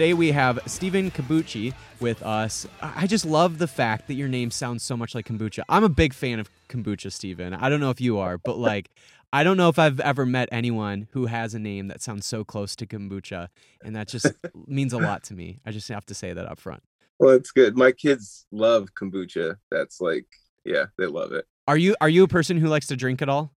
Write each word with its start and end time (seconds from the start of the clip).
Today 0.00 0.14
we 0.14 0.32
have 0.32 0.58
Stephen 0.64 1.10
Cobucci 1.10 1.74
with 2.00 2.22
us. 2.22 2.66
I 2.80 3.06
just 3.06 3.26
love 3.26 3.58
the 3.58 3.66
fact 3.66 4.08
that 4.08 4.14
your 4.14 4.28
name 4.28 4.50
sounds 4.50 4.82
so 4.82 4.96
much 4.96 5.14
like 5.14 5.26
kombucha. 5.26 5.62
I'm 5.68 5.84
a 5.84 5.90
big 5.90 6.14
fan 6.14 6.40
of 6.40 6.48
kombucha, 6.70 7.12
Stephen. 7.12 7.52
I 7.52 7.68
don't 7.68 7.80
know 7.80 7.90
if 7.90 8.00
you 8.00 8.16
are, 8.16 8.38
but 8.38 8.56
like, 8.70 8.88
I 9.30 9.44
don't 9.44 9.58
know 9.58 9.68
if 9.68 9.78
I've 9.78 10.00
ever 10.00 10.24
met 10.24 10.48
anyone 10.50 11.06
who 11.12 11.26
has 11.26 11.52
a 11.52 11.58
name 11.58 11.88
that 11.88 12.00
sounds 12.00 12.24
so 12.24 12.44
close 12.44 12.74
to 12.76 12.86
kombucha, 12.86 13.48
and 13.84 13.94
that 13.94 14.08
just 14.08 14.32
means 14.66 14.94
a 14.94 14.98
lot 14.98 15.22
to 15.24 15.34
me. 15.34 15.60
I 15.66 15.70
just 15.70 15.88
have 15.90 16.06
to 16.06 16.14
say 16.14 16.32
that 16.32 16.46
up 16.46 16.58
front. 16.58 16.82
Well, 17.18 17.34
it's 17.34 17.50
good. 17.50 17.76
My 17.76 17.92
kids 17.92 18.46
love 18.50 18.94
kombucha. 18.98 19.56
That's 19.70 20.00
like, 20.00 20.24
yeah, 20.64 20.86
they 20.96 21.08
love 21.08 21.32
it. 21.32 21.44
Are 21.68 21.76
you 21.76 21.94
are 22.00 22.08
you 22.08 22.24
a 22.24 22.28
person 22.28 22.56
who 22.56 22.68
likes 22.68 22.86
to 22.86 22.96
drink 22.96 23.20
at 23.20 23.28
all? 23.28 23.52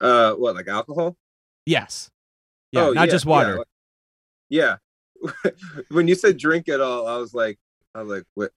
Uh, 0.00 0.32
what 0.36 0.54
like 0.54 0.68
alcohol? 0.68 1.18
Yes. 1.66 2.10
Yeah, 2.70 2.86
Oh, 2.86 2.92
not 2.94 3.08
yeah, 3.08 3.12
just 3.12 3.26
yeah, 3.26 3.30
water. 3.30 3.58
like- 3.58 3.66
Yeah. 4.48 4.76
When 5.90 6.08
you 6.08 6.14
said 6.14 6.36
drink 6.38 6.68
at 6.68 6.80
all, 6.80 7.06
I 7.06 7.16
was 7.16 7.34
like, 7.34 7.58
I 7.94 8.00
was 8.02 8.08
like, 8.08 8.24
what? 8.34 8.50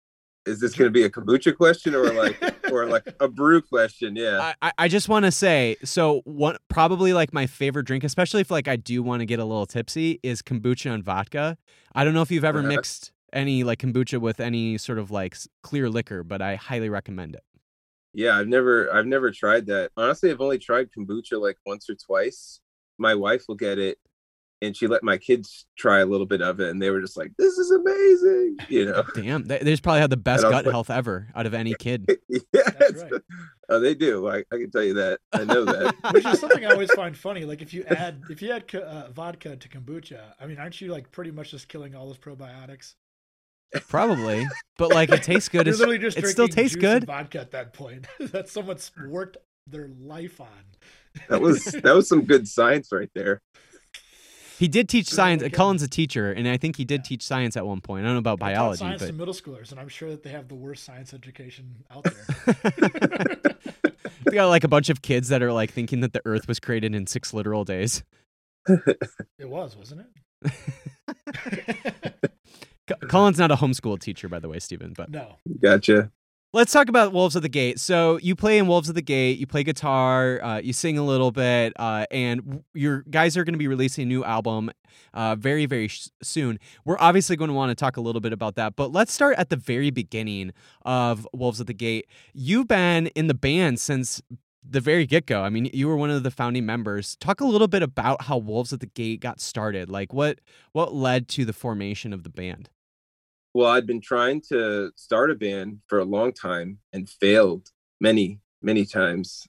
Is 0.46 0.60
this 0.60 0.76
going 0.76 0.88
to 0.88 0.92
be 0.92 1.02
a 1.04 1.10
kombucha 1.10 1.58
question 1.58 1.96
or 1.96 2.14
like, 2.14 2.40
or 2.72 2.86
like 2.86 3.08
a 3.20 3.28
brew 3.28 3.64
question? 3.64 4.16
Yeah. 4.16 4.54
I, 4.62 4.72
I- 4.78 4.88
just 4.88 5.10
want 5.10 5.26
to 5.26 5.32
say 5.32 5.76
so 5.84 6.22
one 6.26 6.58
probably 6.70 7.14
like 7.14 7.34
my 7.34 7.48
favorite 7.48 7.88
drink, 7.88 8.04
especially 8.04 8.42
if 8.42 8.52
like 8.52 8.68
I 8.68 8.76
do 8.76 9.02
want 9.02 9.22
to 9.22 9.26
get 9.26 9.40
a 9.40 9.46
little 9.46 9.66
tipsy, 9.66 10.20
is 10.22 10.44
kombucha 10.44 10.94
and 10.94 11.04
vodka. 11.04 11.58
I 11.96 12.04
don't 12.04 12.14
know 12.14 12.22
if 12.22 12.30
you've 12.30 12.46
ever 12.46 12.60
Uh-huh. 12.60 12.68
mixed 12.68 13.12
any 13.34 13.64
like 13.64 13.80
kombucha 13.80 14.20
with 14.22 14.40
any 14.40 14.78
sort 14.78 15.00
of 15.00 15.10
like 15.10 15.36
clear 15.64 15.90
liquor, 15.90 16.24
but 16.24 16.42
I 16.44 16.56
highly 16.56 16.90
recommend 16.90 17.34
it. 17.36 17.44
Yeah, 18.14 18.38
I've 18.38 18.48
never 18.48 18.94
I've 18.94 19.08
never 19.08 19.32
tried 19.32 19.66
that. 19.66 19.92
Honestly, 19.98 20.30
I've 20.30 20.42
only 20.42 20.60
tried 20.60 20.90
kombucha 20.96 21.42
like 21.42 21.58
once 21.66 21.90
or 21.90 21.96
twice. 21.96 22.60
My 23.00 23.16
wife 23.16 23.46
will 23.48 23.56
get 23.56 23.80
it 23.80 23.98
and 24.62 24.76
she 24.76 24.88
let 24.88 25.04
my 25.04 25.18
kids 25.18 25.66
try 25.78 26.00
a 26.00 26.06
little 26.06 26.26
bit 26.26 26.42
of 26.42 26.60
it 26.60 26.70
and 26.70 26.82
they 26.82 26.90
were 26.90 27.02
just 27.02 27.18
like, 27.18 27.32
This 27.38 27.58
is 27.58 27.72
amazing. 27.72 28.58
You 28.70 28.86
know. 28.86 29.04
Damn, 29.16 29.44
they, 29.46 29.60
they 29.60 29.72
just 29.72 29.84
probably 29.84 30.02
had 30.02 30.10
the 30.10 30.18
best 30.18 30.44
gut 30.44 30.66
like- 30.66 30.72
health 30.72 30.90
ever 30.90 31.28
out 31.36 31.46
of 31.46 31.54
any 31.54 31.74
kid. 31.80 32.06
yeah, 32.30 32.40
That's 32.54 33.04
right. 33.04 33.22
oh, 33.70 33.80
they 33.80 33.94
do. 33.96 34.28
I, 34.28 34.38
I 34.52 34.58
can 34.58 34.72
tell 34.72 34.84
you 34.84 34.94
that. 34.96 35.20
I 35.34 35.44
know 35.44 35.66
that. 35.66 35.94
Which 36.14 36.26
is 36.26 36.40
something 36.40 36.66
I 36.66 36.72
always 36.72 36.92
find 36.94 37.16
funny. 37.18 37.44
Like 37.46 37.62
if 37.62 37.74
you 37.74 37.84
add 37.86 38.22
if 38.30 38.42
you 38.42 38.52
add 38.52 38.74
uh, 38.76 39.10
vodka 39.12 39.56
to 39.58 39.70
kombucha, 39.70 40.22
I 40.40 40.46
mean, 40.48 40.58
aren't 40.58 40.80
you 40.82 40.92
like 40.92 41.12
pretty 41.12 41.32
much 41.32 41.52
just 41.52 41.68
killing 41.68 41.96
all 41.96 42.08
those 42.08 42.18
probiotics? 42.18 42.96
Probably, 43.90 44.48
but 44.78 44.92
like 44.92 45.10
it 45.12 45.24
tastes 45.24 45.50
good. 45.50 45.66
You're 45.66 45.72
It's, 45.74 45.80
literally 45.80 46.00
just 46.00 46.18
it 46.18 46.28
still 46.28 46.48
tastes 46.48 46.76
juice 46.76 46.84
and 46.84 47.02
good. 47.02 47.08
vodka 47.08 47.40
at 47.42 47.52
that 47.52 47.74
point 47.74 48.08
that 48.20 48.48
someone's 48.48 48.90
worked 49.08 49.36
their 49.68 49.90
life 50.00 50.40
on. 50.40 50.48
that 51.30 51.42
was 51.42 51.64
that 51.66 51.94
was 51.96 52.08
some 52.08 52.24
good 52.24 52.48
science 52.48 52.90
right 52.94 53.10
there. 53.16 53.42
He 54.58 54.68
did 54.68 54.88
teach 54.88 55.08
science. 55.08 55.44
okay. 55.44 55.50
Cullen's 55.50 55.82
a 55.84 55.88
teacher, 55.88 56.32
and 56.32 56.48
I 56.48 56.58
think 56.58 56.78
he 56.78 56.86
did 56.86 57.04
teach 57.04 57.22
science 57.22 57.58
at 57.58 57.66
one 57.66 57.82
point. 57.82 58.06
I 58.06 58.08
don't 58.08 58.16
know 58.16 58.20
about 58.20 58.42
I 58.42 58.54
biology, 58.54 58.80
science 58.80 59.02
but 59.02 59.08
to 59.08 59.14
middle 59.14 59.34
schoolers, 59.34 59.72
and 59.72 59.80
I'm 59.80 59.90
sure 59.90 60.10
that 60.10 60.24
they 60.24 60.30
have 60.30 60.48
the 60.48 60.56
worst 60.56 60.84
science 60.86 61.14
education 61.14 61.84
out 61.92 62.04
there. 62.06 63.38
we 64.26 64.32
got 64.32 64.48
like 64.48 64.64
a 64.64 64.70
bunch 64.70 64.90
of 64.90 65.02
kids 65.02 65.30
that 65.30 65.44
are 65.44 65.52
like 65.52 65.72
thinking 65.72 66.02
that 66.02 66.14
the 66.14 66.22
Earth 66.26 66.48
was 66.48 66.60
created 66.60 66.96
in 66.96 67.06
six 67.08 67.34
literal 67.34 67.64
days. 67.64 68.04
it 68.68 69.50
was, 69.50 69.76
wasn't 69.76 70.02
it? 70.02 70.54
C- 72.90 73.08
Cullen's 73.08 73.40
not 73.40 73.52
a 73.52 73.56
homeschool 73.56 74.00
teacher, 74.00 74.30
by 74.30 74.40
the 74.40 74.48
way, 74.48 74.60
Stephen. 74.60 74.94
But 74.96 75.10
no. 75.10 75.38
Gotcha. 75.60 76.12
Let's 76.56 76.72
talk 76.72 76.88
about 76.88 77.12
Wolves 77.12 77.36
at 77.36 77.42
the 77.42 77.50
Gate. 77.50 77.82
So 77.82 78.18
you 78.20 78.34
play 78.34 78.58
in 78.60 78.68
Wolves 78.68 78.88
at 78.88 78.96
the 78.96 79.02
Gate. 79.02 79.40
You 79.40 79.46
play 79.46 79.62
guitar. 79.62 80.42
Uh, 80.42 80.60
you 80.60 80.72
sing 80.72 80.98
a 80.98 81.04
little 81.04 81.30
bit, 81.30 81.74
uh, 81.76 82.06
and 82.12 82.64
your 82.74 83.04
guys 83.10 83.36
are 83.36 83.44
going 83.44 83.56
to 83.56 83.60
be 83.60 83.68
releasing 83.68 84.04
a 84.04 84.06
new 84.06 84.24
album 84.24 84.72
uh, 85.14 85.36
very, 85.36 85.66
very 85.66 85.90
sh- 85.90 86.08
soon. 86.24 86.58
We're 86.86 86.96
obviously 86.98 87.36
going 87.36 87.50
to 87.50 87.54
want 87.54 87.72
to 87.72 87.76
talk 87.76 87.98
a 87.98 88.02
little 88.02 88.22
bit 88.22 88.32
about 88.32 88.56
that, 88.56 88.78
but 88.78 88.94
let's 88.94 89.12
start 89.12 89.36
at 89.38 89.50
the 89.50 89.58
very 89.58 89.90
beginning 89.90 90.54
of 90.86 91.28
Wolves 91.34 91.60
at 91.60 91.68
the 91.68 91.74
Gate. 91.74 92.08
You've 92.34 92.70
been 92.70 93.08
in 93.08 93.28
the 93.28 93.34
band 93.34 93.82
since 93.82 94.22
the 94.64 94.80
very 94.80 95.06
get 95.06 95.26
go. 95.26 95.42
I 95.42 95.50
mean, 95.50 95.70
you 95.74 95.90
were 95.90 95.98
one 95.98 96.10
of 96.10 96.24
the 96.24 96.32
founding 96.32 96.66
members. 96.66 97.18
Talk 97.18 97.42
a 97.42 97.46
little 97.46 97.68
bit 97.68 97.84
about 97.84 98.22
how 98.22 98.38
Wolves 98.38 98.72
at 98.72 98.80
the 98.80 98.86
Gate 98.86 99.20
got 99.20 99.42
started. 99.42 99.90
Like 99.90 100.14
what 100.14 100.40
what 100.72 100.96
led 100.96 101.28
to 101.30 101.44
the 101.44 101.52
formation 101.52 102.14
of 102.14 102.24
the 102.24 102.30
band. 102.30 102.70
Well, 103.56 103.70
I'd 103.70 103.88
been 103.88 104.02
trying 104.02 104.42
to 104.50 104.92
start 104.98 105.32
a 105.32 105.36
band 105.36 105.80
for 105.88 106.00
a 106.00 106.04
long 106.04 106.34
time 106.34 106.80
and 106.92 107.08
failed 107.08 107.70
many, 108.02 108.42
many 108.62 108.84
times. 108.86 109.48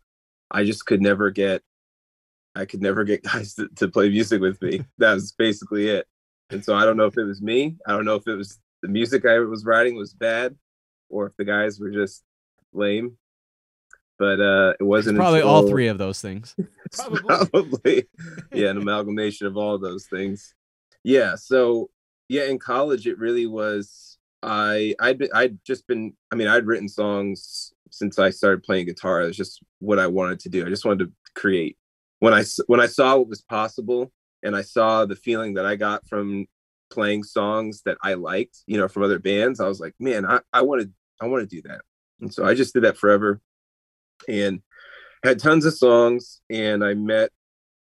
I 0.48 0.62
just 0.62 0.86
could 0.86 1.02
never 1.02 1.32
get 1.32 1.62
I 2.54 2.66
could 2.66 2.80
never 2.80 3.02
get 3.02 3.24
guys 3.32 3.54
to, 3.54 3.68
to 3.74 3.88
play 3.88 4.08
music 4.08 4.40
with 4.40 4.62
me. 4.62 4.84
That 4.98 5.14
was 5.14 5.32
basically 5.32 5.88
it. 5.88 6.06
And 6.50 6.64
so 6.64 6.76
I 6.76 6.84
don't 6.84 6.96
know 6.96 7.06
if 7.06 7.18
it 7.18 7.24
was 7.24 7.42
me. 7.42 7.78
I 7.84 7.94
don't 7.94 8.04
know 8.04 8.14
if 8.14 8.28
it 8.28 8.36
was 8.36 8.60
the 8.80 8.86
music 8.86 9.26
I 9.26 9.40
was 9.40 9.64
writing 9.64 9.96
was 9.96 10.12
bad 10.14 10.54
or 11.08 11.26
if 11.26 11.36
the 11.36 11.44
guys 11.44 11.80
were 11.80 11.90
just 11.90 12.22
lame. 12.72 13.18
But 14.20 14.40
uh 14.40 14.74
it 14.78 14.84
wasn't 14.84 15.18
probably 15.18 15.42
all 15.42 15.66
three 15.66 15.88
of 15.88 15.98
those 15.98 16.20
things. 16.20 16.54
Probably. 16.92 17.22
probably 17.48 18.04
yeah 18.52 18.68
an 18.68 18.76
amalgamation 18.76 19.48
of 19.48 19.56
all 19.56 19.76
those 19.78 20.06
things 20.06 20.54
yeah 21.02 21.34
so 21.34 21.90
yeah 22.28 22.44
in 22.44 22.58
college 22.58 23.06
it 23.06 23.18
really 23.18 23.46
was 23.46 24.18
i 24.42 24.94
i'd 25.00 25.18
been, 25.18 25.30
i'd 25.34 25.58
just 25.64 25.86
been 25.86 26.12
i 26.32 26.34
mean 26.34 26.48
i'd 26.48 26.66
written 26.66 26.88
songs 26.88 27.72
since 27.90 28.18
i 28.18 28.30
started 28.30 28.62
playing 28.62 28.86
guitar. 28.86 29.22
It 29.22 29.26
was 29.26 29.36
just 29.36 29.62
what 29.78 29.98
i 29.98 30.06
wanted 30.06 30.40
to 30.40 30.48
do. 30.48 30.66
I 30.66 30.68
just 30.68 30.84
wanted 30.84 31.06
to 31.06 31.12
create. 31.34 31.76
When 32.20 32.34
i 32.34 32.44
when 32.66 32.80
i 32.80 32.86
saw 32.86 33.16
what 33.16 33.28
was 33.28 33.42
possible 33.42 34.12
and 34.42 34.56
i 34.56 34.62
saw 34.62 35.04
the 35.04 35.16
feeling 35.16 35.54
that 35.54 35.66
i 35.66 35.76
got 35.76 36.06
from 36.08 36.46
playing 36.90 37.24
songs 37.24 37.82
that 37.84 37.98
i 38.02 38.14
liked 38.14 38.58
you 38.66 38.78
know 38.78 38.88
from 38.88 39.02
other 39.02 39.18
bands 39.18 39.60
i 39.60 39.66
was 39.66 39.80
like 39.80 39.92
man 39.98 40.24
i 40.24 40.40
i 40.52 40.62
want 40.62 40.80
to 40.82 40.90
i 41.20 41.26
want 41.26 41.48
to 41.48 41.56
do 41.56 41.66
that. 41.68 41.80
And 42.20 42.32
so 42.32 42.44
i 42.44 42.54
just 42.54 42.72
did 42.72 42.84
that 42.84 42.96
forever 42.96 43.40
and 44.28 44.62
had 45.22 45.38
tons 45.38 45.66
of 45.66 45.74
songs 45.74 46.40
and 46.48 46.82
i 46.84 46.94
met 46.94 47.30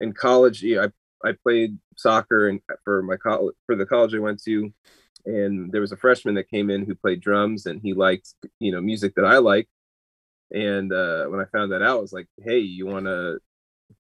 in 0.01 0.13
college 0.13 0.63
i 0.63 0.89
i 1.27 1.33
played 1.43 1.77
soccer 2.01 2.47
and 2.49 2.59
for 2.83 3.01
my 3.03 3.15
college 3.17 3.55
for 3.65 3.75
the 3.75 3.85
college 3.85 4.13
i 4.15 4.19
went 4.19 4.41
to 4.41 4.71
and 5.25 5.71
there 5.71 5.81
was 5.81 5.91
a 5.91 5.97
freshman 5.97 6.35
that 6.35 6.49
came 6.49 6.69
in 6.69 6.85
who 6.85 6.95
played 6.95 7.21
drums 7.21 7.65
and 7.65 7.81
he 7.81 7.93
liked 7.93 8.33
you 8.59 8.71
know 8.71 8.81
music 8.81 9.13
that 9.15 9.25
i 9.25 9.37
like 9.37 9.67
and 10.53 10.91
uh 10.91 11.25
when 11.27 11.39
i 11.39 11.45
found 11.51 11.71
that 11.71 11.81
out 11.81 11.97
i 11.97 12.01
was 12.01 12.13
like 12.13 12.27
hey 12.43 12.59
you 12.59 12.85
want 12.85 13.05
to 13.05 13.37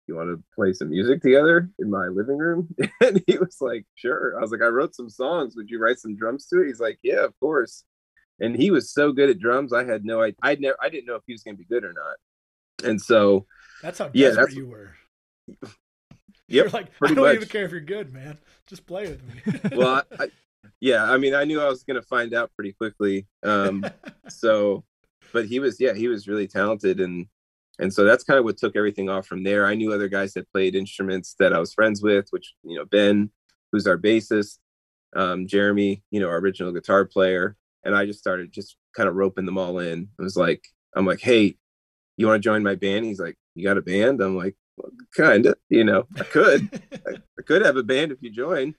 you 0.06 0.14
want 0.14 0.28
to 0.28 0.42
play 0.54 0.72
some 0.74 0.90
music 0.90 1.22
together 1.22 1.70
in 1.78 1.88
my 1.90 2.08
living 2.08 2.36
room? 2.36 2.68
And 3.00 3.24
he 3.26 3.38
was 3.38 3.56
like, 3.62 3.86
sure. 3.94 4.36
I 4.36 4.42
was 4.42 4.50
like, 4.50 4.60
I 4.60 4.66
wrote 4.66 4.94
some 4.94 5.08
songs. 5.08 5.56
Would 5.56 5.70
you 5.70 5.78
write 5.80 5.98
some 5.98 6.14
drums 6.14 6.46
to 6.48 6.60
it? 6.60 6.66
He's 6.66 6.78
like, 6.78 6.98
yeah, 7.02 7.24
of 7.24 7.32
course. 7.40 7.84
And 8.38 8.54
he 8.54 8.70
was 8.70 8.92
so 8.92 9.12
good 9.12 9.30
at 9.30 9.38
drums. 9.38 9.72
I 9.72 9.84
had 9.84 10.04
no 10.04 10.20
idea. 10.20 10.36
I 10.42 10.56
never, 10.56 10.76
I 10.78 10.90
didn't 10.90 11.06
know 11.06 11.14
if 11.14 11.22
he 11.26 11.32
was 11.32 11.42
going 11.42 11.54
to 11.56 11.58
be 11.58 11.64
good 11.64 11.84
or 11.84 11.94
not. 11.94 12.86
And 12.86 13.00
so, 13.00 13.46
That's 13.80 13.98
how 13.98 14.10
Yeah, 14.12 14.28
desperate 14.28 14.42
that's- 14.42 14.56
you 14.56 14.66
were. 14.66 14.94
Yep. 16.48 16.64
You're 16.64 16.70
like, 16.70 16.90
I 17.02 17.14
don't 17.14 17.24
much. 17.24 17.36
even 17.36 17.48
care 17.48 17.64
if 17.64 17.70
you're 17.70 17.80
good, 17.80 18.12
man. 18.12 18.38
Just 18.66 18.86
play 18.86 19.08
with 19.08 19.22
me. 19.24 19.60
well, 19.76 20.02
I, 20.18 20.24
I, 20.24 20.28
yeah, 20.80 21.04
I 21.04 21.18
mean, 21.18 21.34
I 21.34 21.44
knew 21.44 21.60
I 21.60 21.68
was 21.68 21.82
going 21.82 22.00
to 22.00 22.06
find 22.06 22.34
out 22.34 22.50
pretty 22.54 22.72
quickly. 22.72 23.26
Um, 23.42 23.84
so, 24.28 24.84
but 25.32 25.46
he 25.46 25.60
was, 25.60 25.80
yeah, 25.80 25.94
he 25.94 26.08
was 26.08 26.28
really 26.28 26.46
talented. 26.46 27.00
And, 27.00 27.26
and 27.78 27.92
so 27.92 28.04
that's 28.04 28.24
kind 28.24 28.38
of 28.38 28.44
what 28.44 28.56
took 28.56 28.76
everything 28.76 29.08
off 29.08 29.26
from 29.26 29.42
there. 29.42 29.66
I 29.66 29.74
knew 29.74 29.92
other 29.92 30.08
guys 30.08 30.34
that 30.34 30.50
played 30.52 30.74
instruments 30.74 31.34
that 31.38 31.52
I 31.52 31.58
was 31.58 31.74
friends 31.74 32.02
with, 32.02 32.26
which, 32.30 32.54
you 32.62 32.76
know, 32.76 32.84
Ben, 32.84 33.30
who's 33.72 33.86
our 33.86 33.98
bassist, 33.98 34.58
um, 35.16 35.46
Jeremy, 35.46 36.02
you 36.10 36.20
know, 36.20 36.28
our 36.28 36.38
original 36.38 36.72
guitar 36.72 37.04
player. 37.04 37.56
And 37.84 37.94
I 37.94 38.06
just 38.06 38.18
started 38.18 38.52
just 38.52 38.76
kind 38.96 39.08
of 39.08 39.14
roping 39.14 39.44
them 39.44 39.58
all 39.58 39.78
in. 39.78 40.08
It 40.18 40.22
was 40.22 40.36
like, 40.36 40.64
I'm 40.94 41.06
like, 41.06 41.20
hey, 41.20 41.56
you 42.16 42.26
want 42.26 42.42
to 42.42 42.46
join 42.46 42.62
my 42.62 42.76
band? 42.76 43.04
He's 43.04 43.20
like, 43.20 43.36
you 43.54 43.64
got 43.64 43.78
a 43.78 43.82
band? 43.82 44.20
I'm 44.20 44.36
like, 44.36 44.56
well, 44.76 44.90
kind 45.16 45.46
of, 45.46 45.56
you 45.68 45.84
know, 45.84 46.06
I 46.18 46.24
could. 46.24 46.82
I, 47.06 47.10
I 47.38 47.42
could 47.42 47.64
have 47.64 47.76
a 47.76 47.82
band 47.82 48.12
if 48.12 48.18
you 48.22 48.30
join. 48.30 48.74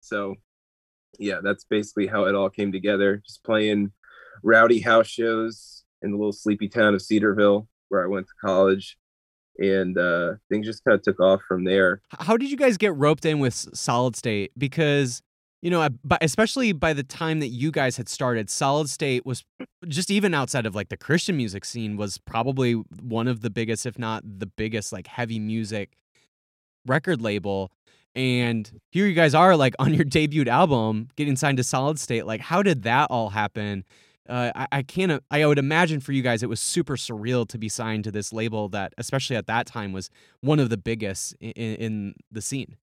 So, 0.00 0.34
yeah, 1.18 1.40
that's 1.42 1.64
basically 1.64 2.06
how 2.06 2.24
it 2.24 2.34
all 2.34 2.50
came 2.50 2.72
together. 2.72 3.22
Just 3.24 3.44
playing 3.44 3.92
rowdy 4.42 4.80
house 4.80 5.06
shows 5.06 5.84
in 6.02 6.12
the 6.12 6.16
little 6.16 6.32
sleepy 6.32 6.68
town 6.68 6.94
of 6.94 7.02
Cedarville, 7.02 7.68
where 7.88 8.02
I 8.02 8.08
went 8.08 8.26
to 8.26 8.32
college, 8.46 8.96
and 9.58 9.98
uh, 9.98 10.34
things 10.48 10.66
just 10.66 10.84
kind 10.84 10.94
of 10.94 11.02
took 11.02 11.20
off 11.20 11.40
from 11.46 11.64
there. 11.64 12.00
How 12.18 12.36
did 12.36 12.50
you 12.50 12.56
guys 12.56 12.76
get 12.76 12.94
roped 12.94 13.24
in 13.24 13.38
with 13.38 13.54
Solid 13.54 14.16
State? 14.16 14.52
Because 14.56 15.22
you 15.62 15.70
know, 15.70 15.86
especially 16.22 16.72
by 16.72 16.92
the 16.92 17.02
time 17.02 17.40
that 17.40 17.48
you 17.48 17.70
guys 17.70 17.96
had 17.96 18.08
started, 18.08 18.48
Solid 18.48 18.88
State 18.88 19.26
was 19.26 19.44
just 19.88 20.10
even 20.10 20.32
outside 20.32 20.64
of 20.64 20.74
like 20.74 20.88
the 20.88 20.96
Christian 20.96 21.36
music 21.36 21.64
scene 21.64 21.96
was 21.96 22.18
probably 22.18 22.74
one 23.02 23.28
of 23.28 23.42
the 23.42 23.50
biggest, 23.50 23.84
if 23.84 23.98
not 23.98 24.22
the 24.24 24.46
biggest, 24.46 24.92
like 24.92 25.06
heavy 25.06 25.38
music 25.38 25.96
record 26.86 27.20
label. 27.20 27.70
And 28.14 28.70
here 28.90 29.06
you 29.06 29.14
guys 29.14 29.34
are, 29.34 29.54
like 29.54 29.74
on 29.78 29.92
your 29.92 30.04
debut 30.04 30.46
album, 30.46 31.08
getting 31.16 31.36
signed 31.36 31.58
to 31.58 31.64
Solid 31.64 31.98
State. 31.98 32.24
Like, 32.24 32.40
how 32.40 32.62
did 32.62 32.82
that 32.84 33.08
all 33.10 33.30
happen? 33.30 33.84
Uh, 34.28 34.52
I, 34.54 34.66
I 34.72 34.82
can't. 34.82 35.22
I 35.30 35.44
would 35.44 35.58
imagine 35.58 36.00
for 36.00 36.12
you 36.12 36.22
guys, 36.22 36.42
it 36.42 36.48
was 36.48 36.60
super 36.60 36.96
surreal 36.96 37.46
to 37.48 37.58
be 37.58 37.68
signed 37.68 38.04
to 38.04 38.12
this 38.12 38.32
label 38.32 38.68
that, 38.70 38.94
especially 38.96 39.36
at 39.36 39.46
that 39.48 39.66
time, 39.66 39.92
was 39.92 40.08
one 40.40 40.60
of 40.60 40.70
the 40.70 40.76
biggest 40.76 41.34
in, 41.40 41.52
in 41.52 42.14
the 42.30 42.40
scene. 42.40 42.76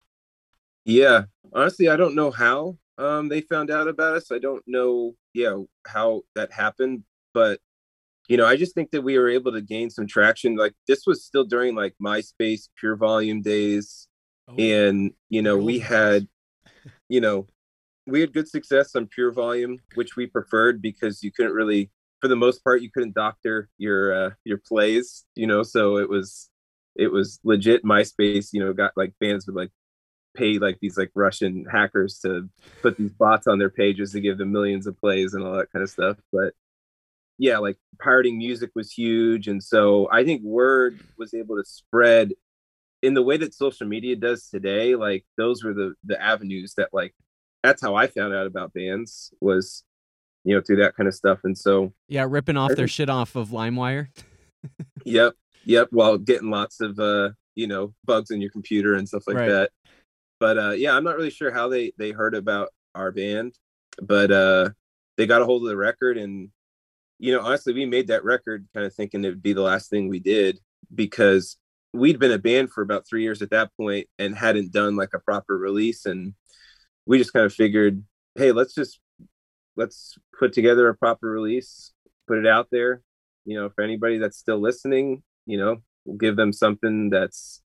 Yeah, 0.85 1.25
honestly, 1.53 1.89
I 1.89 1.97
don't 1.97 2.15
know 2.15 2.31
how 2.31 2.77
um, 2.99 3.29
they 3.29 3.41
found 3.41 3.71
out 3.71 3.89
about 3.89 4.17
us. 4.17 4.31
I 4.31 4.39
don't 4.39 4.63
know, 4.67 5.15
yeah, 5.33 5.57
how 5.87 6.23
that 6.35 6.53
happened, 6.53 7.05
but 7.33 7.61
you 8.29 8.37
know, 8.37 8.47
I 8.47 8.57
just 8.57 8.75
think 8.75 8.91
that 8.93 9.03
we 9.03 9.19
were 9.19 9.29
able 9.29 9.53
to 9.53 9.61
gain 9.63 9.91
some 9.91 10.07
traction. 10.07 10.57
Like 10.57 10.75
this 10.89 11.03
was 11.07 11.25
still 11.25 11.45
during 11.45 11.75
like 11.75 11.95
MySpace, 12.03 12.69
Pure 12.79 12.97
Volume 12.97 13.43
days, 13.43 14.09
Oh, 14.49 14.57
and 14.59 15.13
you 15.31 15.43
know, 15.43 15.57
we 15.57 15.79
had, 15.79 16.29
you 17.09 17.21
know, 17.21 17.47
we 18.07 18.21
had 18.21 18.33
good 18.35 18.49
success 18.49 18.95
on 18.97 19.07
Pure 19.07 19.33
Volume, 19.33 19.79
which 19.95 20.17
we 20.17 20.27
preferred 20.27 20.83
because 20.83 21.23
you 21.23 21.33
couldn't 21.33 21.53
really, 21.55 21.91
for 22.21 22.29
the 22.29 22.37
most 22.37 22.63
part, 22.65 22.83
you 22.83 22.91
couldn't 22.91 23.15
doctor 23.15 23.69
your 23.79 24.15
uh, 24.15 24.31
your 24.45 24.59
plays, 24.59 25.25
you 25.35 25.47
know, 25.47 25.63
so 25.63 25.99
it 25.99 26.09
was 26.09 26.51
it 26.97 27.09
was 27.13 27.41
legit 27.45 27.85
MySpace. 27.85 28.51
You 28.53 28.61
know, 28.65 28.73
got 28.73 28.93
like 28.97 29.15
bands 29.21 29.47
with 29.47 29.57
like 29.57 29.71
pay 30.35 30.59
like 30.59 30.79
these 30.81 30.97
like 30.99 31.11
Russian 31.15 31.65
hackers 31.71 32.19
to 32.21 32.49
put 32.83 32.97
these 32.99 33.13
bots 33.13 33.47
on 33.47 33.59
their 33.59 33.71
pages 33.71 34.13
to 34.13 34.21
give 34.21 34.39
them 34.39 34.53
millions 34.53 34.87
of 34.87 34.99
plays 35.01 35.35
and 35.35 35.45
all 35.45 35.57
that 35.57 35.73
kind 35.73 35.83
of 35.83 35.91
stuff. 35.91 36.17
But 36.33 36.55
yeah, 37.39 37.59
like 37.59 37.77
pirating 38.01 38.39
music 38.39 38.71
was 38.75 38.93
huge. 38.93 39.49
And 39.49 39.63
so 39.63 40.09
I 40.13 40.25
think 40.25 40.43
word 40.43 41.01
was 41.19 41.35
able 41.35 41.57
to 41.57 41.65
spread 41.65 42.33
in 43.03 43.15
the 43.15 43.23
way 43.23 43.37
that 43.37 43.55
social 43.55 43.87
media 43.87 44.17
does 44.17 44.49
today. 44.49 44.95
Like 44.97 45.25
those 45.37 45.65
were 45.65 45.75
the 45.75 45.95
the 46.05 46.21
avenues 46.21 46.75
that 46.77 46.91
like 46.93 47.15
that's 47.63 47.81
how 47.83 47.95
I 47.95 48.07
found 48.07 48.35
out 48.35 48.47
about 48.47 48.75
bands 48.75 49.33
was, 49.41 49.85
you 50.45 50.55
know, 50.55 50.61
through 50.61 50.77
that 50.77 50.97
kind 50.97 51.09
of 51.09 51.15
stuff. 51.15 51.41
And 51.45 51.57
so 51.57 51.93
Yeah, 52.09 52.27
ripping 52.29 52.57
off 52.57 52.75
their 52.77 52.89
shit 52.89 53.09
off 53.09 53.37
of 53.37 53.49
LimeWire. 53.49 54.09
Yep, 55.07 55.35
yep. 55.67 55.89
While 55.91 56.17
getting 56.17 56.51
lots 56.51 56.81
of 56.81 56.99
uh, 56.99 57.31
you 57.55 57.67
know, 57.67 57.93
bugs 58.07 58.31
in 58.31 58.41
your 58.41 58.51
computer 58.51 58.95
and 58.95 59.07
stuff 59.07 59.25
like 59.27 59.37
Right. 59.37 59.49
that. 59.49 59.71
But 60.41 60.59
uh 60.59 60.71
yeah, 60.71 60.97
I'm 60.97 61.05
not 61.05 61.17
really 61.17 61.31
sure 61.31 61.53
how 61.53 61.69
they 61.69 61.93
they 61.99 62.11
heard 62.11 62.35
about 62.35 62.71
our 62.95 63.13
band, 63.13 63.55
but 64.03 64.31
uh 64.31 64.71
they 65.17 65.27
got 65.27 65.43
a 65.43 65.45
hold 65.45 65.63
of 65.63 65.69
the 65.69 65.77
record 65.77 66.19
and 66.19 66.51
you 67.19 67.33
know, 67.33 67.41
honestly, 67.41 67.73
we 67.73 67.87
made 67.87 68.09
that 68.09 68.25
record 68.25 68.67
kind 68.75 68.85
of 68.85 68.93
thinking 68.95 69.25
it 69.25 69.29
would 69.29 69.43
be 69.43 69.53
the 69.53 69.63
last 69.63 69.89
thing 69.89 70.09
we 70.09 70.19
did 70.19 70.59
because 70.95 71.57
we'd 71.93 72.19
been 72.19 72.33
a 72.33 72.39
band 72.39 72.71
for 72.71 72.83
about 72.83 73.07
3 73.09 73.23
years 73.23 73.41
at 73.41 73.51
that 73.51 73.71
point 73.77 74.09
and 74.19 74.37
hadn't 74.37 74.73
done 74.73 74.97
like 74.97 75.11
a 75.15 75.21
proper 75.21 75.57
release 75.57 76.07
and 76.07 76.35
we 77.07 77.19
just 77.19 77.33
kind 77.33 77.47
of 77.47 77.53
figured, 77.53 78.03
hey, 78.35 78.53
let's 78.53 78.75
just 78.75 79.01
let's 79.77 80.17
put 80.39 80.53
together 80.53 80.89
a 80.89 80.97
proper 80.97 81.29
release, 81.29 81.93
put 82.27 82.39
it 82.39 82.47
out 82.47 82.69
there, 82.71 83.03
you 83.45 83.57
know, 83.57 83.71
for 83.71 83.83
anybody 83.83 84.19
that's 84.19 84.39
still 84.39 84.59
listening, 84.59 85.23
you 85.47 85.59
know, 85.59 85.79
we'll 86.05 86.17
give 86.17 86.37
them 86.37 86.53
something 86.53 87.11
that's 87.11 87.63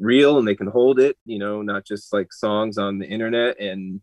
real 0.00 0.38
and 0.38 0.48
they 0.48 0.54
can 0.54 0.66
hold 0.66 0.98
it, 0.98 1.16
you 1.24 1.38
know, 1.38 1.62
not 1.62 1.84
just 1.84 2.12
like 2.12 2.32
songs 2.32 2.78
on 2.78 2.98
the 2.98 3.06
internet. 3.06 3.60
And 3.60 4.00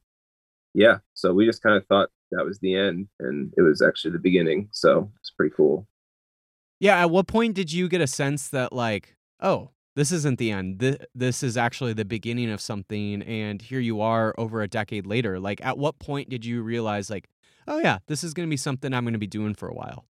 yeah, 0.74 1.00
so 1.14 1.34
we 1.34 1.46
just 1.46 1.64
kind 1.64 1.76
of 1.76 1.86
thought 1.88 2.10
that 2.32 2.46
was 2.46 2.60
the 2.60 2.76
end 2.76 3.08
and 3.20 3.54
it 3.58 3.62
was 3.62 3.82
actually 3.82 4.12
the 4.12 4.20
beginning. 4.20 4.70
So 4.72 5.12
it's 5.20 5.32
pretty 5.32 5.54
cool. 5.56 5.88
Yeah, 6.80 7.00
at 7.00 7.10
what 7.10 7.28
point 7.28 7.56
did 7.56 7.74
you 7.74 7.90
get 7.90 8.02
a 8.02 8.08
sense 8.08 8.50
that 8.50 8.72
like, 8.72 9.16
oh, 9.42 9.72
this 9.96 10.12
isn't 10.12 10.38
the 10.38 10.52
end. 10.52 10.78
This, 10.78 10.98
this 11.16 11.42
is 11.42 11.58
actually 11.58 11.94
the 11.94 12.06
beginning 12.06 12.52
of 12.52 12.62
something 12.62 13.24
and 13.24 13.62
here 13.62 13.80
you 13.80 14.00
are 14.00 14.36
over 14.38 14.62
a 14.62 14.68
decade 14.68 15.08
later. 15.08 15.40
Like 15.40 15.66
at 15.66 15.78
what 15.78 15.98
point 15.98 16.30
did 16.30 16.46
you 16.46 16.62
realize 16.62 17.10
like, 17.10 17.28
oh 17.68 17.80
yeah, 17.80 17.98
this 18.08 18.24
is 18.24 18.36
going 18.36 18.48
to 18.48 18.52
be 18.52 18.58
something 18.58 18.94
I'm 18.94 19.04
going 19.04 19.14
to 19.14 19.20
be 19.20 19.26
doing 19.26 19.56
for 19.56 19.68
a 19.68 19.74
while? 19.74 20.06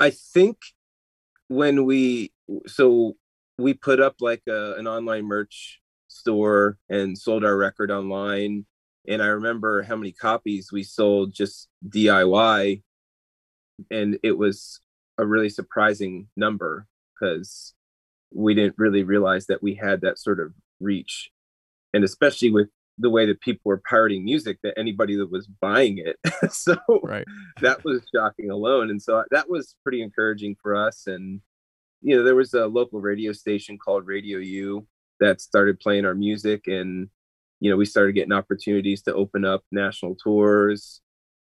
I 0.00 0.10
think 0.10 0.58
when 1.46 1.84
we 1.84 2.32
so 2.66 3.14
we 3.58 3.74
put 3.74 4.00
up 4.00 4.16
like 4.20 4.42
a, 4.48 4.74
an 4.74 4.86
online 4.86 5.24
merch 5.24 5.80
store 6.08 6.78
and 6.88 7.16
sold 7.16 7.44
our 7.44 7.56
record 7.56 7.90
online 7.90 8.66
and 9.08 9.20
I 9.22 9.26
remember 9.26 9.82
how 9.82 9.96
many 9.96 10.12
copies 10.12 10.70
we 10.70 10.82
sold 10.84 11.32
just 11.32 11.68
DIY 11.88 12.82
and 13.90 14.18
it 14.22 14.36
was 14.38 14.80
a 15.18 15.26
really 15.26 15.48
surprising 15.48 16.28
number 16.36 16.86
because 17.14 17.74
we 18.34 18.54
didn't 18.54 18.74
really 18.78 19.02
realize 19.02 19.46
that 19.46 19.62
we 19.62 19.74
had 19.74 20.02
that 20.02 20.18
sort 20.18 20.40
of 20.40 20.52
reach 20.80 21.30
and 21.94 22.04
especially 22.04 22.50
with 22.50 22.68
the 22.98 23.10
way 23.10 23.26
that 23.26 23.40
people 23.40 23.62
were 23.64 23.82
pirating 23.88 24.24
music 24.24 24.58
that 24.62 24.78
anybody 24.78 25.16
that 25.16 25.30
was 25.30 25.46
buying 25.46 25.98
it 25.98 26.16
so 26.52 26.76
Right. 27.02 27.24
that 27.62 27.82
was 27.84 28.02
shocking 28.14 28.50
alone 28.50 28.90
and 28.90 29.00
so 29.00 29.18
uh, 29.18 29.24
that 29.30 29.48
was 29.48 29.76
pretty 29.82 30.02
encouraging 30.02 30.56
for 30.62 30.76
us 30.76 31.06
and 31.06 31.40
you 32.02 32.16
know 32.16 32.22
there 32.24 32.34
was 32.34 32.52
a 32.54 32.66
local 32.66 33.00
radio 33.00 33.32
station 33.32 33.78
called 33.78 34.06
radio 34.06 34.38
u 34.38 34.86
that 35.20 35.40
started 35.40 35.80
playing 35.80 36.04
our 36.04 36.14
music 36.14 36.66
and 36.66 37.08
you 37.60 37.70
know 37.70 37.76
we 37.76 37.84
started 37.84 38.12
getting 38.12 38.32
opportunities 38.32 39.02
to 39.02 39.14
open 39.14 39.44
up 39.44 39.62
national 39.70 40.16
tours. 40.16 41.00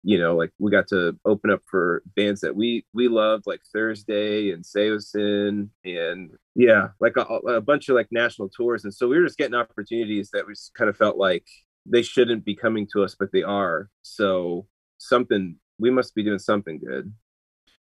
You 0.05 0.19
know 0.19 0.35
like 0.37 0.51
we 0.59 0.73
got 0.73 0.89
to 0.89 1.17
open 1.25 1.51
up 1.51 1.63
for 1.71 2.03
bands 2.17 2.41
that 2.41 2.57
we 2.57 2.85
we 2.93 3.07
loved 3.07 3.45
like 3.47 3.61
thursday 3.73 4.51
and 4.51 4.65
Saosin 4.65 5.69
and 5.85 6.31
yeah 6.57 6.89
like 7.01 7.17
a, 7.17 7.21
a 7.21 7.61
bunch 7.61 7.89
of 7.89 7.95
like 7.95 8.09
national 8.11 8.49
tours. 8.49 8.83
And 8.83 8.93
so 8.93 9.07
we 9.07 9.19
were 9.19 9.27
just 9.27 9.39
getting 9.39 9.55
opportunities 9.55 10.31
that 10.33 10.47
we 10.47 10.55
kind 10.77 10.91
of 10.91 10.97
felt 10.97 11.17
like 11.19 11.47
they 11.87 12.03
shouldn't 12.03 12.45
be 12.45 12.57
coming 12.57 12.89
to 12.93 13.05
us 13.05 13.15
but 13.15 13.31
they 13.33 13.45
are. 13.45 13.89
So 14.03 14.67
something 14.99 15.57
we 15.79 15.91
must 15.91 16.17
be 16.17 16.25
doing 16.25 16.41
something 16.41 16.81
good 16.81 17.13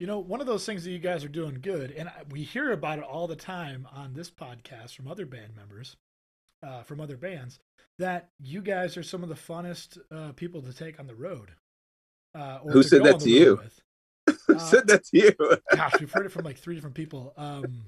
You 0.03 0.09
know, 0.09 0.19
one 0.19 0.41
of 0.41 0.49
those 0.49 0.67
things 0.67 0.83
that 0.83 0.91
you 0.91 0.99
guys 0.99 1.23
are 1.23 1.29
doing 1.29 1.61
good, 1.63 1.93
and 1.93 2.11
we 2.29 2.43
hear 2.43 2.73
about 2.73 2.99
it 2.99 3.05
all 3.05 3.29
the 3.29 3.37
time 3.37 3.87
on 3.95 4.15
this 4.15 4.33
podcast 4.33 4.97
from 4.97 5.07
other 5.07 5.25
band 5.25 5.55
members, 5.55 5.95
uh, 6.61 6.83
from 6.83 7.01
other 7.01 7.17
bands, 7.17 7.61
that 8.01 8.31
you 8.41 8.63
guys 8.63 8.97
are 8.97 9.05
some 9.05 9.23
of 9.23 9.29
the 9.29 9.37
funnest 9.37 9.99
uh, 10.11 10.33
people 10.33 10.61
to 10.63 10.73
take 10.73 10.99
on 10.99 11.07
the 11.07 11.15
road. 11.15 11.53
Uh, 12.35 12.59
or 12.65 12.73
Who 12.73 12.83
said 12.83 13.05
that 13.05 13.21
to 13.21 13.31
you? 13.31 13.61
with. 13.63 13.81
who 14.49 14.57
Uh, 14.57 14.59
said 14.59 14.89
that 14.89 15.05
to 15.05 15.19
you 15.19 15.37
Gosh, 15.77 15.93
we've 16.01 16.11
heard 16.11 16.27
it 16.27 16.33
from 16.33 16.45
like 16.45 16.59
three 16.59 16.75
different 16.75 16.97
people. 16.97 17.33
Um, 17.37 17.85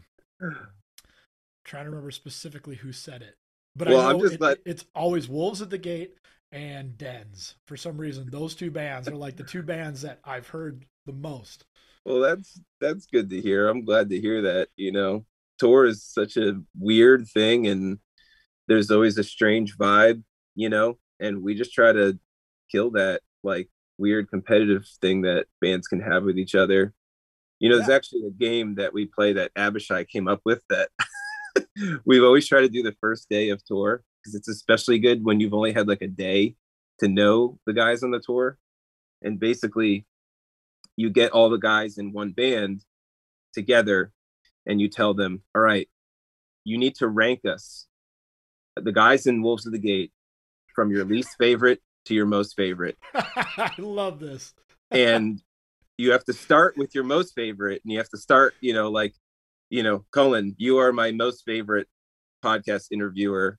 trying 1.64 1.82
to 1.86 1.90
remember 1.90 2.12
specifically 2.12 2.76
who 2.76 2.92
said 2.92 3.22
it, 3.22 3.34
but 3.74 3.88
Well, 3.88 4.00
I 4.00 4.12
know 4.12 4.50
it, 4.50 4.62
it's 4.64 4.84
always 4.94 5.28
Wolves 5.28 5.62
at 5.62 5.70
the 5.70 5.78
Gate 5.78 6.14
and 6.52 6.96
Dens. 6.96 7.56
For 7.66 7.76
some 7.76 7.98
reason, 7.98 8.30
those 8.30 8.54
two 8.54 8.70
bands 8.70 9.08
are 9.08 9.16
like 9.16 9.34
the 9.34 9.42
two 9.42 9.64
bands 9.64 10.02
that 10.02 10.20
I've 10.24 10.46
heard 10.46 10.86
the 11.06 11.12
most. 11.12 11.64
Well 12.04 12.20
that's 12.20 12.60
that's 12.80 13.06
good 13.06 13.30
to 13.30 13.40
hear 13.40 13.68
i'm 13.68 13.84
glad 13.84 14.10
to 14.10 14.20
hear 14.20 14.42
that 14.42 14.68
you 14.76 14.92
know 14.92 15.24
tour 15.58 15.86
is 15.86 16.04
such 16.04 16.36
a 16.36 16.60
weird 16.78 17.26
thing 17.28 17.66
and 17.66 17.98
there's 18.68 18.90
always 18.90 19.18
a 19.18 19.24
strange 19.24 19.76
vibe, 19.76 20.22
you 20.54 20.68
know, 20.68 20.98
and 21.20 21.42
we 21.42 21.54
just 21.54 21.72
try 21.72 21.92
to 21.92 22.18
kill 22.70 22.90
that 22.92 23.20
like 23.42 23.68
weird 23.98 24.28
competitive 24.28 24.84
thing 25.00 25.22
that 25.22 25.46
bands 25.60 25.86
can 25.86 26.00
have 26.00 26.24
with 26.24 26.38
each 26.38 26.54
other. 26.54 26.94
You 27.60 27.68
know, 27.68 27.76
there's 27.76 27.90
actually 27.90 28.26
a 28.26 28.30
game 28.30 28.74
that 28.76 28.92
we 28.92 29.06
play 29.06 29.34
that 29.34 29.52
Abishai 29.56 30.04
came 30.04 30.28
up 30.28 30.40
with 30.44 30.62
that 30.68 30.90
we've 32.04 32.24
always 32.24 32.48
tried 32.48 32.62
to 32.62 32.68
do 32.68 32.82
the 32.82 32.96
first 33.00 33.28
day 33.28 33.50
of 33.50 33.64
tour 33.64 34.02
because 34.20 34.34
it's 34.34 34.48
especially 34.48 34.98
good 34.98 35.24
when 35.24 35.40
you've 35.40 35.54
only 35.54 35.72
had 35.72 35.88
like 35.88 36.02
a 36.02 36.08
day 36.08 36.56
to 37.00 37.08
know 37.08 37.58
the 37.66 37.72
guys 37.72 38.02
on 38.02 38.10
the 38.10 38.20
tour. 38.20 38.58
And 39.22 39.38
basically, 39.38 40.06
you 40.96 41.10
get 41.10 41.32
all 41.32 41.50
the 41.50 41.58
guys 41.58 41.98
in 41.98 42.12
one 42.12 42.32
band 42.32 42.82
together 43.52 44.12
and 44.66 44.80
you 44.80 44.88
tell 44.88 45.14
them, 45.14 45.42
all 45.54 45.62
right, 45.62 45.88
you 46.64 46.78
need 46.78 46.94
to 46.96 47.08
rank 47.08 47.40
us, 47.44 47.86
the 48.76 48.92
guys 48.92 49.26
in 49.26 49.42
Wolves 49.42 49.66
at 49.66 49.72
the 49.72 49.78
Gate, 49.78 50.12
from 50.74 50.90
your 50.90 51.04
least 51.04 51.36
favorite 51.38 51.80
to 52.06 52.14
your 52.14 52.26
most 52.26 52.56
favorite. 52.56 52.96
I 53.14 53.72
love 53.78 54.18
this. 54.18 54.52
And 54.90 55.40
you 55.96 56.12
have 56.12 56.24
to 56.24 56.32
start 56.32 56.76
with 56.76 56.94
your 56.94 57.04
most 57.04 57.34
favorite 57.34 57.80
and 57.84 57.92
you 57.92 57.98
have 57.98 58.08
to 58.10 58.18
start, 58.18 58.54
you 58.60 58.72
know, 58.72 58.90
like, 58.90 59.14
you 59.70 59.82
know, 59.82 60.04
Cullen, 60.12 60.54
you 60.58 60.78
are 60.78 60.92
my 60.92 61.12
most 61.12 61.44
favorite 61.44 61.88
podcast 62.44 62.88
interviewer 62.90 63.58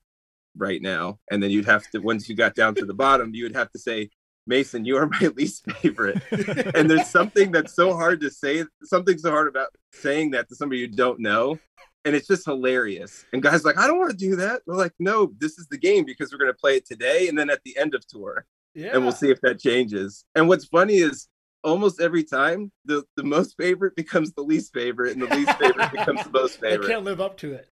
right 0.56 0.80
now. 0.80 1.18
And 1.30 1.42
then 1.42 1.50
you'd 1.50 1.66
have 1.66 1.88
to, 1.90 1.98
once 1.98 2.28
you 2.28 2.36
got 2.36 2.54
down 2.54 2.74
to 2.76 2.84
the 2.84 2.94
bottom, 2.94 3.34
you 3.34 3.44
would 3.44 3.56
have 3.56 3.70
to 3.72 3.78
say, 3.78 4.10
Mason, 4.46 4.84
you 4.84 4.96
are 4.96 5.06
my 5.20 5.28
least 5.36 5.70
favorite. 5.72 6.22
and 6.74 6.90
there's 6.90 7.08
something 7.08 7.52
that's 7.52 7.74
so 7.74 7.94
hard 7.94 8.20
to 8.20 8.30
say, 8.30 8.64
something 8.82 9.18
so 9.18 9.30
hard 9.30 9.48
about 9.48 9.68
saying 9.92 10.32
that 10.32 10.48
to 10.48 10.54
somebody 10.54 10.80
you 10.80 10.88
don't 10.88 11.20
know. 11.20 11.58
And 12.04 12.14
it's 12.14 12.28
just 12.28 12.44
hilarious. 12.44 13.24
And 13.32 13.42
guys 13.42 13.64
like, 13.64 13.78
I 13.78 13.88
don't 13.88 13.98
want 13.98 14.12
to 14.12 14.16
do 14.16 14.36
that. 14.36 14.62
We're 14.64 14.76
like, 14.76 14.92
no, 15.00 15.32
this 15.38 15.58
is 15.58 15.66
the 15.68 15.78
game 15.78 16.04
because 16.04 16.30
we're 16.30 16.38
going 16.38 16.52
to 16.52 16.58
play 16.58 16.76
it 16.76 16.86
today 16.86 17.26
and 17.28 17.36
then 17.36 17.50
at 17.50 17.62
the 17.64 17.76
end 17.76 17.96
of 17.96 18.06
tour. 18.06 18.46
yeah. 18.74 18.90
And 18.94 19.02
we'll 19.02 19.12
see 19.12 19.30
if 19.30 19.40
that 19.40 19.58
changes. 19.58 20.24
And 20.36 20.46
what's 20.46 20.66
funny 20.66 20.98
is 20.98 21.26
almost 21.66 22.00
every 22.00 22.22
time 22.24 22.70
the, 22.84 23.02
the 23.16 23.24
most 23.24 23.56
favorite 23.58 23.96
becomes 23.96 24.32
the 24.32 24.40
least 24.42 24.72
favorite 24.72 25.12
and 25.12 25.20
the 25.22 25.34
least 25.34 25.52
favorite 25.58 25.90
becomes 25.92 26.22
the 26.24 26.30
most 26.30 26.60
They 26.60 26.70
favorite. 26.70 26.88
can't 26.88 27.04
live 27.04 27.20
up 27.20 27.36
to 27.38 27.54
it. 27.54 27.68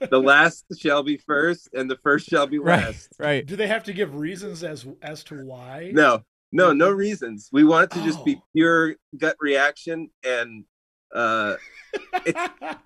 The 0.10 0.20
last 0.20 0.64
shall 0.78 1.02
be 1.02 1.16
first 1.18 1.68
and 1.74 1.90
the 1.90 1.96
first 2.02 2.28
shall 2.28 2.46
be 2.46 2.58
last. 2.58 3.08
Right. 3.18 3.44
Do 3.44 3.56
they 3.56 3.66
have 3.66 3.82
to 3.84 3.92
give 3.92 4.14
reasons 4.14 4.62
as 4.62 4.86
as 5.02 5.24
to 5.24 5.44
why? 5.44 5.90
No, 5.92 6.22
no, 6.52 6.72
no 6.72 6.90
reasons. 6.90 7.48
We 7.52 7.64
want 7.64 7.84
it 7.92 7.98
to 7.98 8.04
just 8.04 8.24
be 8.24 8.36
Oh. 8.38 8.44
pure 8.54 8.94
gut 9.18 9.36
reaction 9.40 10.10
and 10.24 10.64
uh 11.14 11.56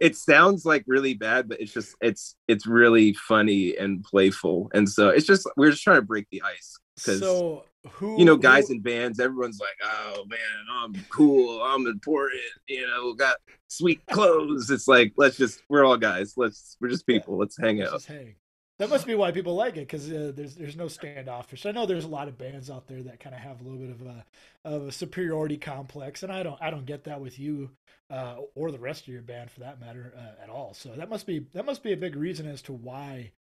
it 0.00 0.16
sounds 0.16 0.64
like 0.64 0.84
really 0.86 1.14
bad, 1.14 1.48
but 1.48 1.60
it's 1.60 1.72
just 1.72 1.94
it's 2.00 2.36
it's 2.48 2.66
really 2.66 3.12
funny 3.14 3.76
and 3.76 4.02
playful. 4.02 4.70
And 4.72 4.88
so 4.88 5.08
it's 5.10 5.26
just 5.26 5.48
we're 5.56 5.70
just 5.72 5.82
trying 5.82 5.98
to 5.98 6.02
break 6.06 6.26
the 6.30 6.42
ice 6.42 6.78
because 6.96 7.20
so 7.20 7.64
who 7.92 8.18
you 8.18 8.24
know, 8.24 8.36
guys 8.36 8.68
who- 8.68 8.74
in 8.74 8.80
bands, 8.80 9.18
everyone's 9.20 9.60
like, 9.60 9.76
"Oh 9.82 10.24
man, 10.26 10.38
I'm 10.70 10.94
cool, 11.08 11.62
I'm 11.62 11.86
important," 11.86 12.40
you 12.68 12.86
know, 12.86 13.14
got 13.14 13.36
sweet 13.68 14.04
clothes. 14.06 14.70
It's 14.70 14.88
like 14.88 15.12
let's 15.16 15.36
just 15.36 15.62
we're 15.68 15.84
all 15.84 15.96
guys. 15.96 16.34
Let's 16.36 16.76
we're 16.80 16.88
just 16.88 17.06
people. 17.06 17.36
Let's 17.38 17.56
hang 17.56 17.78
Let's 17.78 17.92
out. 17.92 17.96
just 17.96 18.08
hang. 18.08 18.34
That 18.78 18.88
must 18.88 19.06
be 19.06 19.14
why 19.14 19.30
people 19.30 19.54
like 19.54 19.74
it 19.76 19.80
because 19.80 20.10
uh, 20.10 20.32
there's 20.34 20.54
there's 20.54 20.76
no 20.76 20.88
standoffish. 20.88 21.66
I 21.66 21.70
know 21.70 21.84
there's 21.84 22.06
a 22.06 22.08
lot 22.08 22.28
of 22.28 22.38
bands 22.38 22.70
out 22.70 22.86
there 22.86 23.02
that 23.02 23.20
kind 23.20 23.34
of 23.34 23.40
have 23.42 23.60
a 23.60 23.64
little 23.64 23.78
bit 23.78 23.90
of 23.90 24.02
a 24.06 24.24
of 24.64 24.88
a 24.88 24.92
superiority 24.92 25.58
complex, 25.58 26.22
and 26.22 26.32
I 26.32 26.42
don't 26.42 26.56
I 26.62 26.70
don't 26.70 26.86
get 26.86 27.04
that 27.04 27.20
with 27.20 27.38
you 27.38 27.70
uh, 28.08 28.36
or 28.54 28.70
the 28.70 28.78
rest 28.78 29.02
of 29.02 29.08
your 29.08 29.20
band 29.20 29.50
for 29.50 29.60
that 29.60 29.80
matter 29.80 30.14
uh, 30.16 30.42
at 30.42 30.48
all. 30.48 30.72
So 30.72 30.90
that 30.96 31.10
must 31.10 31.26
be 31.26 31.46
that 31.52 31.66
must 31.66 31.82
be 31.82 31.92
a 31.92 31.96
big 31.96 32.16
reason 32.16 32.46
as 32.46 32.62
to 32.62 32.72
why 32.72 33.32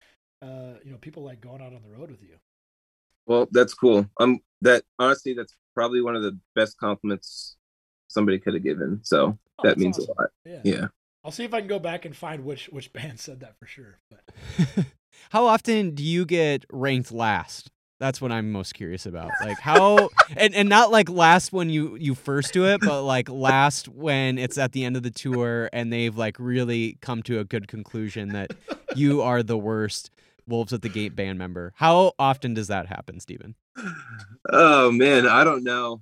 uh, 0.42 0.74
you 0.84 0.90
know 0.90 0.98
people 0.98 1.22
like 1.22 1.40
going 1.40 1.62
out 1.62 1.72
on 1.72 1.82
the 1.82 1.96
road 1.96 2.10
with 2.10 2.22
you. 2.22 2.34
Well, 3.28 3.46
that's 3.52 3.74
cool. 3.74 4.06
Um, 4.18 4.40
that 4.62 4.82
honestly, 4.98 5.34
that's 5.34 5.54
probably 5.74 6.00
one 6.00 6.16
of 6.16 6.22
the 6.22 6.36
best 6.56 6.78
compliments 6.78 7.56
somebody 8.08 8.38
could 8.40 8.54
have 8.54 8.64
given. 8.64 9.00
So 9.04 9.38
Oh, 9.60 9.62
that 9.68 9.76
means 9.78 9.98
awesome. 9.98 10.14
a 10.18 10.22
lot. 10.22 10.30
Yeah. 10.44 10.60
Yeah. 10.64 10.86
I'll 11.24 11.32
see 11.32 11.44
if 11.44 11.52
I 11.52 11.60
can 11.60 11.68
go 11.68 11.78
back 11.78 12.04
and 12.04 12.16
find 12.16 12.44
which 12.44 12.66
which 12.68 12.92
band 12.92 13.20
said 13.20 13.40
that 13.40 13.58
for 13.58 13.66
sure. 13.66 13.98
But 14.10 14.22
How 15.30 15.46
often 15.46 15.94
do 15.94 16.02
you 16.04 16.24
get 16.24 16.64
ranked 16.72 17.12
last? 17.12 17.70
That's 18.00 18.20
what 18.20 18.30
I'm 18.30 18.52
most 18.52 18.74
curious 18.74 19.04
about. 19.04 19.32
Like 19.42 19.58
how 19.58 20.10
and, 20.36 20.54
and 20.54 20.68
not 20.68 20.92
like 20.92 21.08
last 21.10 21.52
when 21.52 21.70
you 21.70 21.96
you 21.96 22.14
first 22.14 22.52
do 22.52 22.66
it, 22.66 22.80
but 22.80 23.02
like 23.02 23.28
last 23.28 23.88
when 23.88 24.38
it's 24.38 24.56
at 24.58 24.70
the 24.72 24.84
end 24.84 24.96
of 24.96 25.02
the 25.02 25.10
tour 25.10 25.68
and 25.72 25.92
they've 25.92 26.16
like 26.16 26.36
really 26.38 26.96
come 27.02 27.22
to 27.24 27.40
a 27.40 27.44
good 27.44 27.66
conclusion 27.66 28.28
that 28.30 28.52
you 28.94 29.20
are 29.22 29.42
the 29.42 29.58
worst 29.58 30.10
Wolves 30.48 30.72
at 30.72 30.82
the 30.82 30.88
Gate 30.88 31.14
band 31.14 31.38
member. 31.38 31.72
How 31.76 32.12
often 32.18 32.54
does 32.54 32.68
that 32.68 32.86
happen, 32.86 33.20
Steven? 33.20 33.54
Oh 34.50 34.90
man, 34.90 35.26
I 35.26 35.44
don't 35.44 35.62
know. 35.64 36.00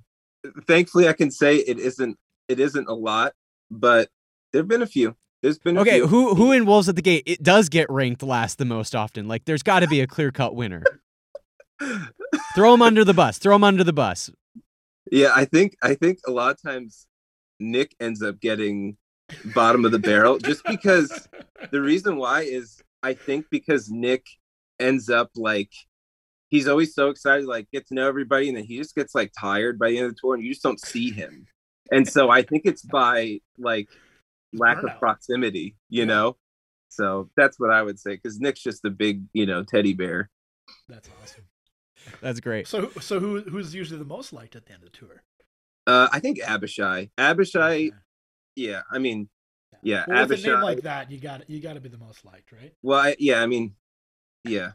Thankfully, 0.65 1.07
I 1.07 1.13
can 1.13 1.31
say 1.31 1.57
it 1.57 1.79
isn't. 1.79 2.17
It 2.47 2.59
isn't 2.59 2.87
a 2.87 2.93
lot, 2.93 3.33
but 3.69 4.09
there've 4.53 4.67
been 4.67 4.81
a 4.81 4.87
few. 4.87 5.15
There's 5.43 5.59
been 5.59 5.77
Okay, 5.77 5.97
few. 5.99 6.07
who 6.07 6.33
who 6.35 6.51
in 6.51 6.65
Wolves 6.65 6.89
at 6.89 6.95
the 6.95 7.01
Gate 7.01 7.23
it 7.25 7.43
does 7.43 7.69
get 7.69 7.89
ranked 7.89 8.23
last 8.23 8.57
the 8.57 8.65
most 8.65 8.95
often? 8.95 9.27
Like 9.27 9.45
there's 9.45 9.63
got 9.63 9.81
to 9.81 9.87
be 9.87 10.01
a 10.01 10.07
clear-cut 10.07 10.55
winner. 10.55 10.83
Throw 12.55 12.73
him 12.73 12.81
under 12.81 13.03
the 13.03 13.13
bus. 13.13 13.37
Throw 13.37 13.55
him 13.55 13.63
under 13.63 13.83
the 13.83 13.93
bus. 13.93 14.31
Yeah, 15.11 15.31
I 15.35 15.45
think 15.45 15.75
I 15.83 15.93
think 15.95 16.19
a 16.27 16.31
lot 16.31 16.51
of 16.51 16.61
times 16.61 17.05
Nick 17.59 17.95
ends 17.99 18.21
up 18.23 18.39
getting 18.39 18.97
bottom 19.53 19.85
of 19.85 19.91
the 19.91 19.99
barrel 19.99 20.37
just 20.37 20.63
because 20.65 21.27
the 21.71 21.81
reason 21.81 22.17
why 22.17 22.41
is 22.41 22.81
I 23.03 23.13
think 23.13 23.45
because 23.51 23.89
Nick 23.89 24.25
ends 24.79 25.09
up 25.09 25.31
like 25.35 25.71
he's 26.49 26.67
always 26.67 26.93
so 26.93 27.09
excited 27.09 27.45
like 27.45 27.69
get 27.71 27.87
to 27.87 27.93
know 27.93 28.07
everybody 28.07 28.47
and 28.47 28.57
then 28.57 28.63
he 28.63 28.77
just 28.77 28.95
gets 28.95 29.13
like 29.15 29.31
tired 29.37 29.77
by 29.79 29.89
the 29.89 29.97
end 29.97 30.07
of 30.07 30.15
the 30.15 30.19
tour 30.21 30.35
and 30.35 30.43
you 30.43 30.51
just 30.51 30.63
don't 30.63 30.79
see 30.79 31.11
him. 31.11 31.45
And 31.91 32.07
so 32.07 32.29
I 32.29 32.41
think 32.41 32.63
it's 32.65 32.81
by 32.81 33.39
like 33.57 33.89
lack 34.53 34.83
of 34.83 34.97
proximity, 34.99 35.75
you 35.89 36.05
know. 36.05 36.37
So 36.89 37.29
that's 37.35 37.59
what 37.59 37.71
I 37.71 37.83
would 37.83 37.99
say 37.99 38.11
because 38.15 38.39
Nick's 38.39 38.61
just 38.61 38.83
a 38.85 38.89
big, 38.89 39.23
you 39.33 39.45
know, 39.45 39.63
teddy 39.63 39.93
bear. 39.93 40.29
that's 40.89 41.09
awesome. 41.21 41.43
That's 42.21 42.39
great. 42.39 42.67
So 42.67 42.89
so 42.99 43.19
who 43.19 43.41
who's 43.41 43.73
usually 43.73 43.99
the 43.99 44.05
most 44.05 44.33
liked 44.33 44.55
at 44.55 44.65
the 44.65 44.73
end 44.73 44.83
of 44.83 44.91
the 44.91 44.97
tour? 44.97 45.23
Uh, 45.85 46.07
I 46.11 46.19
think 46.19 46.39
Abishai. 46.39 47.09
Abishai, 47.17 47.91
yeah. 48.55 48.81
I 48.91 48.99
mean, 48.99 49.29
yeah, 49.87 50.05
Well, 50.07 50.27
with 50.27 50.43
a 50.43 50.47
name 50.47 50.61
like 50.61 50.81
that, 50.81 51.09
you 51.09 51.19
got 51.19 51.49
you 51.49 51.61
got 51.61 51.73
to 51.73 51.81
be 51.81 51.89
the 51.89 51.97
most 51.97 52.25
liked, 52.25 52.51
right? 52.51 52.73
Well, 52.83 52.99
I, 52.99 53.15
yeah, 53.19 53.41
I 53.41 53.45
mean, 53.47 53.75
yeah, 54.43 54.71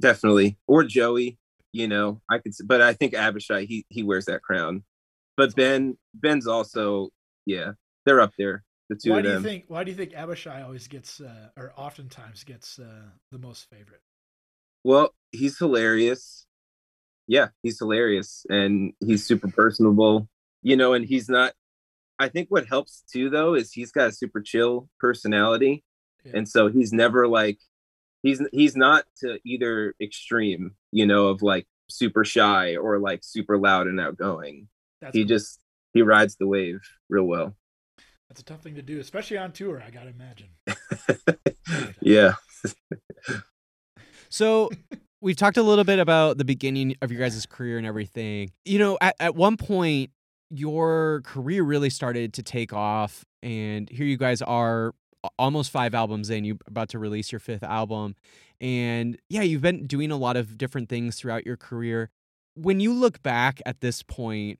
definitely. 0.00 0.58
Or 0.66 0.84
Joey, 0.84 1.38
you 1.72 1.88
know, 1.88 2.20
I 2.30 2.38
could, 2.38 2.52
but 2.64 2.82
I 2.82 2.92
think 2.92 3.14
Abishai, 3.14 3.64
he 3.64 3.86
he 3.88 4.02
wears 4.02 4.26
that 4.26 4.42
crown. 4.42 4.84
But 5.36 5.56
Ben, 5.56 5.96
Ben's 6.12 6.46
also, 6.46 7.08
yeah, 7.46 7.72
they're 8.04 8.20
up 8.20 8.34
there, 8.36 8.64
the 8.90 8.96
two 8.96 9.12
why 9.12 9.18
of 9.18 9.24
do 9.24 9.30
you 9.30 9.40
think 9.40 9.64
why 9.68 9.84
do 9.84 9.92
you 9.92 9.96
think 9.96 10.12
Abishai 10.14 10.62
always 10.62 10.88
gets 10.88 11.20
uh, 11.20 11.48
or 11.56 11.72
oftentimes 11.76 12.44
gets 12.44 12.78
uh, 12.78 13.08
the 13.30 13.38
most 13.38 13.70
favorite? 13.70 14.02
Well, 14.84 15.14
he's 15.30 15.56
hilarious. 15.58 16.44
Yeah, 17.28 17.48
he's 17.62 17.78
hilarious, 17.78 18.44
and 18.50 18.92
he's 18.98 19.24
super 19.24 19.48
personable, 19.48 20.28
you 20.62 20.76
know, 20.76 20.92
and 20.92 21.04
he's 21.06 21.28
not. 21.28 21.52
I 22.20 22.28
think 22.28 22.48
what 22.50 22.66
helps 22.66 23.02
too, 23.12 23.30
though, 23.30 23.54
is 23.54 23.72
he's 23.72 23.90
got 23.92 24.08
a 24.08 24.12
super 24.12 24.40
chill 24.40 24.88
personality, 25.00 25.82
Yeah. 26.24 26.32
and 26.36 26.48
so 26.48 26.68
he's 26.68 26.92
never 26.92 27.26
like 27.26 27.58
he's 28.22 28.40
he's 28.52 28.76
not 28.76 29.04
to 29.22 29.38
either 29.44 29.94
extreme, 30.00 30.76
you 30.92 31.06
know, 31.06 31.28
of 31.28 31.42
like 31.42 31.66
super 31.88 32.24
shy 32.24 32.76
or 32.76 32.98
like 32.98 33.20
super 33.24 33.58
loud 33.58 33.86
and 33.88 33.98
outgoing. 33.98 34.68
That's 35.00 35.16
he 35.16 35.22
cool. 35.22 35.28
just 35.28 35.60
he 35.94 36.02
rides 36.02 36.36
the 36.36 36.46
wave 36.46 36.80
real 37.08 37.24
well. 37.24 37.56
that's 38.28 38.40
a 38.40 38.44
tough 38.44 38.62
thing 38.62 38.74
to 38.76 38.82
do, 38.82 39.00
especially 39.00 39.38
on 39.38 39.50
tour. 39.52 39.82
I 39.84 39.90
gotta 39.90 40.10
imagine. 40.10 40.48
yeah. 42.00 42.34
So 44.32 44.70
we've 45.20 45.36
talked 45.36 45.56
a 45.56 45.62
little 45.62 45.82
bit 45.84 45.98
about 45.98 46.38
the 46.38 46.44
beginning 46.44 46.94
of 47.02 47.10
your 47.10 47.20
guys' 47.20 47.44
career 47.46 47.78
and 47.78 47.86
everything. 47.86 48.52
You 48.64 48.78
know, 48.78 48.98
at, 49.00 49.16
at 49.18 49.34
one 49.34 49.56
point, 49.56 50.10
your 50.50 51.22
career 51.24 51.62
really 51.62 51.90
started 51.90 52.32
to 52.34 52.42
take 52.42 52.72
off, 52.72 53.24
and 53.42 53.88
here 53.88 54.06
you 54.06 54.16
guys 54.16 54.42
are 54.42 54.94
almost 55.38 55.70
five 55.70 55.94
albums 55.94 56.30
in. 56.30 56.44
You're 56.44 56.56
about 56.66 56.88
to 56.90 56.98
release 56.98 57.30
your 57.32 57.38
fifth 57.38 57.62
album. 57.62 58.16
And 58.60 59.18
yeah, 59.28 59.42
you've 59.42 59.62
been 59.62 59.86
doing 59.86 60.10
a 60.10 60.16
lot 60.16 60.36
of 60.36 60.58
different 60.58 60.88
things 60.88 61.16
throughout 61.16 61.46
your 61.46 61.56
career. 61.56 62.10
When 62.54 62.80
you 62.80 62.92
look 62.92 63.22
back 63.22 63.60
at 63.64 63.80
this 63.80 64.02
point, 64.02 64.58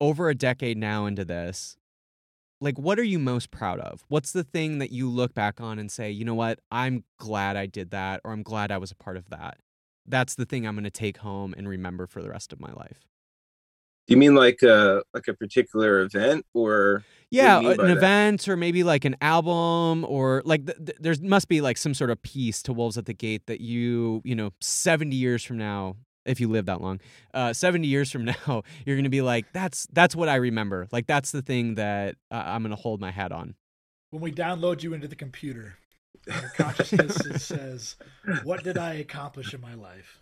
over 0.00 0.28
a 0.28 0.34
decade 0.34 0.76
now 0.76 1.06
into 1.06 1.24
this, 1.24 1.76
like 2.60 2.78
what 2.78 2.98
are 2.98 3.04
you 3.04 3.18
most 3.18 3.50
proud 3.50 3.80
of? 3.80 4.04
What's 4.08 4.32
the 4.32 4.44
thing 4.44 4.78
that 4.78 4.90
you 4.92 5.08
look 5.08 5.34
back 5.34 5.60
on 5.60 5.78
and 5.78 5.90
say, 5.90 6.10
you 6.10 6.24
know 6.24 6.34
what, 6.34 6.58
I'm 6.70 7.04
glad 7.18 7.56
I 7.56 7.66
did 7.66 7.90
that, 7.90 8.20
or 8.24 8.32
I'm 8.32 8.42
glad 8.42 8.70
I 8.70 8.78
was 8.78 8.90
a 8.90 8.96
part 8.96 9.16
of 9.16 9.28
that. 9.30 9.58
That's 10.06 10.34
the 10.34 10.44
thing 10.44 10.66
I'm 10.66 10.74
going 10.74 10.84
to 10.84 10.90
take 10.90 11.18
home 11.18 11.54
and 11.56 11.68
remember 11.68 12.06
for 12.06 12.22
the 12.22 12.30
rest 12.30 12.52
of 12.52 12.60
my 12.60 12.72
life. 12.72 13.06
Do 14.06 14.14
you 14.14 14.16
mean 14.16 14.34
like 14.34 14.62
a 14.62 15.02
like 15.12 15.28
a 15.28 15.34
particular 15.34 16.00
event 16.00 16.46
or 16.54 17.04
yeah, 17.30 17.58
an 17.58 17.76
that? 17.76 17.90
event 17.90 18.48
or 18.48 18.56
maybe 18.56 18.84
like 18.84 19.04
an 19.04 19.16
album 19.20 20.04
or 20.08 20.42
like 20.44 20.64
th- 20.66 20.78
th- 20.78 20.98
there 21.00 21.14
must 21.22 21.48
be 21.48 21.60
like 21.60 21.76
some 21.76 21.92
sort 21.92 22.10
of 22.10 22.22
piece 22.22 22.62
to 22.62 22.72
Wolves 22.72 22.96
at 22.96 23.06
the 23.06 23.14
Gate 23.14 23.46
that 23.46 23.60
you, 23.60 24.22
you 24.24 24.34
know, 24.34 24.52
70 24.60 25.14
years 25.16 25.42
from 25.42 25.58
now 25.58 25.96
if 26.24 26.40
you 26.40 26.48
live 26.48 26.66
that 26.66 26.80
long, 26.80 27.00
uh, 27.34 27.52
70 27.52 27.86
years 27.86 28.10
from 28.10 28.24
now, 28.46 28.62
you're 28.84 28.96
going 28.96 29.04
to 29.04 29.10
be 29.10 29.22
like, 29.22 29.46
that's, 29.52 29.86
that's 29.92 30.14
what 30.14 30.28
I 30.28 30.36
remember. 30.36 30.88
Like, 30.92 31.06
that's 31.06 31.30
the 31.30 31.42
thing 31.42 31.76
that 31.76 32.16
uh, 32.30 32.42
I'm 32.44 32.62
going 32.62 32.74
to 32.74 32.80
hold 32.80 33.00
my 33.00 33.10
hat 33.10 33.32
on. 33.32 33.54
When 34.10 34.22
we 34.22 34.32
download 34.32 34.82
you 34.82 34.92
into 34.92 35.08
the 35.08 35.16
computer, 35.16 35.78
your 36.26 36.52
consciousness 36.56 37.16
says, 37.44 37.96
what 38.42 38.64
did 38.64 38.76
I 38.76 38.94
accomplish 38.94 39.54
in 39.54 39.60
my 39.60 39.74
life? 39.74 40.20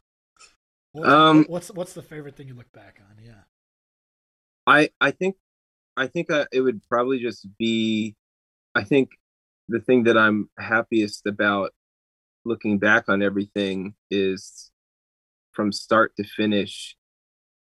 What's, 0.92 1.08
um, 1.08 1.44
what's, 1.48 1.70
what's 1.70 1.92
the 1.92 2.02
favorite 2.02 2.36
thing 2.36 2.48
you 2.48 2.54
look 2.54 2.72
back 2.72 3.00
on? 3.00 3.24
Yeah. 3.24 3.32
I, 4.66 4.90
I 5.00 5.10
think, 5.10 5.36
I 5.96 6.06
think 6.06 6.30
uh, 6.30 6.46
it 6.52 6.60
would 6.60 6.80
probably 6.88 7.18
just 7.18 7.46
be, 7.58 8.16
I 8.74 8.84
think 8.84 9.10
the 9.68 9.80
thing 9.80 10.04
that 10.04 10.18
I'm 10.18 10.50
happiest 10.58 11.26
about 11.26 11.72
looking 12.44 12.78
back 12.78 13.08
on 13.08 13.22
everything 13.22 13.94
is 14.10 14.70
from 15.52 15.72
start 15.72 16.14
to 16.16 16.24
finish 16.24 16.96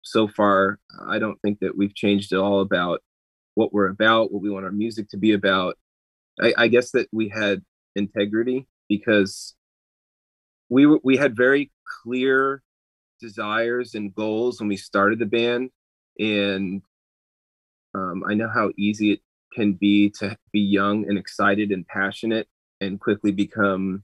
so 0.02 0.28
far 0.28 0.80
i 1.08 1.20
don't 1.20 1.40
think 1.42 1.60
that 1.60 1.78
we've 1.78 1.94
changed 1.94 2.32
at 2.32 2.40
all 2.40 2.62
about 2.62 3.02
what 3.60 3.74
we're 3.74 3.90
about 3.90 4.32
what 4.32 4.42
we 4.42 4.50
want 4.50 4.64
our 4.64 4.72
music 4.72 5.10
to 5.10 5.18
be 5.18 5.34
about. 5.34 5.78
I, 6.42 6.54
I 6.58 6.68
guess 6.70 6.92
that 6.92 7.10
we 7.12 7.28
had 7.28 7.62
integrity 7.94 8.68
because 8.88 9.54
we 10.70 10.86
were, 10.86 11.02
we 11.04 11.18
had 11.18 11.36
very 11.36 11.70
clear 12.02 12.64
desires 13.20 13.96
and 13.96 14.16
goals 14.16 14.60
when 14.60 14.70
we 14.70 14.78
started 14.78 15.20
the 15.20 15.26
band 15.26 15.72
and 16.20 16.82
um, 17.96 18.24
i 18.28 18.34
know 18.34 18.50
how 18.50 18.72
easy 18.78 19.14
it 19.14 19.22
can 19.54 19.74
be 19.74 20.10
to 20.10 20.38
be 20.52 20.60
young 20.60 21.08
and 21.08 21.18
excited 21.18 21.72
and 21.72 21.88
passionate 21.88 22.48
and 22.82 23.00
quickly 23.00 23.32
become 23.32 24.04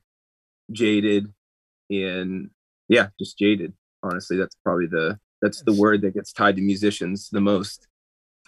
jaded 0.72 1.31
and 1.89 2.50
yeah, 2.88 3.07
just 3.19 3.38
jaded. 3.38 3.74
Honestly, 4.03 4.38
that's 4.38 4.55
probably 4.63 4.88
the 4.88 5.19
that's 5.41 5.63
the 5.63 5.74
word 5.74 6.01
that 6.01 6.13
gets 6.13 6.31
tied 6.31 6.55
to 6.55 6.62
musicians 6.62 7.29
the 7.29 7.41
most. 7.41 7.88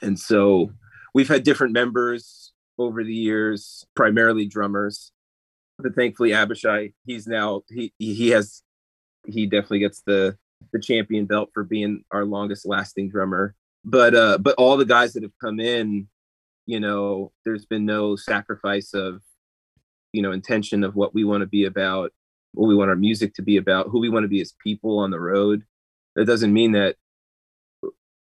And 0.02 0.20
so 0.20 0.72
we've 1.14 1.28
had 1.28 1.44
different 1.44 1.74
members 1.74 2.54
over 2.78 3.04
the 3.04 3.14
years, 3.14 3.86
primarily 3.96 4.48
drummers. 4.48 5.12
But 5.80 5.96
thankfully 5.96 6.34
Abishai, 6.34 6.94
he's 7.06 7.28
now 7.28 7.62
he 7.70 7.94
he 8.00 8.30
has 8.30 8.62
he 9.26 9.46
definitely 9.46 9.80
gets 9.80 10.02
the 10.06 10.38
the 10.74 10.80
champion 10.80 11.26
belt 11.26 11.50
for 11.54 11.64
being 11.64 12.04
our 12.12 12.26
longest 12.26 12.66
lasting 12.66 13.10
drummer. 13.10 13.56
But 13.86 14.16
uh 14.16 14.38
but 14.40 14.56
all 14.58 14.78
the 14.78 14.86
guys 14.86 15.14
that 15.14 15.24
have 15.24 15.38
come 15.42 15.60
in, 15.60 16.08
you 16.66 16.80
know, 16.80 17.32
there's 17.46 17.66
been 17.66 17.86
no 17.86 18.16
sacrifice 18.16 18.94
of 18.94 19.22
you 20.14 20.22
know 20.22 20.32
intention 20.32 20.84
of 20.84 20.96
what 20.96 21.14
we 21.14 21.24
want 21.24 21.42
to 21.42 21.48
be 21.48 21.66
about 21.66 22.12
what 22.58 22.68
we 22.68 22.76
want 22.76 22.90
our 22.90 22.96
music 22.96 23.36
to 23.36 23.42
be 23.42 23.58
about, 23.58 23.88
who 23.90 24.00
we 24.00 24.10
want 24.10 24.24
to 24.24 24.30
be 24.30 24.42
as 24.42 24.54
people 24.64 25.00
on 25.00 25.12
the 25.12 25.20
road. 25.20 25.64
That 26.16 26.26
doesn't 26.26 26.52
mean 26.52 26.72
that 26.72 26.96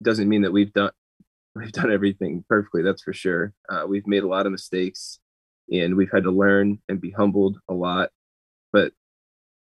doesn't 0.03 0.29
mean 0.29 0.43
that 0.43 0.53
we've 0.53 0.73
done 0.73 0.91
we've 1.55 1.73
done 1.73 1.93
everything 1.93 2.45
perfectly. 2.49 2.83
That's 2.83 3.03
for 3.03 3.13
sure. 3.13 3.55
Uh, 3.69 3.85
we've 3.89 4.07
made 4.07 4.25
a 4.25 4.29
lot 4.29 4.47
of 4.47 4.53
mistakes, 4.53 5.21
and 5.73 5.97
we've 5.97 6.11
had 6.13 6.25
to 6.25 6.31
learn 6.31 6.79
and 6.89 7.01
be 7.01 7.11
humbled 7.11 7.59
a 7.69 7.75
lot. 7.75 8.11
But 8.73 8.93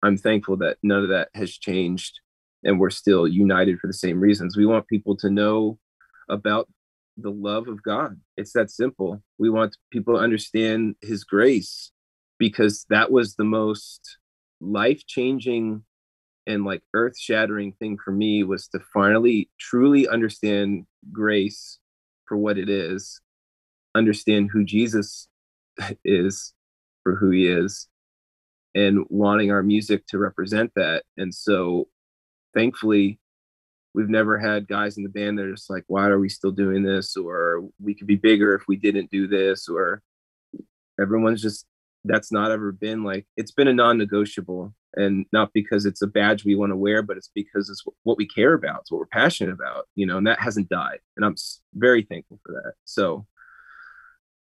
I'm 0.02 0.16
thankful 0.16 0.56
that 0.58 0.78
none 0.82 1.02
of 1.02 1.10
that 1.10 1.28
has 1.34 1.52
changed, 1.52 2.20
and 2.64 2.78
we're 2.78 2.90
still 2.90 3.26
united 3.26 3.78
for 3.78 3.86
the 3.86 3.92
same 3.92 4.20
reasons. 4.20 4.56
We 4.56 4.66
want 4.66 4.86
people 4.88 5.16
to 5.18 5.30
know 5.30 5.78
about 6.28 6.68
the 7.16 7.30
love 7.30 7.68
of 7.68 7.82
God. 7.82 8.20
It's 8.36 8.52
that 8.52 8.70
simple. 8.70 9.22
We 9.38 9.50
want 9.50 9.76
people 9.90 10.14
to 10.14 10.20
understand 10.20 10.96
His 11.00 11.24
grace 11.24 11.90
because 12.38 12.86
that 12.88 13.10
was 13.12 13.34
the 13.34 13.44
most 13.44 14.18
life 14.60 15.06
changing 15.06 15.84
and 16.46 16.64
like 16.64 16.82
earth 16.94 17.18
shattering 17.18 17.72
thing 17.72 17.98
for 18.04 18.10
me 18.10 18.42
was 18.42 18.68
to 18.68 18.80
finally 18.92 19.48
truly 19.60 20.08
understand 20.08 20.86
grace 21.12 21.78
for 22.26 22.36
what 22.36 22.58
it 22.58 22.68
is, 22.68 23.20
understand 23.94 24.50
who 24.52 24.64
Jesus 24.64 25.28
is 26.04 26.54
for 27.02 27.16
who 27.16 27.30
he 27.30 27.46
is, 27.46 27.88
and 28.74 29.04
wanting 29.08 29.50
our 29.50 29.62
music 29.62 30.06
to 30.08 30.18
represent 30.18 30.72
that. 30.76 31.04
And 31.16 31.34
so 31.34 31.88
thankfully, 32.54 33.18
we've 33.94 34.08
never 34.08 34.38
had 34.38 34.68
guys 34.68 34.96
in 34.96 35.02
the 35.02 35.08
band 35.08 35.38
that 35.38 35.46
are 35.46 35.54
just 35.54 35.70
like, 35.70 35.84
why 35.86 36.06
are 36.06 36.18
we 36.18 36.28
still 36.28 36.52
doing 36.52 36.82
this? 36.82 37.16
Or 37.16 37.68
we 37.80 37.94
could 37.94 38.06
be 38.06 38.16
bigger 38.16 38.54
if 38.54 38.62
we 38.68 38.76
didn't 38.76 39.10
do 39.10 39.26
this, 39.26 39.68
or 39.68 40.02
everyone's 41.00 41.42
just 41.42 41.66
that's 42.04 42.32
not 42.32 42.50
ever 42.50 42.72
been 42.72 43.04
like 43.04 43.26
it's 43.36 43.52
been 43.52 43.68
a 43.68 43.72
non-negotiable 43.72 44.74
and 44.94 45.24
not 45.32 45.52
because 45.52 45.86
it's 45.86 46.02
a 46.02 46.06
badge 46.06 46.44
we 46.44 46.54
want 46.54 46.70
to 46.70 46.76
wear 46.76 47.02
but 47.02 47.16
it's 47.16 47.30
because 47.34 47.70
it's 47.70 47.84
what 48.02 48.18
we 48.18 48.26
care 48.26 48.54
about 48.54 48.80
it's 48.80 48.90
what 48.90 48.98
we're 48.98 49.06
passionate 49.06 49.52
about 49.52 49.86
you 49.94 50.04
know 50.04 50.18
and 50.18 50.26
that 50.26 50.40
hasn't 50.40 50.68
died 50.68 50.98
and 51.16 51.24
i'm 51.24 51.36
very 51.74 52.02
thankful 52.02 52.40
for 52.44 52.52
that 52.52 52.72
so 52.84 53.26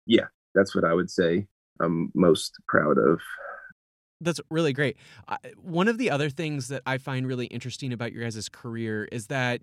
yeah 0.06 0.26
that's 0.56 0.74
what 0.76 0.84
i 0.84 0.94
would 0.94 1.10
say 1.10 1.46
i'm 1.82 2.12
most 2.16 2.56
proud 2.68 2.98
of 2.98 3.20
that's 4.24 4.42
really 4.50 4.74
great. 4.74 4.98
one 5.62 5.88
of 5.88 5.98
the 5.98 6.10
other 6.10 6.30
things 6.30 6.68
that 6.70 6.82
I 6.86 6.98
find 6.98 7.28
really 7.28 7.46
interesting 7.48 7.94
about 7.94 8.12
your 8.12 8.24
guys' 8.24 8.50
career 8.50 9.08
is 9.12 9.28
that 9.28 9.62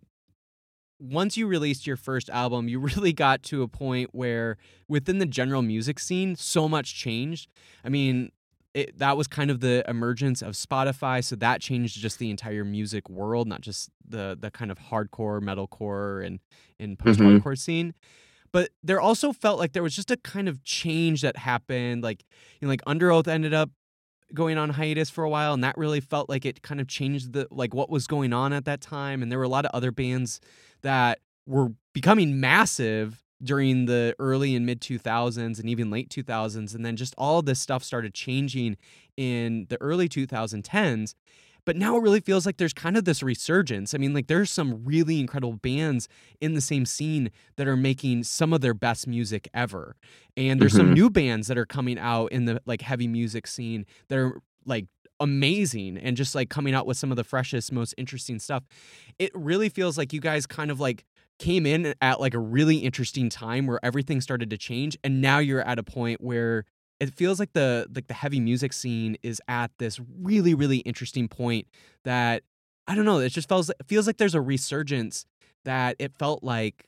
once 1.00 1.36
you 1.36 1.46
released 1.46 1.86
your 1.86 1.96
first 1.96 2.28
album, 2.30 2.68
you 2.68 2.78
really 2.96 3.12
got 3.12 3.42
to 3.44 3.62
a 3.62 3.68
point 3.68 4.10
where 4.12 4.56
within 4.88 5.18
the 5.18 5.26
general 5.26 5.62
music 5.62 5.98
scene, 5.98 6.36
so 6.36 6.68
much 6.68 6.94
changed. 6.94 7.50
I 7.84 7.88
mean, 7.88 8.30
it, 8.72 8.98
that 8.98 9.16
was 9.16 9.26
kind 9.26 9.50
of 9.50 9.60
the 9.60 9.84
emergence 9.88 10.42
of 10.42 10.54
Spotify, 10.54 11.24
so 11.24 11.34
that 11.36 11.60
changed 11.60 11.98
just 11.98 12.20
the 12.20 12.30
entire 12.30 12.64
music 12.64 13.08
world, 13.10 13.48
not 13.48 13.62
just 13.62 13.90
the 14.08 14.36
the 14.40 14.50
kind 14.50 14.70
of 14.70 14.78
hardcore, 14.78 15.40
metalcore, 15.40 16.24
and 16.24 16.38
and 16.78 16.96
post 16.96 17.18
hardcore 17.18 17.40
mm-hmm. 17.40 17.54
scene. 17.54 17.94
But 18.52 18.70
there 18.82 19.00
also 19.00 19.32
felt 19.32 19.58
like 19.58 19.72
there 19.72 19.82
was 19.82 19.94
just 19.94 20.10
a 20.10 20.16
kind 20.16 20.48
of 20.48 20.62
change 20.64 21.22
that 21.22 21.36
happened. 21.36 22.02
Like, 22.02 22.24
you 22.60 22.66
know, 22.66 22.70
like 22.70 22.84
Underoath 22.84 23.28
ended 23.28 23.54
up 23.54 23.70
going 24.34 24.58
on 24.58 24.70
hiatus 24.70 25.10
for 25.10 25.24
a 25.24 25.30
while, 25.30 25.54
and 25.54 25.64
that 25.64 25.76
really 25.76 26.00
felt 26.00 26.28
like 26.28 26.44
it 26.44 26.62
kind 26.62 26.80
of 26.80 26.88
changed 26.88 27.32
the 27.32 27.46
like 27.50 27.74
what 27.74 27.90
was 27.90 28.06
going 28.06 28.32
on 28.32 28.52
at 28.52 28.64
that 28.64 28.80
time. 28.80 29.22
And 29.22 29.30
there 29.30 29.38
were 29.38 29.44
a 29.44 29.48
lot 29.48 29.64
of 29.64 29.70
other 29.74 29.90
bands 29.92 30.40
that 30.82 31.20
were 31.46 31.70
becoming 31.92 32.40
massive 32.40 33.22
during 33.42 33.86
the 33.86 34.14
early 34.18 34.54
and 34.54 34.66
mid 34.66 34.80
2000s 34.80 35.58
and 35.58 35.68
even 35.68 35.90
late 35.90 36.10
2000s 36.10 36.74
and 36.74 36.84
then 36.84 36.96
just 36.96 37.14
all 37.16 37.40
this 37.40 37.58
stuff 37.58 37.82
started 37.82 38.12
changing 38.12 38.76
in 39.16 39.66
the 39.70 39.80
early 39.80 40.08
2010s 40.08 41.14
but 41.64 41.76
now 41.76 41.96
it 41.96 42.02
really 42.02 42.20
feels 42.20 42.46
like 42.46 42.56
there's 42.56 42.72
kind 42.72 42.96
of 42.96 43.04
this 43.04 43.22
resurgence. 43.22 43.94
I 43.94 43.98
mean, 43.98 44.14
like 44.14 44.26
there's 44.26 44.50
some 44.50 44.84
really 44.84 45.20
incredible 45.20 45.54
bands 45.54 46.08
in 46.40 46.54
the 46.54 46.60
same 46.60 46.86
scene 46.86 47.30
that 47.56 47.68
are 47.68 47.76
making 47.76 48.24
some 48.24 48.52
of 48.52 48.60
their 48.60 48.74
best 48.74 49.06
music 49.06 49.48
ever. 49.54 49.96
And 50.36 50.60
there's 50.60 50.72
mm-hmm. 50.72 50.88
some 50.88 50.94
new 50.94 51.10
bands 51.10 51.48
that 51.48 51.58
are 51.58 51.66
coming 51.66 51.98
out 51.98 52.32
in 52.32 52.44
the 52.44 52.60
like 52.66 52.82
heavy 52.82 53.08
music 53.08 53.46
scene 53.46 53.86
that 54.08 54.18
are 54.18 54.40
like 54.64 54.86
amazing 55.20 55.98
and 55.98 56.16
just 56.16 56.34
like 56.34 56.48
coming 56.48 56.74
out 56.74 56.86
with 56.86 56.96
some 56.96 57.10
of 57.10 57.16
the 57.16 57.24
freshest, 57.24 57.72
most 57.72 57.94
interesting 57.98 58.38
stuff. 58.38 58.64
It 59.18 59.30
really 59.34 59.68
feels 59.68 59.98
like 59.98 60.12
you 60.12 60.20
guys 60.20 60.46
kind 60.46 60.70
of 60.70 60.80
like 60.80 61.04
came 61.38 61.66
in 61.66 61.94
at 62.00 62.20
like 62.20 62.34
a 62.34 62.38
really 62.38 62.78
interesting 62.78 63.30
time 63.30 63.66
where 63.66 63.80
everything 63.82 64.20
started 64.20 64.50
to 64.50 64.58
change 64.58 64.98
and 65.02 65.22
now 65.22 65.38
you're 65.38 65.62
at 65.62 65.78
a 65.78 65.82
point 65.82 66.20
where 66.20 66.66
it 67.00 67.14
feels 67.14 67.40
like 67.40 67.52
the 67.54 67.86
like 67.94 68.06
the 68.06 68.14
heavy 68.14 68.38
music 68.38 68.72
scene 68.72 69.16
is 69.22 69.40
at 69.48 69.70
this 69.78 69.98
really 70.20 70.54
really 70.54 70.78
interesting 70.78 71.26
point 71.26 71.66
that 72.04 72.42
I 72.86 72.94
don't 72.94 73.04
know 73.04 73.18
it 73.18 73.30
just 73.30 73.48
feels 73.48 73.70
feels 73.86 74.06
like 74.06 74.18
there's 74.18 74.34
a 74.34 74.40
resurgence 74.40 75.24
that 75.64 75.96
it 75.98 76.12
felt 76.18 76.44
like 76.44 76.86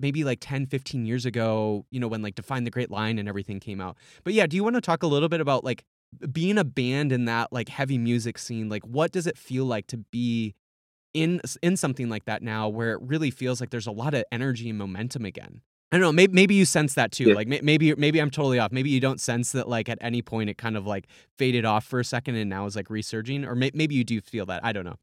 maybe 0.00 0.24
like 0.24 0.38
10 0.40 0.66
15 0.66 1.06
years 1.06 1.24
ago 1.24 1.86
you 1.90 2.00
know 2.00 2.08
when 2.08 2.22
like 2.22 2.34
define 2.34 2.64
the 2.64 2.70
great 2.70 2.90
line 2.90 3.18
and 3.18 3.28
everything 3.28 3.60
came 3.60 3.80
out. 3.80 3.96
But 4.24 4.34
yeah 4.34 4.46
do 4.46 4.56
you 4.56 4.64
want 4.64 4.74
to 4.76 4.80
talk 4.80 5.02
a 5.02 5.06
little 5.06 5.28
bit 5.28 5.40
about 5.40 5.64
like 5.64 5.84
being 6.30 6.58
a 6.58 6.64
band 6.64 7.12
in 7.12 7.24
that 7.24 7.52
like 7.52 7.68
heavy 7.68 7.96
music 7.96 8.36
scene 8.36 8.68
like 8.68 8.84
what 8.84 9.12
does 9.12 9.26
it 9.26 9.38
feel 9.38 9.64
like 9.64 9.86
to 9.86 9.96
be 9.96 10.54
in 11.14 11.40
in 11.62 11.76
something 11.76 12.08
like 12.08 12.24
that 12.24 12.42
now 12.42 12.68
where 12.68 12.92
it 12.92 13.00
really 13.02 13.30
feels 13.30 13.60
like 13.60 13.70
there's 13.70 13.86
a 13.86 13.92
lot 13.92 14.14
of 14.14 14.24
energy 14.32 14.68
and 14.68 14.78
momentum 14.78 15.24
again 15.24 15.62
I 15.92 15.96
don't 15.96 16.00
know. 16.00 16.12
Maybe, 16.12 16.32
maybe 16.32 16.54
you 16.54 16.64
sense 16.64 16.94
that 16.94 17.12
too. 17.12 17.24
Yeah. 17.24 17.34
Like 17.34 17.48
maybe 17.48 17.94
maybe 17.94 18.18
I'm 18.18 18.30
totally 18.30 18.58
off. 18.58 18.72
Maybe 18.72 18.88
you 18.88 18.98
don't 18.98 19.20
sense 19.20 19.52
that 19.52 19.68
like 19.68 19.90
at 19.90 19.98
any 20.00 20.22
point 20.22 20.48
it 20.48 20.56
kind 20.56 20.78
of 20.78 20.86
like 20.86 21.06
faded 21.36 21.66
off 21.66 21.84
for 21.84 22.00
a 22.00 22.04
second 22.04 22.36
and 22.36 22.48
now 22.48 22.64
is 22.64 22.74
like 22.74 22.88
resurging, 22.88 23.44
or 23.44 23.54
may, 23.54 23.70
maybe 23.74 23.94
you 23.94 24.02
do 24.02 24.22
feel 24.22 24.46
that. 24.46 24.64
I 24.64 24.72
don't 24.72 24.86
know. 24.86 24.96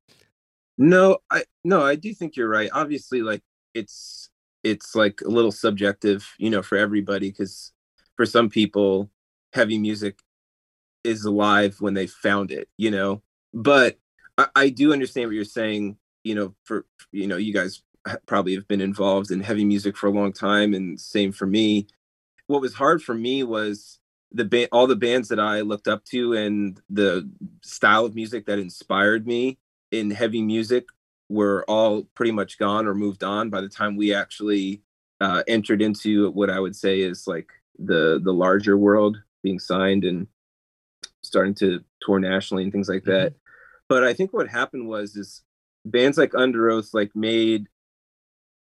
No, 0.80 1.20
I 1.30 1.44
no, 1.64 1.86
I 1.86 1.94
do 1.96 2.12
think 2.16 2.36
you're 2.36 2.50
right. 2.50 2.72
Obviously, 2.74 3.22
like 3.22 3.44
it's 3.76 4.32
it's 4.64 4.96
like 4.96 5.22
a 5.22 5.30
little 5.30 5.52
subjective, 5.52 6.28
you 6.40 6.50
know, 6.50 6.64
for 6.64 6.78
everybody 6.78 7.30
because 7.30 7.72
for 8.18 8.26
some 8.26 8.50
people, 8.50 9.12
heavy 9.54 9.78
music 9.78 10.20
is 11.04 11.24
alive 11.24 11.78
when 11.80 11.94
they 11.94 12.08
found 12.08 12.50
it, 12.50 12.68
you 12.78 12.90
know. 12.90 13.22
But 13.54 13.98
I, 14.40 14.48
I 14.56 14.70
do 14.70 14.92
understand 14.92 15.28
what 15.28 15.36
you're 15.36 15.46
saying. 15.46 15.98
You 16.24 16.34
know, 16.34 16.56
for 16.64 16.86
you 17.12 17.28
know, 17.28 17.38
you 17.38 17.54
guys 17.54 17.84
probably 18.26 18.56
have 18.56 18.68
been 18.68 18.82
involved 18.82 19.32
in 19.32 19.42
heavy 19.42 19.66
music 19.66 19.98
for 19.98 20.08
a 20.08 20.12
long 20.12 20.34
time, 20.34 20.74
and 20.74 21.00
same 21.00 21.32
for 21.32 21.46
me. 21.46 21.88
What 22.48 22.62
was 22.62 22.74
hard 22.74 23.02
for 23.02 23.14
me 23.14 23.44
was 23.44 24.00
the 24.32 24.46
ba- 24.46 24.70
all 24.72 24.88
the 24.88 24.96
bands 24.96 25.28
that 25.30 25.40
I 25.40 25.62
looked 25.62 25.88
up 25.88 26.04
to 26.06 26.34
and 26.34 26.80
the 26.90 27.30
style 27.64 28.06
of 28.06 28.16
music 28.16 28.46
that 28.46 28.60
inspired 28.60 29.26
me 29.26 29.58
in 29.92 30.12
heavy 30.12 30.42
music 30.42 30.86
were 31.30 31.64
all 31.68 32.04
pretty 32.16 32.32
much 32.32 32.58
gone 32.58 32.88
or 32.88 32.94
moved 32.96 33.24
on 33.24 33.50
by 33.50 33.62
the 33.62 33.70
time 33.70 33.96
we 33.96 34.14
actually 34.14 34.82
uh, 35.22 35.44
entered 35.48 35.82
into 35.82 36.32
what 36.32 36.50
I 36.50 36.60
would 36.60 36.76
say 36.76 37.02
is 37.02 37.28
like 37.28 37.50
the 37.78 38.20
the 38.24 38.34
larger 38.34 38.78
world, 38.78 39.18
being 39.44 39.60
signed 39.60 40.04
and 40.06 40.28
starting 41.22 41.54
to 41.56 41.84
tour 42.02 42.20
nationally 42.20 42.64
and 42.64 42.72
things 42.72 42.90
like 42.90 43.04
Mm-hmm. 43.04 43.12
that. 43.12 43.34
But 43.88 44.04
I 44.04 44.14
think 44.14 44.32
what 44.34 44.48
happened 44.48 44.88
was 44.88 45.16
is 45.16 45.44
bands 45.86 46.18
like 46.18 46.32
Underoath 46.32 46.94
like 46.94 47.16
made 47.16 47.68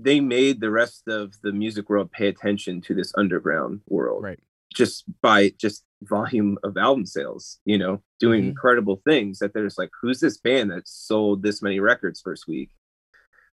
they 0.02 0.20
made 0.20 0.60
the 0.60 0.70
rest 0.70 1.06
of 1.08 1.34
the 1.42 1.52
music 1.52 1.88
world 1.88 2.10
pay 2.12 2.28
attention 2.28 2.80
to 2.82 2.94
this 2.94 3.12
underground 3.16 3.80
world 3.88 4.22
Right. 4.22 4.40
just 4.74 5.04
by 5.20 5.50
just 5.58 5.84
volume 6.02 6.58
of 6.64 6.76
album 6.76 7.06
sales 7.06 7.60
you 7.64 7.78
know 7.78 8.02
doing 8.18 8.42
Mhm. 8.42 8.48
incredible 8.48 9.00
things 9.04 9.38
that 9.38 9.52
there's 9.54 9.78
like 9.78 9.90
who's 10.00 10.20
this 10.20 10.38
band 10.38 10.70
that 10.70 10.88
sold 10.88 11.42
this 11.42 11.62
many 11.62 11.78
records 11.80 12.20
first 12.20 12.48
week 12.48 12.70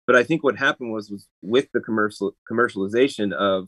but 0.07 0.15
i 0.15 0.23
think 0.23 0.43
what 0.43 0.57
happened 0.57 0.91
was 0.91 1.12
was 1.12 1.27
with 1.41 1.67
the 1.73 1.79
commercial 1.81 2.35
commercialization 2.51 3.31
of 3.33 3.67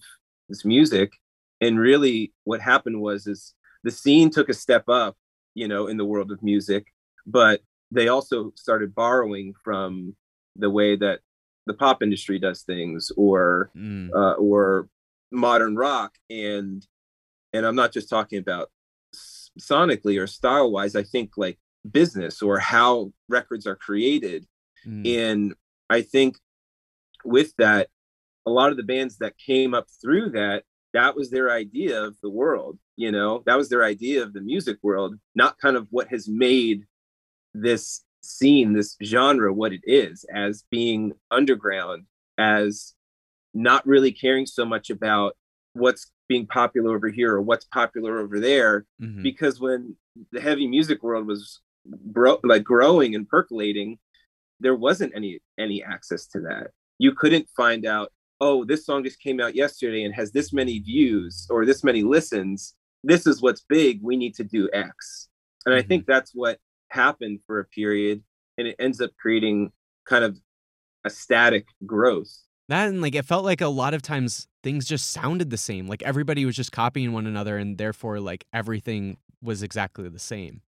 this 0.50 0.66
music 0.66 1.12
and 1.60 1.80
really 1.80 2.34
what 2.46 2.62
happened 2.62 3.00
was 3.02 3.28
is 3.28 3.54
the 3.84 3.92
scene 3.92 4.30
took 4.32 4.50
a 4.50 4.54
step 4.54 4.86
up 4.90 5.16
you 5.54 5.68
know 5.68 5.88
in 5.88 5.98
the 5.98 6.06
world 6.06 6.32
of 6.32 6.42
music 6.42 6.88
but 7.28 7.62
they 7.92 8.08
also 8.08 8.52
started 8.56 8.96
borrowing 8.96 9.54
from 9.64 10.16
the 10.56 10.70
way 10.70 10.96
that 10.96 11.20
the 11.68 11.74
pop 11.74 12.02
industry 12.02 12.40
does 12.40 12.64
things 12.64 13.12
or 13.18 13.70
Mm. 13.76 14.10
uh, 14.14 14.34
or 14.34 14.88
modern 15.32 15.76
rock 15.76 16.16
and 16.30 16.86
and 17.54 17.66
i'm 17.66 17.76
not 17.76 17.94
just 17.94 18.10
talking 18.10 18.40
about 18.40 18.70
sonically 19.60 20.20
or 20.22 20.28
style 20.28 20.72
wise 20.72 20.96
i 20.96 21.04
think 21.04 21.32
like 21.38 21.58
business 21.90 22.42
or 22.42 22.60
how 22.60 23.12
records 23.30 23.66
are 23.68 23.76
created 23.76 24.46
Mm. 24.86 25.08
and 25.30 25.54
i 25.90 26.02
think 26.02 26.38
with 27.24 27.54
that 27.58 27.88
a 28.48 28.50
lot 28.50 28.72
of 28.72 28.78
the 28.78 28.84
bands 28.84 29.18
that 29.20 29.38
came 29.38 29.74
up 29.76 29.86
through 30.02 30.32
that 30.32 30.64
that 30.94 31.16
was 31.16 31.30
their 31.30 31.52
idea 31.52 32.02
of 32.04 32.18
the 32.24 32.30
world 32.32 32.80
you 32.98 33.12
know 33.12 33.44
that 33.46 33.58
was 33.58 33.70
their 33.70 33.84
idea 33.84 34.24
of 34.24 34.34
the 34.34 34.42
music 34.42 34.78
world 34.82 35.16
not 35.36 35.58
kind 35.60 35.78
of 35.78 35.88
what 35.92 36.08
has 36.08 36.28
made 36.28 36.86
this 37.54 38.04
scene 38.22 38.74
this 38.74 38.96
genre 39.04 39.52
what 39.54 39.74
it 39.74 39.82
is 39.84 40.26
as 40.34 40.64
being 40.70 41.12
underground 41.32 42.06
as 42.38 42.94
not 43.54 43.86
really 43.86 44.12
caring 44.12 44.46
so 44.46 44.64
much 44.66 44.90
about 44.90 45.36
what's 45.74 46.12
being 46.30 46.46
popular 46.48 46.96
over 46.96 47.10
here 47.10 47.34
or 47.34 47.42
what's 47.42 47.66
popular 47.66 48.20
over 48.20 48.40
there 48.40 48.86
Mhm. 49.02 49.24
because 49.24 49.60
when 49.60 49.96
the 50.32 50.40
heavy 50.42 50.68
music 50.68 51.02
world 51.04 51.26
was 51.28 51.62
bro- 51.86 52.40
like 52.44 52.64
growing 52.64 53.16
and 53.16 53.28
percolating 53.28 53.98
there 54.60 54.76
wasn't 54.76 55.12
any 55.16 55.40
any 55.58 55.84
access 55.84 56.28
to 56.28 56.40
that 56.42 56.68
you 57.00 57.14
couldn't 57.14 57.48
find 57.58 57.86
out 57.86 58.12
oh 58.40 58.64
this 58.64 58.86
song 58.86 59.04
just 59.04 59.20
came 59.20 59.40
out 59.42 59.56
yesterday 59.56 60.04
and 60.04 60.14
has 60.14 60.32
this 60.32 60.54
many 60.54 60.80
views 60.80 61.48
or 61.50 61.66
this 61.66 61.84
many 61.84 62.04
listens 62.04 62.76
this 63.04 63.26
is 63.26 63.42
what's 63.42 63.64
big 63.68 64.00
we 64.04 64.16
need 64.16 64.36
to 64.36 64.44
do 64.44 64.70
x 64.74 65.28
and 65.66 65.74
i 65.74 65.82
Mhm. 65.82 65.88
think 65.88 66.06
that's 66.06 66.34
what 66.36 66.60
happened 66.92 67.42
for 67.48 67.60
a 67.60 67.66
period 67.66 68.24
and 68.58 68.68
it 68.68 68.76
ends 68.80 69.02
up 69.02 69.12
creating 69.20 69.72
kind 70.08 70.24
of 70.26 70.40
a 71.06 71.12
static 71.12 71.68
growth 71.86 72.36
That 72.68 72.88
and 72.88 73.02
like 73.02 73.16
it 73.16 73.26
felt 73.26 73.44
like 73.44 73.62
a 73.62 73.68
lot 73.68 73.94
of 73.94 74.02
times 74.02 74.48
things 74.64 74.86
just 74.88 75.12
sounded 75.12 75.50
the 75.50 75.58
same. 75.58 75.88
Like 75.88 76.02
everybody 76.04 76.46
was 76.46 76.56
just 76.56 76.72
copying 76.72 77.12
one 77.12 77.28
another, 77.28 77.58
and 77.58 77.78
therefore 77.78 78.20
like 78.20 78.46
everything 78.54 79.18
was 79.42 79.62
exactly 79.64 80.08
the 80.10 80.20
same. 80.20 80.62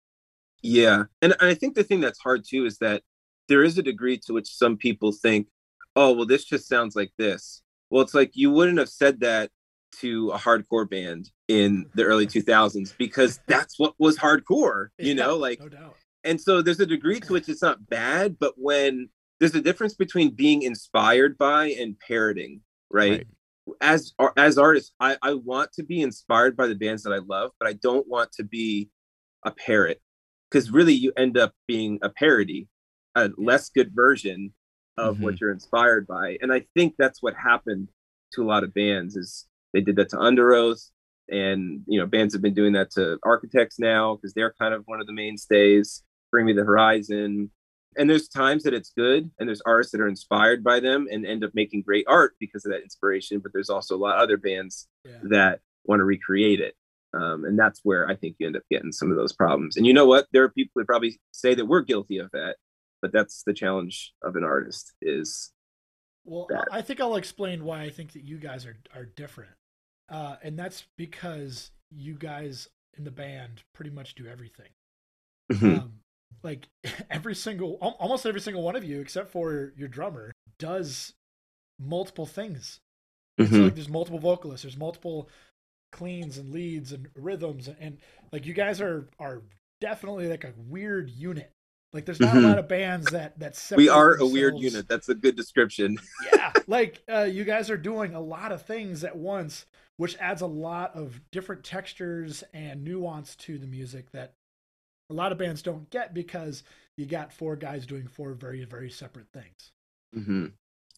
Yeah. 0.63 1.05
And 1.23 1.35
I 1.41 1.55
think 1.55 1.75
the 1.75 1.85
thing 1.85 2.01
that's 2.01 2.19
hard 2.21 2.45
too 2.49 2.67
is 2.67 2.79
that 2.79 3.03
there 3.49 3.63
is 3.65 3.79
a 3.79 3.83
degree 3.83 4.19
to 4.27 4.33
which 4.33 4.49
some 4.55 4.77
people 4.77 5.13
think, 5.13 5.49
oh, 5.97 6.13
well, 6.13 6.27
this 6.27 6.45
just 6.45 6.69
sounds 6.69 6.95
like 6.95 7.13
this. 7.19 7.63
Well, 7.91 8.03
it's 8.03 8.15
like 8.15 8.33
you 8.35 8.51
wouldn't 8.51 8.79
have 8.79 8.89
said 8.89 9.21
that 9.21 9.51
to 10.01 10.31
a 10.31 10.39
hardcore 10.39 10.89
band 10.89 11.31
in 11.49 11.87
the 11.95 12.05
early 12.05 12.27
2000s 12.27 12.95
because 12.97 13.41
that's 13.49 13.79
what 13.79 13.95
was 13.99 14.17
hardcore, 14.19 14.89
you 15.01 15.15
Yeah, 15.15 15.15
know? 15.15 15.37
Like, 15.37 15.61
no 15.61 15.69
doubt. 15.69 16.00
And 16.25 16.41
so 16.41 16.63
there's 16.63 16.81
a 16.81 16.87
degree 16.87 17.21
to 17.21 17.33
which 17.33 17.49
it's 17.49 17.63
not 17.63 17.89
bad, 17.89 18.39
but 18.39 18.55
when 18.57 19.09
there's 19.39 19.55
a 19.55 19.61
difference 19.61 19.95
between 19.95 20.35
being 20.35 20.63
inspired 20.63 21.39
by 21.39 21.69
and 21.69 21.99
parroting, 21.99 22.61
right? 22.91 23.27
As 23.81 24.13
as 24.37 24.59
artists, 24.59 24.93
I, 25.01 25.17
I 25.23 25.35
want 25.35 25.73
to 25.75 25.83
be 25.83 26.03
inspired 26.03 26.57
by 26.57 26.67
the 26.67 26.75
bands 26.75 27.03
that 27.05 27.13
I 27.13 27.19
love, 27.19 27.53
but 27.59 27.69
I 27.69 27.75
don't 27.75 28.07
want 28.09 28.33
to 28.33 28.45
be 28.45 28.91
a 29.45 29.51
parrot 29.51 30.01
because 30.51 30.71
really 30.71 30.93
you 30.93 31.13
end 31.17 31.39
up 31.39 31.55
being 31.67 31.99
a 32.03 32.11
parody, 32.11 32.69
a 33.15 33.31
less 33.39 33.71
good 33.71 33.93
version 33.95 34.53
of 34.99 35.21
what 35.21 35.35
mm-hmm. 35.35 35.39
you're 35.41 35.53
inspired 35.53 36.07
by. 36.07 36.37
And 36.43 36.53
I 36.53 36.65
think 36.75 36.95
that's 36.99 37.23
what 37.23 37.35
happened 37.35 37.89
to 38.33 38.43
a 38.43 38.47
lot 38.47 38.65
of 38.65 38.75
bands 38.75 39.17
is 39.17 39.47
they 39.73 39.81
did 39.81 39.97
that 39.97 40.11
to 40.11 40.17
Underoath, 40.17 40.91
and 41.29 41.83
you 41.87 41.99
know 41.99 42.07
bands 42.07 42.35
have 42.35 42.43
been 42.43 42.55
doing 42.55 42.73
that 42.75 42.91
to 42.93 43.19
Architects 43.23 43.79
now 43.79 44.17
because 44.17 44.35
they're 44.35 44.55
kind 44.61 44.75
of 44.75 44.83
one 44.87 45.01
of 45.01 45.07
the 45.07 45.13
mainstays. 45.13 46.03
Bring 46.31 46.47
Me 46.47 46.53
the 46.53 46.65
Horizon, 46.65 47.51
and 47.97 48.09
there's 48.09 48.29
times 48.29 48.63
that 48.63 48.75
it's 48.75 48.93
good, 48.97 49.31
and 49.39 49.49
there's 49.49 49.63
artists 49.63 49.93
that 49.93 50.01
are 50.01 50.09
inspired 50.09 50.63
by 50.63 50.81
them 50.81 51.09
and 51.11 51.27
end 51.27 51.43
up 51.45 51.51
making 51.55 51.83
great 51.83 52.07
art 52.09 52.35
because 52.39 52.65
of 52.65 52.73
that 52.73 52.83
inspiration. 52.83 53.41
But 53.41 53.53
there's 53.53 53.71
also 53.71 53.97
a 53.97 53.99
lot 53.99 54.17
of 54.17 54.23
other 54.23 54.37
bands 54.37 54.89
Yeah. 55.05 55.19
that 55.25 55.61
want 55.85 56.01
to 56.01 56.05
recreate 56.05 56.61
it. 56.61 56.75
Um, 57.13 57.45
and 57.45 57.59
that's 57.59 57.81
where 57.83 58.09
I 58.09 58.15
think 58.15 58.37
you 58.39 58.47
end 58.47 58.57
up 58.57 58.63
getting 58.71 58.93
some 58.93 59.11
of 59.11 59.17
those 59.17 59.33
problems. 59.33 59.77
And 59.77 59.85
you 59.85 59.93
know 59.93 60.07
what? 60.07 60.27
There 60.33 60.45
are 60.45 60.49
people 60.49 60.73
that 60.77 60.87
probably 60.87 61.19
say 61.33 61.55
that 61.55 61.67
we're 61.67 61.81
guilty 61.83 62.19
of 62.19 62.31
that, 62.33 62.57
but 63.03 63.11
that's 63.13 63.43
the 63.45 63.53
challenge 63.53 64.13
of 64.23 64.37
an 64.37 64.45
artist 64.45 64.93
is 65.03 65.51
Well, 66.25 66.47
that. 66.51 66.69
I 66.71 66.83
think 66.83 67.01
I'll 67.01 67.17
explain 67.17 67.65
why 67.65 67.83
I 67.83 67.91
think 67.91 68.13
that 68.13 68.23
you 68.23 68.39
guys 68.39 68.65
are 68.67 68.77
are 68.95 69.07
different, 69.07 69.51
uh, 70.09 70.37
and 70.45 70.57
that's 70.57 70.85
because 70.97 71.73
you 71.91 72.15
guys 72.15 72.69
in 72.97 73.03
the 73.03 73.11
band 73.11 73.65
pretty 73.75 73.91
much 73.91 74.15
do 74.15 74.27
everything. 74.29 74.69
Mhm. 75.51 75.79
Um, 75.81 76.00
like 76.43 76.69
every 77.11 77.35
single, 77.35 77.75
almost 77.75 78.27
every 78.27 78.41
single 78.41 78.63
one 78.63 78.77
of 78.77 78.85
you, 78.85 79.01
except 79.01 79.31
for 79.31 79.73
your 79.77 79.89
drummer, 79.89 80.33
does 80.59 81.15
multiple 81.79 82.27
things. 82.27 82.81
So 83.39 83.45
Mhm. 83.47 83.65
like, 83.65 83.75
there's 83.75 83.89
multiple 83.89 84.19
vocalists, 84.19 84.65
there's 84.65 84.77
multiple 84.77 85.29
cleans 85.93 86.39
and 86.39 86.53
leads 86.53 86.93
and 86.93 87.09
rhythms, 87.17 87.69
and, 87.69 87.77
and 87.81 87.99
like 88.33 88.47
you 88.47 88.55
guys 88.55 88.81
are 88.81 89.09
are 89.19 89.43
definitely 89.81 90.29
like 90.29 90.45
a 90.45 90.53
weird 90.57 91.11
unit. 91.11 91.53
Like 91.93 92.05
there's 92.05 92.21
not 92.21 92.35
Mhm. 92.35 92.45
a 92.45 92.49
lot 92.49 92.59
of 92.59 92.69
bands 92.69 93.11
that 93.11 93.39
that 93.41 93.57
we 93.77 93.89
are 93.89 94.15
a 94.17 94.27
weird 94.27 94.59
unit. 94.59 94.87
That's 94.89 95.09
a 95.09 95.15
good 95.15 95.37
description. 95.37 95.99
yeah 96.33 96.53
like 96.67 97.03
uh, 97.11 97.23
you 97.23 97.45
guys 97.45 97.71
are 97.71 97.77
doing 97.77 98.15
a 98.15 98.21
lot 98.21 98.53
of 98.53 98.63
things 98.65 99.03
at 99.05 99.17
once 99.17 99.67
which 99.97 100.17
adds 100.19 100.41
a 100.43 100.47
lot 100.47 100.95
of 100.95 101.21
different 101.31 101.65
textures 101.65 102.45
and 102.55 102.85
nuance 102.85 103.35
to 103.37 103.59
the 103.59 103.67
music 103.67 104.11
that 104.13 104.35
a 105.11 105.13
lot 105.15 105.33
of 105.33 105.39
bands 105.39 105.61
don't 105.61 105.89
get 105.91 106.15
because 106.15 106.63
you 106.97 107.05
got 107.05 107.33
four 107.33 107.57
guys 107.57 107.85
doing 107.87 108.07
four 108.07 108.33
very 108.35 108.65
very 108.65 108.91
separate 108.91 109.27
things 109.33 109.73
hmm 110.15 110.47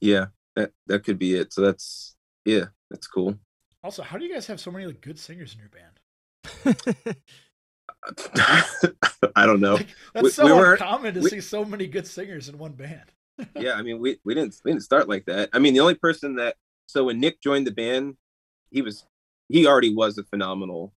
Yeah, 0.01 0.27
that 0.57 0.73
that 0.87 1.05
could 1.05 1.19
be 1.19 1.35
it. 1.35 1.53
So 1.53 1.63
that's 1.63 2.17
yeah, 2.45 2.67
that's 2.91 3.07
cool. 3.07 3.37
also 3.83 4.03
how 4.03 4.19
do 4.19 4.25
you 4.25 4.33
guys 4.33 4.47
have 4.47 4.61
so 4.61 4.71
many 4.71 4.87
like, 4.87 5.01
good 5.01 5.19
singers 5.19 5.55
in 5.55 5.61
your 5.61 5.71
band 5.71 7.17
I 9.37 9.47
don't 9.47 9.61
know. 9.61 9.75
like, 9.75 9.89
that's 10.13 10.25
We- 10.25 10.31
so 10.31 10.47
we 10.47 10.53
were- 10.53 10.73
uncommon 10.75 11.15
to 11.15 11.21
we- 11.21 11.31
see 11.31 11.41
so 11.41 11.65
many 11.65 11.87
good 11.87 12.07
singers 12.07 12.49
in 12.49 12.59
one 12.59 12.73
band 12.73 13.13
yeah, 13.57 13.73
I 13.75 13.83
mean, 13.83 13.99
we 13.99 14.19
we 14.25 14.35
didn't 14.35 14.55
we 14.63 14.73
didn't 14.73 14.83
start 14.85 15.09
like 15.09 15.25
that. 15.25 15.49
I 15.55 15.59
mean, 15.59 15.73
the 15.73 15.81
only 15.81 15.95
person 15.95 16.37
that 16.37 16.57
so 16.87 17.05
when 17.05 17.19
Nick 17.19 17.41
joined 17.41 17.67
the 17.67 17.71
band, 17.73 18.17
he 18.71 18.83
was 18.83 19.07
he 19.49 19.67
already 19.67 19.93
was 19.93 20.19
a 20.19 20.23
phenomenal 20.25 20.93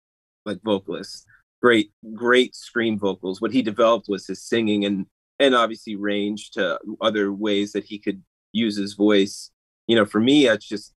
like 0.46 0.60
vocalist. 0.62 1.26
Great, 1.66 1.90
great 2.14 2.54
scream 2.56 3.00
vocals. 3.00 3.42
What 3.42 3.52
he 3.52 3.64
developed 3.64 4.06
was 4.08 4.28
his 4.28 4.44
singing 4.44 4.86
and 4.86 5.08
and 5.40 5.56
obviously 5.56 5.96
range 5.96 6.52
to 6.52 6.80
other 7.02 7.34
ways 7.34 7.72
that 7.72 7.84
he 7.84 7.98
could 7.98 8.22
use 8.52 8.78
his 8.78 8.94
voice. 8.94 9.50
You 9.88 9.96
know, 9.96 10.06
for 10.06 10.20
me, 10.20 10.46
it's 10.46 10.68
just 10.68 10.94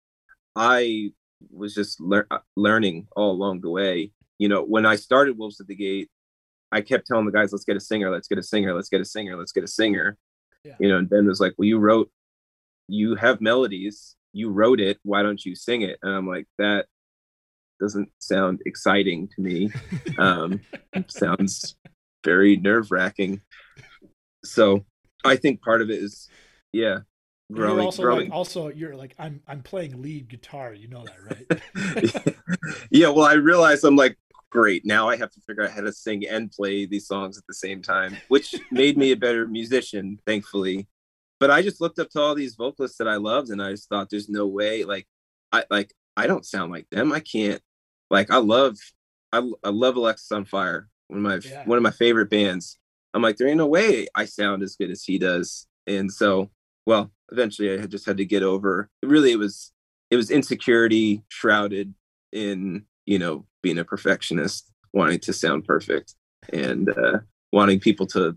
I 0.56 1.12
was 1.52 1.72
just 1.72 2.00
lear- 2.00 2.26
uh, 2.32 2.38
learning 2.56 3.06
all 3.14 3.30
along 3.30 3.60
the 3.60 3.70
way. 3.70 4.10
You 4.38 4.48
know, 4.48 4.64
when 4.64 4.86
I 4.86 4.96
started 4.96 5.38
Wolves 5.38 5.60
at 5.60 5.68
the 5.68 5.76
Gate, 5.76 6.10
I 6.72 6.80
kept 6.80 7.06
telling 7.06 7.26
the 7.26 7.30
guys, 7.30 7.52
"Let's 7.52 7.64
get 7.64 7.76
a 7.76 7.80
singer. 7.80 8.10
Let's 8.10 8.26
get 8.26 8.38
a 8.38 8.42
singer. 8.42 8.74
Let's 8.74 8.88
get 8.88 9.00
a 9.00 9.04
singer. 9.04 9.36
Let's 9.36 9.52
get 9.52 9.62
a 9.62 9.68
singer." 9.68 10.18
Yeah. 10.64 10.74
You 10.80 10.88
know, 10.88 10.98
and 10.98 11.08
Ben 11.08 11.28
was 11.28 11.38
like, 11.38 11.54
"Well, 11.56 11.68
you 11.68 11.78
wrote, 11.78 12.10
you 12.88 13.14
have 13.14 13.40
melodies. 13.40 14.16
You 14.32 14.50
wrote 14.50 14.80
it. 14.80 14.98
Why 15.04 15.22
don't 15.22 15.44
you 15.44 15.54
sing 15.54 15.82
it?" 15.82 16.00
And 16.02 16.12
I'm 16.12 16.26
like, 16.26 16.48
"That 16.58 16.86
doesn't 17.80 18.10
sound 18.18 18.60
exciting 18.66 19.28
to 19.34 19.40
me. 19.40 19.70
Um, 20.18 20.60
sounds 21.08 21.76
very 22.24 22.56
nerve 22.56 22.90
wracking." 22.90 23.42
So 24.44 24.84
I 25.24 25.36
think 25.36 25.60
part 25.60 25.82
of 25.82 25.90
it 25.90 26.02
is, 26.02 26.28
yeah, 26.72 27.00
growing 27.52 27.84
also 27.84 28.02
growing 28.02 28.26
like 28.26 28.34
also 28.34 28.68
you're 28.68 28.96
like 28.96 29.14
I'm 29.18 29.42
I'm 29.46 29.62
playing 29.62 30.00
lead 30.00 30.28
guitar. 30.28 30.72
You 30.72 30.88
know 30.88 31.04
that, 31.04 32.24
right? 32.24 32.36
yeah, 32.90 33.08
well, 33.08 33.26
I 33.26 33.34
realized 33.34 33.84
I'm 33.84 33.96
like, 33.96 34.16
great. 34.50 34.86
Now 34.86 35.08
I 35.08 35.16
have 35.16 35.30
to 35.32 35.40
figure 35.46 35.64
out 35.64 35.70
how 35.70 35.82
to 35.82 35.92
sing 35.92 36.26
and 36.26 36.50
play 36.50 36.86
these 36.86 37.06
songs 37.06 37.36
at 37.36 37.44
the 37.46 37.54
same 37.54 37.82
time, 37.82 38.16
which 38.28 38.54
made 38.70 38.96
me 38.96 39.12
a 39.12 39.16
better 39.16 39.46
musician, 39.46 40.18
thankfully. 40.26 40.88
But 41.38 41.50
I 41.50 41.62
just 41.62 41.80
looked 41.80 41.98
up 41.98 42.08
to 42.10 42.20
all 42.20 42.34
these 42.34 42.54
vocalists 42.54 42.96
that 42.98 43.08
I 43.08 43.16
loved, 43.16 43.50
and 43.50 43.62
I 43.62 43.70
just 43.70 43.88
thought, 43.88 44.08
there's 44.10 44.28
no 44.28 44.46
way. 44.46 44.84
Like, 44.84 45.06
I 45.52 45.64
like 45.70 45.92
I 46.16 46.26
don't 46.26 46.46
sound 46.46 46.72
like 46.72 46.88
them. 46.90 47.12
I 47.12 47.20
can't. 47.20 47.60
Like, 48.10 48.30
I 48.30 48.38
love, 48.38 48.76
I, 49.32 49.38
I 49.64 49.70
love 49.70 49.94
Alexisonfire. 49.96 50.86
One 51.08 51.18
of 51.18 51.22
my 51.22 51.50
Yeah. 51.50 51.64
one 51.64 51.76
of 51.76 51.82
my 51.82 51.90
favorite 51.90 52.30
bands. 52.30 52.78
I'm 53.14 53.22
like, 53.22 53.36
there 53.36 53.48
ain't 53.48 53.56
no 53.56 53.66
way 53.66 54.06
I 54.14 54.24
sound 54.26 54.62
as 54.62 54.76
good 54.76 54.90
as 54.90 55.02
he 55.04 55.18
does. 55.18 55.66
And 55.86 56.12
so, 56.12 56.50
well, 56.84 57.12
eventually 57.32 57.78
I 57.80 57.86
just 57.86 58.04
had 58.06 58.16
to 58.18 58.24
get 58.24 58.42
over. 58.42 58.90
Really, 59.02 59.32
it 59.32 59.38
was 59.38 59.72
it 60.10 60.16
was 60.16 60.30
insecurity 60.30 61.22
shrouded 61.28 61.94
in 62.32 62.84
you 63.06 63.18
know 63.18 63.46
being 63.62 63.78
a 63.78 63.84
perfectionist 63.84 64.70
wanting 64.92 65.20
to 65.20 65.32
sound 65.32 65.64
perfect 65.64 66.14
and 66.52 66.90
uh 66.90 67.18
wanting 67.52 67.80
people 67.80 68.06
to 68.06 68.36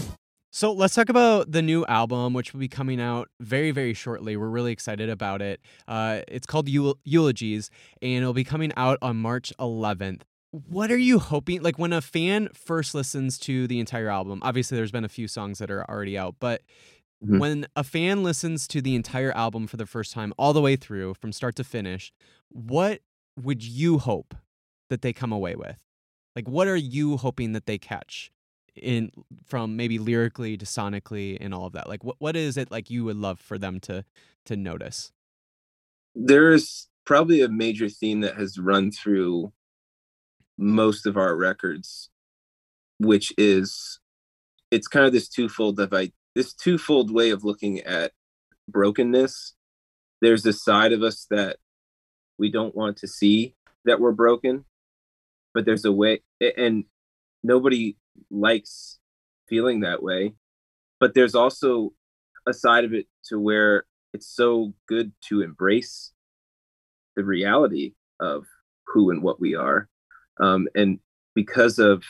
So 0.53 0.73
let's 0.73 0.95
talk 0.95 1.07
about 1.07 1.51
the 1.51 1.61
new 1.61 1.85
album, 1.85 2.33
which 2.33 2.51
will 2.53 2.59
be 2.59 2.67
coming 2.67 2.99
out 2.99 3.29
very, 3.39 3.71
very 3.71 3.93
shortly. 3.93 4.35
We're 4.35 4.49
really 4.49 4.73
excited 4.73 5.09
about 5.09 5.41
it. 5.41 5.61
Uh, 5.87 6.21
it's 6.27 6.45
called 6.45 6.67
Eul- 6.67 6.97
Eulogies, 7.05 7.69
and 8.01 8.17
it'll 8.21 8.33
be 8.33 8.43
coming 8.43 8.73
out 8.75 8.97
on 9.01 9.15
March 9.15 9.53
11th. 9.59 10.23
What 10.51 10.91
are 10.91 10.97
you 10.97 11.19
hoping? 11.19 11.61
Like 11.61 11.79
when 11.79 11.93
a 11.93 12.01
fan 12.01 12.49
first 12.53 12.93
listens 12.93 13.39
to 13.39 13.65
the 13.65 13.79
entire 13.79 14.09
album, 14.09 14.39
obviously 14.43 14.75
there's 14.75 14.91
been 14.91 15.05
a 15.05 15.09
few 15.09 15.29
songs 15.29 15.59
that 15.59 15.71
are 15.71 15.89
already 15.89 16.17
out, 16.17 16.35
but 16.41 16.61
Mhm. 17.25 17.39
when 17.39 17.67
a 17.77 17.83
fan 17.85 18.21
listens 18.21 18.67
to 18.67 18.81
the 18.81 18.95
entire 18.95 19.31
album 19.31 19.67
for 19.67 19.77
the 19.77 19.85
first 19.85 20.11
time, 20.11 20.33
all 20.37 20.51
the 20.51 20.59
way 20.61 20.75
through 20.75 21.13
from 21.13 21.31
start 21.31 21.55
to 21.55 21.63
finish, 21.63 22.11
what 22.49 23.01
would 23.41 23.63
you 23.63 23.99
hope 23.99 24.35
that 24.89 25.01
they 25.01 25.13
come 25.13 25.31
away 25.31 25.55
with? 25.55 25.81
Like, 26.35 26.49
what 26.49 26.67
are 26.67 26.75
you 26.75 27.15
hoping 27.15 27.53
that 27.53 27.65
they 27.67 27.77
catch? 27.77 28.31
In 28.75 29.11
from 29.45 29.75
maybe 29.75 29.99
lyrically 29.99 30.57
to 30.57 30.65
sonically 30.65 31.37
and 31.41 31.53
all 31.53 31.65
of 31.65 31.73
that 31.73 31.89
like 31.89 32.03
what, 32.03 32.15
what 32.19 32.35
is 32.35 32.57
it 32.57 32.71
like 32.71 32.89
you 32.89 33.03
would 33.03 33.17
love 33.17 33.39
for 33.39 33.57
them 33.57 33.79
to 33.81 34.03
to 34.45 34.55
notice? 34.55 35.11
There's 36.15 36.87
probably 37.05 37.41
a 37.41 37.49
major 37.49 37.89
theme 37.89 38.21
that 38.21 38.35
has 38.35 38.57
run 38.57 38.91
through 38.91 39.51
most 40.57 41.05
of 41.05 41.17
our 41.17 41.35
records 41.35 42.09
which 42.99 43.33
is 43.37 43.99
it's 44.69 44.87
kind 44.87 45.05
of 45.05 45.11
this 45.11 45.27
twofold 45.27 45.79
of 45.79 45.93
I 45.93 46.11
this 46.35 46.53
twofold 46.53 47.11
way 47.11 47.31
of 47.31 47.43
looking 47.43 47.79
at 47.81 48.13
brokenness. 48.69 49.53
There's 50.21 50.43
this 50.43 50.63
side 50.63 50.93
of 50.93 51.01
us 51.01 51.25
that 51.29 51.57
we 52.37 52.51
don't 52.51 52.75
want 52.75 52.97
to 52.97 53.07
see 53.07 53.55
that 53.85 53.99
we're 53.99 54.11
broken 54.11 54.65
but 55.53 55.65
there's 55.65 55.85
a 55.85 55.91
way 55.91 56.21
and 56.57 56.85
nobody 57.43 57.95
likes 58.29 58.99
feeling 59.47 59.81
that 59.81 60.01
way 60.01 60.33
but 60.99 61.13
there's 61.13 61.35
also 61.35 61.91
a 62.47 62.53
side 62.53 62.85
of 62.85 62.93
it 62.93 63.07
to 63.25 63.39
where 63.39 63.85
it's 64.13 64.27
so 64.27 64.73
good 64.87 65.11
to 65.29 65.41
embrace 65.41 66.11
the 67.15 67.23
reality 67.23 67.93
of 68.19 68.45
who 68.85 69.09
and 69.09 69.21
what 69.23 69.39
we 69.39 69.55
are. 69.55 69.87
Um, 70.39 70.67
and 70.75 70.99
because 71.35 71.79
of 71.79 72.03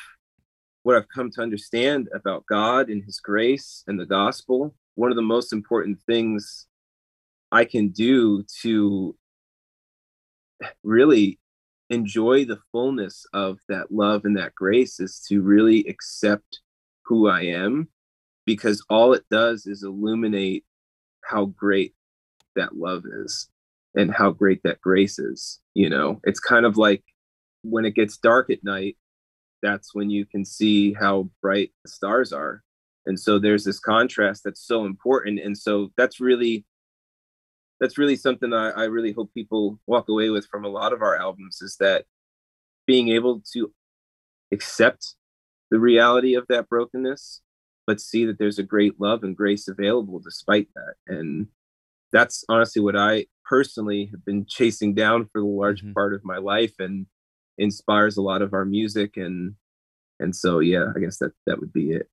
what 0.84 0.96
i've 0.96 1.08
come 1.10 1.30
to 1.30 1.42
understand 1.42 2.10
about 2.12 2.44
god 2.48 2.90
and 2.90 3.04
his 3.04 3.20
grace 3.20 3.84
and 3.86 4.00
the 4.00 4.06
gospel 4.06 4.74
one 4.96 5.12
of 5.12 5.16
the 5.16 5.22
most 5.22 5.54
important 5.54 6.00
things 6.08 6.66
i 7.52 7.64
can 7.64 7.90
do 7.90 8.44
to 8.62 9.16
really 10.84 11.38
enjoy 11.92 12.46
the 12.46 12.60
fullness 12.72 13.26
of 13.34 13.60
that 13.68 13.92
love 13.92 14.24
and 14.24 14.38
that 14.38 14.56
grace 14.56 15.00
is 15.00 15.24
to 15.28 15.42
really 15.42 15.86
accept 15.88 16.62
who 17.04 17.28
I 17.28 17.42
am 17.42 17.90
because 18.46 18.84
all 18.90 19.14
it 19.14 19.26
does 19.30 19.68
is 19.68 19.84
illuminate 19.84 20.64
how 21.24 21.46
great 21.46 21.94
that 22.56 22.78
love 22.78 23.04
is 23.06 23.50
and 23.94 24.12
how 24.12 24.32
great 24.32 24.62
that 24.64 24.80
grace 24.80 25.20
is. 25.20 25.60
You 25.74 25.90
know, 25.90 26.22
it's 26.24 26.40
kind 26.40 26.66
of 26.66 26.78
like 26.78 27.04
when 27.64 27.84
it 27.86 27.94
gets 27.94 28.18
dark 28.18 28.50
at 28.50 28.64
night, 28.64 28.96
that's 29.62 29.94
when 29.94 30.10
you 30.10 30.26
can 30.26 30.46
see 30.46 30.94
how 30.94 31.30
bright 31.42 31.72
the 31.84 31.90
stars 31.92 32.32
are. 32.32 32.64
And 33.06 33.20
so 33.20 33.38
there's 33.38 33.66
this 33.66 33.80
contrast 33.80 34.44
that's 34.46 34.66
so 34.66 34.86
important. 34.86 35.40
And 35.40 35.58
so 35.58 35.92
that's 35.98 36.22
really 36.22 36.66
that's 37.82 37.98
really 37.98 38.16
something 38.16 38.54
I, 38.54 38.70
I 38.70 38.84
really 38.84 39.12
hope 39.12 39.34
people 39.34 39.80
walk 39.88 40.08
away 40.08 40.30
with 40.30 40.46
from 40.46 40.64
a 40.64 40.70
lot 40.70 40.94
of 40.94 41.02
our 41.02 41.18
albums 41.18 41.62
is 41.62 41.76
that 41.80 42.06
being 42.86 43.10
able 43.10 43.42
to 43.54 43.74
accept 44.54 45.16
the 45.72 45.80
reality 45.80 46.36
of 46.36 46.46
that 46.48 46.70
brokenness, 46.70 47.42
but 47.88 48.00
see 48.00 48.24
that 48.26 48.38
there's 48.38 48.60
a 48.60 48.64
great 48.64 49.02
love 49.02 49.24
and 49.24 49.36
grace 49.36 49.68
available 49.68 50.20
despite 50.20 50.68
that. 50.76 50.94
And 51.08 51.48
that's 52.14 52.46
honestly 52.48 52.84
what 52.84 52.96
I 52.96 53.26
personally 53.46 54.10
have 54.12 54.24
been 54.24 54.46
chasing 54.48 54.94
down 54.94 55.28
for 55.32 55.42
the 55.42 55.48
large 55.48 55.82
mm-hmm. 55.82 55.94
part 55.94 56.14
of 56.14 56.24
my 56.24 56.38
life 56.38 56.76
and 56.78 57.08
inspires 57.58 58.16
a 58.16 58.22
lot 58.22 58.44
of 58.44 58.54
our 58.54 58.64
music 58.64 59.18
and 59.18 59.56
and 60.20 60.36
so 60.36 60.60
yeah, 60.60 60.94
I 60.96 61.00
guess 61.00 61.18
that 61.18 61.32
that 61.48 61.60
would 61.60 61.74
be 61.74 61.94
it. 61.94 62.08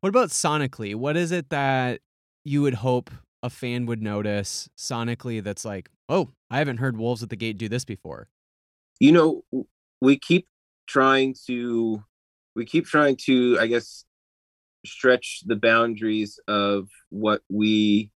what 0.00 0.10
about 0.10 0.28
sonically 0.28 0.94
what 0.94 1.16
is 1.16 1.32
it 1.32 1.48
that 1.48 2.00
you 2.44 2.62
would 2.62 2.74
hope 2.74 3.10
a 3.42 3.50
fan 3.50 3.86
would 3.86 4.02
notice 4.02 4.68
sonically 4.76 5.42
that's 5.42 5.64
like 5.64 5.88
oh 6.08 6.30
i 6.50 6.58
haven't 6.58 6.78
heard 6.78 6.96
wolves 6.96 7.22
at 7.22 7.30
the 7.30 7.36
gate 7.36 7.58
do 7.58 7.68
this 7.68 7.84
before. 7.84 8.28
You 9.00 9.12
know 9.12 9.66
we 10.00 10.18
keep 10.18 10.48
trying 10.86 11.34
to 11.46 12.02
we 12.56 12.64
keep 12.64 12.86
trying 12.86 13.16
to 13.26 13.58
i 13.60 13.66
guess 13.66 14.04
stretch 14.86 15.42
the 15.46 15.56
boundaries 15.56 16.40
of 16.48 16.88
what 17.10 17.42
we 17.48 18.10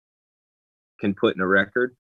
can 1.01 1.15
put 1.15 1.35
in 1.35 1.41
a 1.41 1.47
record. 1.47 1.97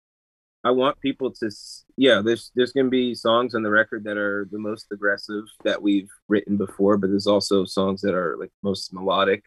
I 0.64 0.72
want 0.72 1.00
people 1.00 1.30
to 1.32 1.50
yeah 1.96 2.20
there's 2.20 2.50
there's 2.54 2.72
going 2.72 2.86
to 2.86 2.90
be 2.90 3.14
songs 3.14 3.54
on 3.54 3.62
the 3.62 3.70
record 3.70 4.04
that 4.04 4.16
are 4.16 4.48
the 4.50 4.58
most 4.58 4.86
aggressive 4.92 5.44
that 5.64 5.80
we've 5.80 6.10
written 6.28 6.56
before 6.56 6.98
but 6.98 7.08
there's 7.10 7.28
also 7.28 7.64
songs 7.64 8.00
that 8.02 8.12
are 8.12 8.36
like 8.36 8.50
most 8.62 8.92
melodic 8.92 9.44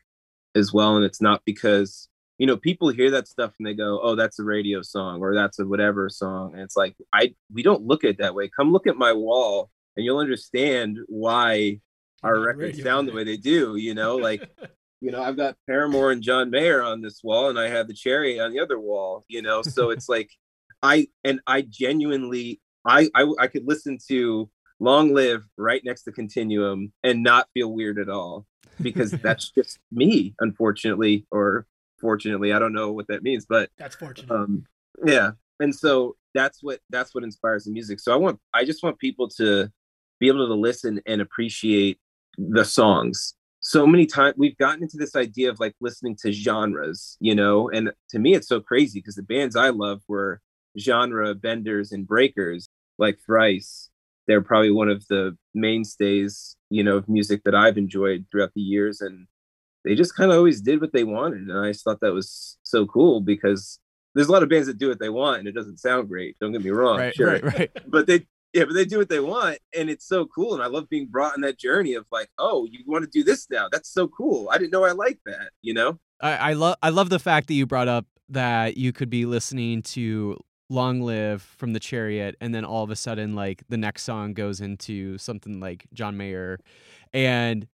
as 0.55 0.73
well 0.73 0.95
and 0.95 1.03
it's 1.05 1.21
not 1.21 1.41
because 1.45 2.07
you 2.37 2.47
know 2.47 2.57
people 2.57 2.89
hear 2.89 3.11
that 3.11 3.27
stuff 3.27 3.53
and 3.59 3.67
they 3.67 3.73
go 3.73 3.99
oh 4.01 4.15
that's 4.15 4.39
a 4.39 4.43
radio 4.43 4.81
song 4.81 5.21
or 5.21 5.33
that's 5.35 5.59
a 5.59 5.65
whatever 5.65 6.09
song 6.09 6.53
and 6.53 6.61
it's 6.61 6.75
like 6.75 6.95
i 7.13 7.33
we 7.53 7.63
don't 7.63 7.83
look 7.83 8.03
at 8.03 8.11
it 8.11 8.17
that 8.17 8.35
way. 8.35 8.49
Come 8.49 8.71
look 8.71 8.87
at 8.87 8.97
my 8.97 9.13
wall 9.13 9.69
and 9.95 10.05
you'll 10.05 10.19
understand 10.19 10.97
why 11.07 11.79
our 12.23 12.39
records 12.39 12.77
radio, 12.77 12.83
sound 12.83 13.07
the 13.07 13.13
way 13.13 13.23
they 13.23 13.37
do 13.37 13.75
you 13.75 13.93
know 13.93 14.15
like 14.15 14.47
you 15.01 15.11
know 15.11 15.21
i've 15.21 15.37
got 15.37 15.57
paramore 15.67 16.11
and 16.11 16.21
john 16.21 16.49
mayer 16.49 16.83
on 16.83 17.01
this 17.01 17.21
wall 17.23 17.49
and 17.49 17.59
i 17.59 17.67
have 17.67 17.87
the 17.87 17.93
Chariot 17.93 18.43
on 18.43 18.51
the 18.51 18.59
other 18.59 18.79
wall 18.79 19.23
you 19.27 19.41
know 19.41 19.61
so 19.61 19.89
it's 19.89 20.07
like 20.15 20.29
i 20.83 21.07
and 21.23 21.39
i 21.47 21.61
genuinely 21.61 22.61
I, 22.85 23.09
I 23.15 23.31
i 23.39 23.47
could 23.47 23.67
listen 23.67 23.97
to 24.07 24.49
long 24.79 25.13
live 25.13 25.43
right 25.57 25.81
next 25.83 26.03
to 26.03 26.11
continuum 26.11 26.91
and 27.03 27.23
not 27.23 27.47
feel 27.53 27.71
weird 27.71 27.99
at 27.99 28.09
all 28.09 28.45
because 28.81 29.11
that's 29.11 29.49
just 29.57 29.79
me 29.91 30.35
unfortunately 30.39 31.25
or 31.31 31.65
fortunately 32.01 32.51
i 32.51 32.59
don't 32.59 32.73
know 32.73 32.91
what 32.91 33.07
that 33.07 33.23
means 33.23 33.45
but 33.47 33.69
That's 33.77 33.95
fortunate. 33.95 34.31
um 34.33 34.65
yeah. 35.05 35.31
And 35.59 35.73
so 35.73 36.15
that's 36.33 36.61
what 36.61 36.79
that's 36.89 37.13
what 37.13 37.23
inspires 37.23 37.65
the 37.65 37.71
music. 37.71 37.99
So 37.99 38.11
i 38.11 38.15
want 38.15 38.39
i 38.53 38.65
just 38.65 38.83
want 38.83 38.99
people 38.99 39.27
to 39.37 39.69
be 40.19 40.27
able 40.27 40.47
to 40.47 40.53
listen 40.53 41.01
and 41.05 41.21
appreciate 41.21 41.99
the 42.37 42.63
songs. 42.65 43.35
So 43.59 43.85
many 43.85 44.05
times 44.05 44.35
we've 44.37 44.57
gotten 44.57 44.83
into 44.83 44.97
this 44.97 45.15
idea 45.15 45.49
of 45.49 45.59
like 45.59 45.75
listening 45.81 46.15
to 46.21 46.31
genres 46.31 47.17
you 47.19 47.35
know? 47.35 47.69
And 47.69 47.91
to 48.09 48.19
me 48.19 48.33
it's 48.33 48.47
so 48.47 48.59
crazy 48.59 48.99
because 48.99 49.15
the 49.15 49.23
bands 49.23 49.55
i 49.55 49.69
love 49.69 50.01
were 50.07 50.41
genre 50.79 51.33
benders 51.35 51.91
and 51.91 52.07
breakers 52.07 52.67
like 52.97 53.19
thrice. 53.25 53.89
They're 54.27 54.41
probably 54.41 54.71
one 54.71 54.89
of 54.89 55.05
the 55.07 55.37
mainstays 55.53 56.55
you 56.69 56.83
know 56.83 56.97
of 56.97 57.09
music 57.09 57.41
that 57.43 57.55
i've 57.55 57.77
enjoyed 57.77 58.25
throughout 58.31 58.53
the 58.55 58.61
years. 58.61 59.01
And 59.01 59.27
they 59.83 59.95
just 59.95 60.15
kind 60.15 60.31
of 60.31 60.37
always 60.37 60.61
did 60.61 60.81
what 60.81 60.93
they 60.93 61.03
wanted 61.03 61.41
and 61.41 61.57
i 61.57 61.71
just 61.71 61.83
thought 61.83 61.99
that 62.01 62.13
was 62.13 62.57
so 62.63 62.85
cool 62.85 63.21
because 63.21 63.79
there's 64.13 64.27
a 64.27 64.31
lot 64.31 64.43
of 64.43 64.49
bands 64.49 64.67
that 64.67 64.77
do 64.77 64.89
what 64.89 64.99
they 64.99 65.09
want 65.09 65.39
and 65.39 65.47
it 65.47 65.53
doesn't 65.53 65.77
sound 65.77 66.07
great 66.07 66.35
don't 66.39 66.51
get 66.51 66.63
me 66.63 66.69
wrong 66.69 66.97
right, 66.97 67.15
sure. 67.15 67.33
right, 67.33 67.43
right. 67.43 67.71
but 67.87 68.07
they 68.07 68.25
yeah 68.53 68.65
but 68.65 68.73
they 68.73 68.85
do 68.85 68.97
what 68.97 69.09
they 69.09 69.19
want 69.19 69.57
and 69.75 69.89
it's 69.89 70.05
so 70.05 70.25
cool 70.25 70.53
and 70.53 70.63
i 70.63 70.67
love 70.67 70.89
being 70.89 71.07
brought 71.07 71.33
on 71.33 71.41
that 71.41 71.57
journey 71.57 71.93
of 71.93 72.05
like 72.11 72.29
oh 72.37 72.67
you 72.69 72.79
want 72.85 73.03
to 73.03 73.09
do 73.09 73.23
this 73.23 73.47
now? 73.49 73.67
That's 73.71 73.89
so 73.89 74.07
cool. 74.07 74.49
I 74.51 74.57
didn't 74.57 74.71
know 74.71 74.83
i 74.83 74.91
liked 74.91 75.21
that 75.25 75.51
you 75.61 75.73
know? 75.73 75.99
I, 76.19 76.35
I 76.35 76.53
love 76.53 76.75
I 76.81 76.89
love 76.89 77.09
the 77.09 77.19
fact 77.19 77.47
that 77.47 77.53
you 77.53 77.65
brought 77.65 77.87
up 77.87 78.05
that 78.29 78.77
you 78.77 78.93
could 78.93 79.09
be 79.09 79.25
listening 79.25 79.81
to 79.81 80.37
Long 80.69 81.01
Live 81.01 81.41
from 81.41 81.73
the 81.73 81.79
Chariot 81.79 82.35
and 82.39 82.55
then 82.55 82.63
all 82.63 82.83
of 82.83 82.89
a 82.89 82.95
sudden 82.95 83.35
like 83.35 83.63
the 83.69 83.77
next 83.77 84.03
song 84.03 84.33
goes 84.33 84.61
into 84.61 85.17
something 85.17 85.59
like 85.59 85.85
John 85.93 86.15
Mayer 86.17 86.59
and 87.13 87.67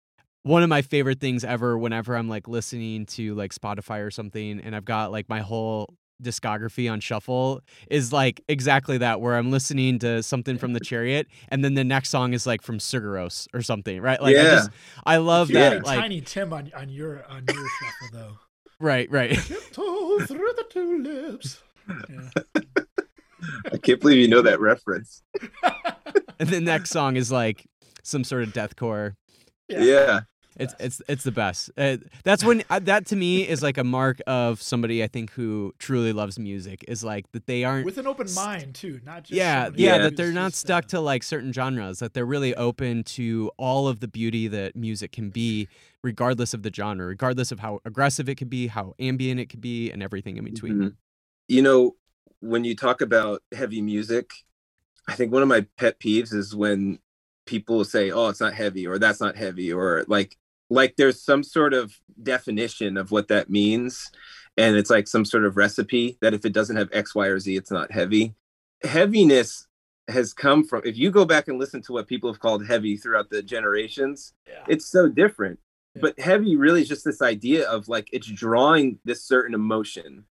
one 0.47 0.63
of 0.63 0.69
my 0.69 0.81
favorite 0.81 1.19
things 1.19 1.43
ever 1.43 1.77
whenever 1.77 2.15
I'm 2.15 2.27
like 2.29 2.47
listening 2.47 3.05
to 3.07 3.35
like 3.35 3.53
Spotify 3.53 4.05
or 4.05 4.11
something 4.11 4.59
and 4.59 4.75
I've 4.75 4.85
got 4.85 5.11
like 5.11 5.27
my 5.29 5.41
whole 5.41 5.93
discography 6.23 6.91
on 6.91 6.99
shuffle 6.99 7.61
is 7.91 8.11
like 8.11 8.41
exactly 8.49 8.97
that 8.97 9.21
where 9.21 9.35
I'm 9.35 9.51
listening 9.51 9.99
to 9.99 10.23
something 10.23 10.57
from 10.57 10.73
the 10.73 10.79
Chariot 10.79 11.27
and 11.49 11.63
then 11.63 11.75
the 11.75 11.83
next 11.83 12.09
song 12.09 12.33
is 12.33 12.47
like 12.47 12.63
from 12.63 12.79
Sigur 12.79 13.13
Rós 13.13 13.47
or 13.53 13.61
something 13.61 14.01
right 14.01 14.19
like 14.19 14.35
I 14.35 14.39
Yeah. 14.41 14.49
just 14.49 14.69
I 15.05 15.17
love 15.17 15.51
You're 15.51 15.61
that 15.61 15.85
like 15.85 15.99
Tiny 15.99 16.21
Tim 16.21 16.51
on, 16.53 16.71
on 16.75 16.89
your 16.89 17.23
on 17.29 17.43
your 17.47 17.55
shuffle 17.55 18.09
though. 18.13 18.37
right 18.79 19.07
right 19.11 19.31
Tiptoe 19.37 20.19
through 20.25 20.53
the 20.57 20.65
tulips. 20.69 21.61
Yeah. 22.09 22.63
i 23.71 23.77
can't 23.77 24.01
believe 24.01 24.17
you 24.17 24.27
know 24.27 24.41
that 24.41 24.59
reference 24.59 25.21
and 26.39 26.49
the 26.49 26.59
next 26.59 26.89
song 26.89 27.15
is 27.15 27.31
like 27.31 27.65
some 28.03 28.23
sort 28.23 28.41
of 28.43 28.49
deathcore. 28.53 29.13
Yeah. 29.67 29.81
yeah 29.81 30.19
It's 30.59 30.75
it's 30.79 31.01
it's 31.07 31.23
the 31.23 31.31
best. 31.31 31.71
Uh, 31.77 31.97
that's 32.23 32.43
when 32.43 32.63
uh, 32.69 32.79
that 32.79 33.05
to 33.07 33.15
me 33.15 33.47
is 33.47 33.61
like 33.61 33.77
a 33.77 33.83
mark 33.83 34.21
of 34.27 34.61
somebody 34.61 35.03
I 35.03 35.07
think 35.07 35.31
who 35.31 35.73
truly 35.79 36.13
loves 36.13 36.37
music 36.39 36.83
is 36.87 37.03
like 37.03 37.31
that 37.31 37.45
they 37.45 37.63
aren't 37.63 37.85
With 37.85 37.97
an 37.97 38.07
open 38.07 38.27
mind 38.33 38.75
too, 38.75 38.99
not 39.05 39.23
just 39.23 39.31
yeah, 39.37 39.69
yeah, 39.75 39.95
Yeah. 39.95 39.97
that 40.03 40.17
they're 40.17 40.31
not 40.31 40.51
just, 40.51 40.61
stuck 40.61 40.85
uh, 40.85 40.87
to 40.89 40.99
like 40.99 41.23
certain 41.23 41.53
genres, 41.53 41.99
that 41.99 42.13
they're 42.13 42.25
really 42.25 42.55
open 42.55 43.03
to 43.03 43.51
all 43.57 43.87
of 43.87 43.99
the 43.99 44.07
beauty 44.07 44.47
that 44.47 44.75
music 44.75 45.11
can 45.11 45.29
be, 45.29 45.67
regardless 46.03 46.53
of 46.53 46.63
the 46.63 46.71
genre, 46.73 47.05
regardless 47.05 47.51
of 47.51 47.59
how 47.59 47.79
aggressive 47.85 48.27
it 48.29 48.35
could 48.35 48.49
be, 48.49 48.67
how 48.67 48.93
ambient 48.99 49.39
it 49.39 49.47
could 49.49 49.61
be, 49.61 49.91
and 49.91 50.01
everything 50.03 50.37
in 50.37 50.43
between. 50.43 50.73
Mhm. 50.73 50.95
you 51.47 51.61
know 51.61 51.95
when 52.39 52.63
you 52.63 52.75
talk 52.75 53.01
about 53.01 53.41
heavy 53.53 53.81
music 53.81 54.31
i 55.07 55.15
think 55.15 55.31
one 55.31 55.41
of 55.41 55.47
my 55.47 55.65
pet 55.77 55.97
peeves 55.99 56.33
is 56.33 56.53
when 56.55 56.99
people 57.45 57.83
say 57.85 58.11
oh 58.11 58.27
it's 58.27 58.41
not 58.41 58.53
heavy 58.53 58.85
or 58.85 58.99
that's 58.99 59.21
not 59.21 59.35
heavy 59.37 59.71
or 59.71 60.03
like 60.07 60.37
like 60.69 60.95
there's 60.97 61.21
some 61.21 61.43
sort 61.43 61.73
of 61.73 61.95
definition 62.21 62.97
of 62.97 63.11
what 63.11 63.27
that 63.29 63.49
means 63.49 64.09
and 64.57 64.75
it's 64.75 64.89
like 64.89 65.07
some 65.07 65.23
sort 65.23 65.45
of 65.45 65.55
recipe 65.55 66.17
that 66.21 66.33
if 66.33 66.43
it 66.45 66.51
doesn't 66.53 66.75
have 66.75 66.89
x 66.91 67.13
y 67.15 67.27
or 67.27 67.39
z 67.39 67.55
it's 67.55 67.71
not 67.71 67.91
heavy. 67.91 68.33
Heaviness 68.83 69.67
has 70.07 70.33
come 70.33 70.63
from 70.63 70.81
if 70.85 70.97
you 70.97 71.11
go 71.11 71.25
back 71.25 71.47
and 71.47 71.59
listen 71.59 71.81
to 71.81 71.93
what 71.93 72.07
people 72.07 72.31
have 72.31 72.39
called 72.39 72.65
heavy 72.65 72.95
throughout 72.97 73.29
the 73.29 73.41
generations 73.41 74.33
Yeah. 74.47 74.63
it's 74.67 74.85
so 74.85 75.07
different. 75.09 75.59
Yeah. 75.95 76.01
but 76.01 76.19
heavy 76.19 76.55
really 76.55 76.81
is 76.81 76.87
just 76.87 77.03
this 77.05 77.21
idea 77.21 77.69
of 77.69 77.87
like 77.87 78.07
it's 78.13 78.27
drawing 78.27 78.99
this 79.05 79.23
certain 79.23 79.53
emotion. 79.53 80.25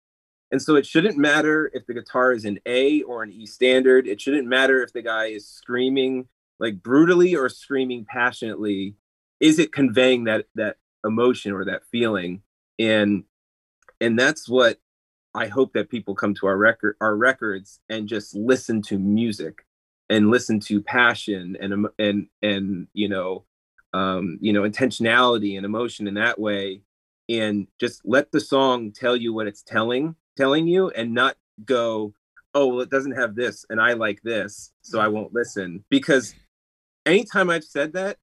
And 0.51 0.61
so 0.61 0.75
it 0.75 0.85
shouldn't 0.85 1.17
matter 1.17 1.71
if 1.73 1.87
the 1.87 1.95
guitar 1.95 2.31
is 2.31 2.45
an 2.45 2.59
a 2.67 3.01
or 3.03 3.23
an 3.23 3.31
e 3.31 3.45
standard. 3.47 4.07
It 4.07 4.21
shouldn't 4.21 4.47
matter 4.47 4.83
if 4.83 4.93
the 4.93 5.01
guy 5.01 5.25
is 5.27 5.47
screaming 5.47 6.27
like 6.59 6.83
brutally 6.83 7.35
or 7.35 7.49
screaming 7.49 8.05
passionately 8.05 8.95
is 9.43 9.59
it 9.59 9.73
conveying 9.73 10.23
that 10.23 10.45
that 10.55 10.77
emotion 11.05 11.51
or 11.51 11.65
that 11.65 11.83
feeling? 11.91 12.41
And 12.79 13.25
and 14.01 14.17
that's 14.17 14.49
what 14.49 14.79
i 15.33 15.47
hope 15.47 15.73
that 15.73 15.89
people 15.89 16.13
come 16.13 16.33
to 16.35 16.45
our 16.45 16.57
record 16.57 16.95
our 17.01 17.15
records 17.15 17.79
and 17.89 18.07
just 18.07 18.35
listen 18.35 18.81
to 18.81 18.99
music 18.99 19.65
and 20.09 20.29
listen 20.29 20.59
to 20.59 20.81
passion 20.81 21.57
and 21.59 21.87
and 21.97 22.27
and 22.41 22.87
you 22.93 23.09
know 23.09 23.45
um 23.93 24.37
you 24.41 24.53
know 24.53 24.63
intentionality 24.63 25.55
and 25.57 25.65
emotion 25.65 26.07
in 26.07 26.15
that 26.15 26.39
way. 26.39 26.81
And 27.29 27.67
just 27.79 28.01
let 28.03 28.31
the 28.33 28.41
song 28.41 28.91
tell 28.91 29.15
you 29.15 29.33
what 29.33 29.47
it's 29.47 29.63
telling 29.63 30.15
telling 30.35 30.67
you 30.67 30.89
and 30.89 31.13
not 31.13 31.37
go 31.65 32.13
oh 32.53 32.67
well 32.67 32.81
it 32.81 32.89
doesn't 32.89 33.13
have 33.13 33.35
this 33.35 33.65
and 33.69 33.79
i 33.79 33.93
like 33.93 34.21
this 34.23 34.71
so 34.81 34.99
i 34.99 35.07
won't 35.07 35.33
listen. 35.33 35.85
Because 35.89 36.35
anytime 37.05 37.49
i've 37.49 37.63
said 37.63 37.93
that 37.93 38.17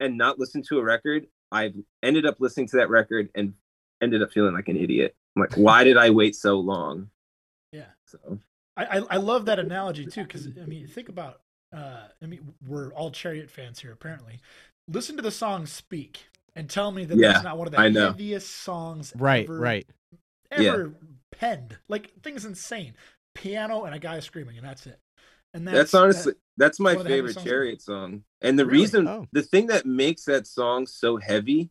and 0.00 0.16
not 0.18 0.38
listened 0.38 0.64
to 0.68 0.78
a 0.78 0.82
record 0.82 1.26
i've 1.52 1.74
ended 2.02 2.26
up 2.26 2.36
listening 2.40 2.66
to 2.66 2.76
that 2.76 2.88
record 2.90 3.28
and 3.34 3.54
ended 4.02 4.22
up 4.22 4.32
feeling 4.32 4.54
like 4.54 4.68
an 4.68 4.76
idiot 4.76 5.14
i'm 5.36 5.40
like 5.42 5.54
why 5.56 5.84
did 5.84 5.96
i 5.96 6.10
wait 6.10 6.34
so 6.36 6.58
long 6.58 7.08
Yeah. 7.72 7.86
so 8.06 8.38
I, 8.76 8.84
I 8.98 9.02
I 9.10 9.16
love 9.18 9.46
that 9.46 9.58
analogy 9.60 10.04
too 10.06 10.24
because 10.24 10.48
I 10.60 10.66
mean 10.66 10.86
think 10.88 11.08
about 11.08 11.40
uh 11.72 12.08
I 12.22 12.26
mean 12.26 12.54
we're 12.66 12.92
all 12.92 13.10
Chariot 13.12 13.48
fans 13.50 13.78
here 13.78 13.92
apparently. 13.92 14.40
Listen 14.88 15.14
to 15.16 15.22
the 15.22 15.30
song 15.30 15.64
"Speak" 15.66 16.24
and 16.56 16.68
tell 16.68 16.90
me 16.90 17.04
that 17.04 17.16
Yeah, 17.16 17.32
that's 17.34 17.44
not 17.44 17.56
one 17.56 17.68
of 17.68 17.72
the 17.72 17.78
I 17.78 17.88
know. 17.88 18.06
heaviest 18.08 18.50
songs 18.50 19.12
Right, 19.16 19.44
ever, 19.44 19.58
right. 19.60 19.86
ever 20.50 20.92
penned. 21.30 21.78
Like 21.88 22.12
thing's 22.24 22.44
insane. 22.44 22.94
Piano 23.36 23.84
and 23.84 23.94
a 23.94 23.98
guy 24.00 24.18
screaming 24.20 24.56
and 24.58 24.66
that's 24.66 24.86
it. 24.88 24.98
And 25.54 25.66
that's, 25.68 25.78
that's, 25.78 25.94
honestly 25.94 26.32
that- 26.32 26.38
that's 26.56 26.78
my 26.80 26.92
one 26.94 27.00
of 27.02 27.04
the 27.08 27.14
heaviest 27.16 27.38
favorite 27.38 27.50
chariot 27.50 27.82
song 27.82 28.22
and 28.40 28.58
the 28.58 28.64
Really? 28.66 28.78
reason 28.80 29.08
Oh. 29.08 29.26
the 29.32 29.42
thing 29.42 29.66
that 29.68 29.86
makes 29.86 30.24
that 30.24 30.46
song 30.46 30.86
so 30.86 31.16
heavy 31.16 31.70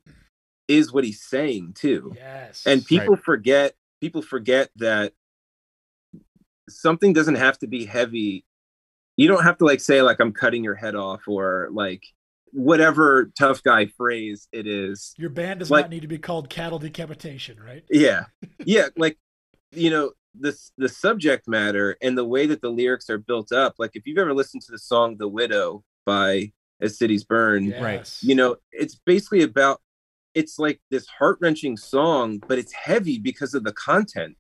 is 0.67 0.91
what 0.93 1.04
he's 1.04 1.22
saying 1.24 1.74
too 1.76 2.13
yes. 2.15 2.63
and 2.65 2.86
people 2.86 3.15
forget 3.15 3.74
people 4.02 4.22
forget 4.22 4.69
that 4.78 5.13
something 6.69 7.13
doesn't 7.13 7.36
have 7.36 7.58
to 7.60 7.67
be 7.67 7.86
heavy 7.86 8.46
you 9.17 9.28
don't 9.28 9.43
have 9.43 9.58
to 9.58 9.65
like 9.65 9.80
say 9.82 10.02
like 10.02 10.19
i'm 10.19 10.32
cutting 10.32 10.63
your 10.63 10.76
head 10.76 10.96
off 10.96 11.22
or 11.28 11.67
like 11.72 12.04
whatever 12.52 13.32
tough 13.38 13.62
guy 13.63 13.86
phrase 13.98 14.48
it 14.52 14.65
is 14.67 15.13
your 15.17 15.30
band 15.30 15.60
does 15.60 15.69
like- 15.72 15.86
not 15.86 15.89
need 15.89 16.02
to 16.04 16.08
be 16.08 16.17
called 16.19 16.50
Cattle 16.50 16.80
Decapitation, 16.80 17.60
right? 17.60 17.84
yeah 17.89 18.26
yeah 18.65 18.88
like 18.96 19.17
you 19.72 19.89
know 19.89 20.12
the 20.39 20.58
the 20.78 20.89
subject 20.89 21.47
matter 21.47 21.95
and 22.01 22.18
the 22.18 22.26
way 22.26 22.45
that 22.47 22.62
the 22.62 22.70
lyrics 22.70 23.10
are 23.10 23.18
built 23.20 23.51
up 23.51 23.76
like 23.78 23.91
if 23.93 24.05
you've 24.08 24.18
ever 24.18 24.34
listened 24.34 24.62
to 24.64 24.72
the 24.72 24.80
song 24.80 25.16
the 25.18 25.28
widow 25.28 25.84
by 26.05 26.51
as 26.82 26.97
cities 26.97 27.24
burn 27.24 27.72
Right. 27.80 27.99
Yes. 27.99 28.20
you 28.24 28.36
know 28.36 28.58
it's 28.72 28.95
basically 28.95 29.43
about 29.43 29.80
it's 30.34 30.58
like 30.58 30.82
this 30.89 31.08
heart-wrenching 31.08 31.78
song 31.78 32.39
but 32.47 32.58
it's 32.58 32.74
heavy 32.74 33.20
because 33.20 33.53
of 33.53 33.64
the 33.64 33.74
content 33.74 34.36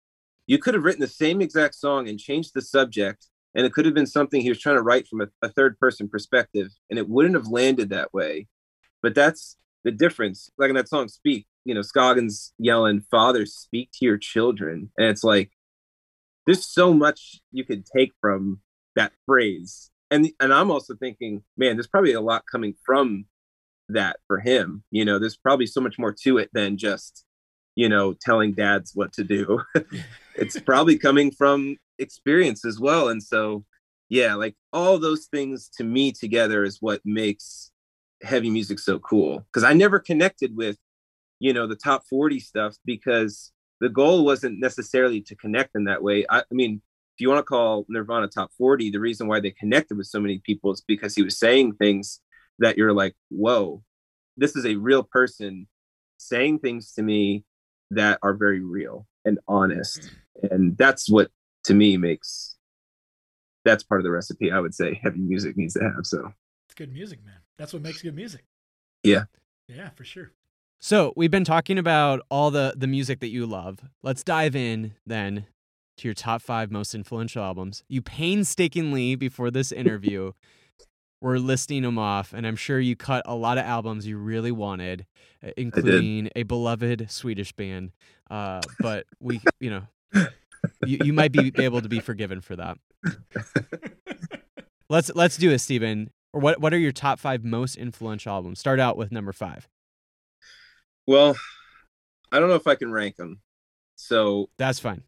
you 0.47 0.57
could 0.57 0.73
have 0.73 0.83
written 0.83 1.01
the 1.01 1.07
same 1.07 1.41
exact 1.41 1.75
song 1.75 2.09
and 2.09 2.19
changed 2.19 2.51
the 2.55 2.61
subject 2.61 3.27
and 3.55 3.65
it 3.65 3.71
could 3.73 3.85
have 3.85 3.93
been 3.93 4.07
something 4.07 4.41
he 4.41 4.49
was 4.49 4.59
trying 4.59 4.75
to 4.77 4.81
write 4.81 5.07
from 5.07 5.21
a, 5.21 5.27
a 5.43 5.49
third 5.49 5.77
person 5.77 6.09
perspective 6.09 6.69
and 6.89 6.97
it 6.97 7.07
wouldn't 7.07 7.35
have 7.35 7.47
landed 7.47 7.89
that 7.89 8.11
way 8.13 8.47
but 9.03 9.13
that's 9.13 9.57
the 9.83 9.91
difference 9.91 10.49
like 10.57 10.69
in 10.69 10.75
that 10.75 10.89
song 10.89 11.07
speak 11.07 11.45
you 11.65 11.73
know 11.75 11.81
Scogin's 11.83 12.53
yelling 12.57 13.01
father 13.11 13.45
speak 13.45 13.91
to 13.93 14.05
your 14.05 14.17
children 14.17 14.89
and 14.97 15.07
it's 15.07 15.23
like 15.23 15.51
there's 16.45 16.65
so 16.65 16.93
much 16.93 17.41
you 17.51 17.63
could 17.63 17.85
take 17.85 18.11
from 18.21 18.59
that 18.95 19.11
phrase 19.25 19.89
and 20.11 20.31
and 20.39 20.53
i'm 20.53 20.71
also 20.71 20.95
thinking 20.95 21.43
man 21.57 21.75
there's 21.75 21.87
probably 21.87 22.13
a 22.13 22.21
lot 22.21 22.43
coming 22.51 22.73
from 22.85 23.25
that 23.89 24.17
for 24.27 24.39
him 24.39 24.83
you 24.91 25.03
know 25.03 25.19
there's 25.19 25.37
probably 25.37 25.65
so 25.65 25.81
much 25.81 25.99
more 25.99 26.13
to 26.13 26.37
it 26.37 26.49
than 26.53 26.77
just 26.77 27.25
you 27.75 27.89
know, 27.89 28.13
telling 28.13 28.53
dads 28.53 28.91
what 28.93 29.13
to 29.13 29.23
do. 29.23 29.61
it's 30.35 30.59
probably 30.59 30.97
coming 30.97 31.31
from 31.31 31.77
experience 31.99 32.65
as 32.65 32.79
well. 32.79 33.09
And 33.09 33.21
so, 33.21 33.65
yeah, 34.09 34.35
like 34.35 34.55
all 34.71 34.99
those 34.99 35.25
things 35.25 35.69
to 35.77 35.83
me 35.83 36.11
together 36.11 36.63
is 36.63 36.77
what 36.81 37.01
makes 37.03 37.71
heavy 38.21 38.49
music 38.49 38.79
so 38.79 38.99
cool. 38.99 39.45
Cause 39.53 39.63
I 39.63 39.73
never 39.73 39.99
connected 39.99 40.55
with, 40.55 40.77
you 41.39 41.53
know, 41.53 41.67
the 41.67 41.75
top 41.75 42.03
40 42.09 42.39
stuff 42.39 42.75
because 42.85 43.51
the 43.83 43.89
goal 43.89 44.23
wasn't 44.23 44.61
necessarily 44.61 45.19
to 45.19 45.35
connect 45.35 45.75
in 45.75 45.83
that 45.83 46.01
way. 46.01 46.25
I, 46.29 46.39
I 46.39 46.53
mean, 46.53 46.81
if 47.15 47.21
you 47.21 47.27
want 47.27 47.39
to 47.39 47.43
call 47.43 47.85
Nirvana 47.89 48.29
top 48.29 48.49
40, 48.57 48.91
the 48.91 48.99
reason 48.99 49.27
why 49.27 49.41
they 49.41 49.51
connected 49.51 49.97
with 49.97 50.07
so 50.07 50.21
many 50.21 50.39
people 50.39 50.71
is 50.71 50.81
because 50.87 51.13
he 51.13 51.21
was 51.21 51.37
saying 51.37 51.73
things 51.73 52.21
that 52.59 52.77
you're 52.77 52.93
like, 52.93 53.13
whoa, 53.29 53.83
this 54.37 54.55
is 54.55 54.65
a 54.65 54.77
real 54.77 55.03
person 55.03 55.67
saying 56.17 56.59
things 56.59 56.93
to 56.93 57.01
me 57.01 57.43
that 57.91 58.19
are 58.23 58.33
very 58.33 58.61
real 58.61 59.05
and 59.25 59.37
honest. 59.49 60.11
And 60.49 60.77
that's 60.77 61.09
what 61.09 61.29
to 61.65 61.73
me 61.73 61.97
makes 61.97 62.55
that's 63.65 63.83
part 63.83 63.99
of 63.99 64.03
the 64.03 64.11
recipe 64.11 64.49
I 64.51 64.59
would 64.59 64.73
say 64.73 64.99
heavy 65.03 65.19
music 65.19 65.57
needs 65.57 65.73
to 65.73 65.81
have. 65.81 66.05
So 66.05 66.33
it's 66.67 66.75
good 66.75 66.93
music, 66.93 67.23
man. 67.25 67.35
That's 67.57 67.73
what 67.73 67.81
makes 67.81 68.01
good 68.01 68.15
music. 68.15 68.45
Yeah. 69.03 69.25
Yeah, 69.67 69.89
for 69.89 70.05
sure. 70.05 70.31
So 70.85 71.13
we've 71.15 71.31
been 71.31 71.45
talking 71.45 71.77
about 71.77 72.19
all 72.29 72.51
the 72.51 72.73
the 72.75 72.87
music 72.87 73.21
that 73.21 73.29
you 73.29 73.45
love. 73.45 73.79
Let's 74.01 74.21
dive 74.21 74.53
in 74.53 74.95
then 75.05 75.45
to 75.95 76.09
your 76.09 76.13
top 76.13 76.41
five 76.41 76.71
most 76.71 76.93
influential 76.93 77.41
albums. 77.41 77.85
You 77.87 78.01
painstakingly 78.01 79.15
before 79.15 79.49
this 79.49 79.71
interview 79.81 80.33
were 81.21 81.39
listing 81.39 81.83
them 81.83 81.97
off, 81.97 82.33
and 82.33 82.45
I'm 82.45 82.57
sure 82.57 82.81
you 82.81 82.97
cut 82.97 83.23
a 83.25 83.33
lot 83.33 83.57
of 83.57 83.63
albums 83.63 84.05
you 84.05 84.17
really 84.17 84.51
wanted, 84.51 85.05
uh, 85.41 85.51
including 85.55 86.29
a 86.35 86.43
beloved 86.43 87.09
Swedish 87.09 87.53
band. 87.53 87.93
Uh, 88.29 88.59
but 88.81 89.05
we, 89.21 89.39
you 89.61 89.69
know, 89.69 90.27
you, 90.85 90.97
you 91.01 91.13
might 91.13 91.31
be 91.31 91.53
able 91.59 91.79
to 91.79 91.87
be 91.87 92.01
forgiven 92.01 92.41
for 92.41 92.57
that. 92.57 92.77
let's 94.89 95.09
let's 95.15 95.37
do 95.37 95.49
it, 95.49 95.59
Stephen. 95.59 96.09
Or 96.33 96.41
what 96.41 96.59
what 96.59 96.73
are 96.73 96.77
your 96.77 96.91
top 96.91 97.19
five 97.19 97.45
most 97.45 97.77
influential 97.77 98.33
albums? 98.33 98.59
Start 98.59 98.81
out 98.81 98.97
with 98.97 99.13
number 99.13 99.31
five. 99.31 99.69
Well, 101.05 101.35
I 102.31 102.39
don't 102.39 102.49
know 102.49 102.55
if 102.55 102.67
I 102.67 102.75
can 102.75 102.91
rank 102.91 103.15
them, 103.17 103.41
so 103.95 104.49
that's 104.57 104.79
fine. 104.79 105.03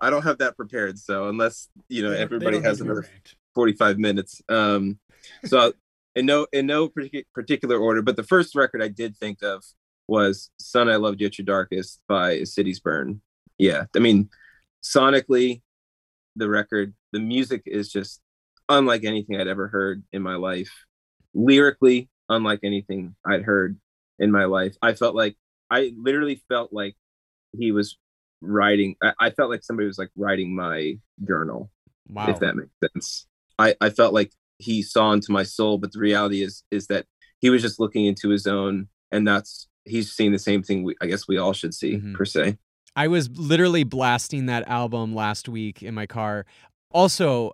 I 0.00 0.10
don't 0.10 0.22
have 0.22 0.38
that 0.38 0.56
prepared. 0.56 0.98
So 0.98 1.28
unless 1.28 1.68
you 1.88 2.02
know 2.02 2.12
everybody 2.12 2.60
has 2.60 2.80
another 2.80 3.06
forty-five 3.54 3.98
minutes, 3.98 4.40
um, 4.48 4.98
so 5.44 5.72
in 6.14 6.26
no 6.26 6.46
in 6.52 6.66
no 6.66 6.90
particular 7.34 7.78
order, 7.78 8.02
but 8.02 8.16
the 8.16 8.22
first 8.22 8.54
record 8.54 8.82
I 8.82 8.88
did 8.88 9.16
think 9.16 9.42
of 9.42 9.62
was 10.06 10.50
"Son 10.58 10.88
I 10.88 10.96
Loved 10.96 11.20
You 11.20 11.26
at 11.26 11.38
Your 11.38 11.44
Darkest" 11.44 12.00
by 12.08 12.44
Cities 12.44 12.80
Burn. 12.80 13.20
Yeah, 13.58 13.84
I 13.94 13.98
mean, 13.98 14.30
sonically, 14.82 15.62
the 16.36 16.48
record, 16.48 16.94
the 17.12 17.20
music 17.20 17.62
is 17.66 17.90
just 17.92 18.20
unlike 18.68 19.04
anything 19.04 19.38
I'd 19.38 19.48
ever 19.48 19.68
heard 19.68 20.02
in 20.12 20.22
my 20.22 20.36
life. 20.36 20.70
Lyrically, 21.34 22.08
unlike 22.28 22.60
anything 22.62 23.14
I'd 23.26 23.42
heard 23.42 23.78
in 24.18 24.30
my 24.30 24.44
life. 24.44 24.76
I 24.82 24.94
felt 24.94 25.14
like 25.14 25.36
I 25.70 25.92
literally 25.96 26.42
felt 26.48 26.72
like 26.72 26.96
he 27.56 27.72
was 27.72 27.98
writing. 28.40 28.96
I, 29.02 29.12
I 29.20 29.30
felt 29.30 29.50
like 29.50 29.62
somebody 29.62 29.86
was 29.86 29.98
like 29.98 30.10
writing 30.16 30.54
my 30.54 30.98
journal. 31.26 31.70
Wow. 32.08 32.26
If 32.28 32.40
that 32.40 32.56
makes 32.56 32.70
sense. 32.80 33.26
I, 33.58 33.74
I 33.80 33.90
felt 33.90 34.14
like 34.14 34.32
he 34.58 34.82
saw 34.82 35.12
into 35.12 35.32
my 35.32 35.42
soul, 35.42 35.78
but 35.78 35.92
the 35.92 35.98
reality 35.98 36.42
is 36.42 36.62
is 36.70 36.86
that 36.88 37.06
he 37.40 37.50
was 37.50 37.62
just 37.62 37.78
looking 37.78 38.06
into 38.06 38.28
his 38.28 38.46
own, 38.46 38.88
and 39.12 39.26
that's 39.26 39.68
he's 39.84 40.12
seeing 40.12 40.32
the 40.32 40.38
same 40.38 40.62
thing. 40.62 40.84
We, 40.84 40.96
I 41.00 41.06
guess 41.06 41.28
we 41.28 41.38
all 41.38 41.52
should 41.52 41.74
see 41.74 41.94
mm-hmm. 41.94 42.14
per 42.14 42.24
se. 42.24 42.58
I 42.96 43.08
was 43.08 43.30
literally 43.30 43.84
blasting 43.84 44.46
that 44.46 44.66
album 44.68 45.14
last 45.14 45.48
week 45.48 45.82
in 45.82 45.94
my 45.94 46.06
car. 46.06 46.46
Also, 46.90 47.52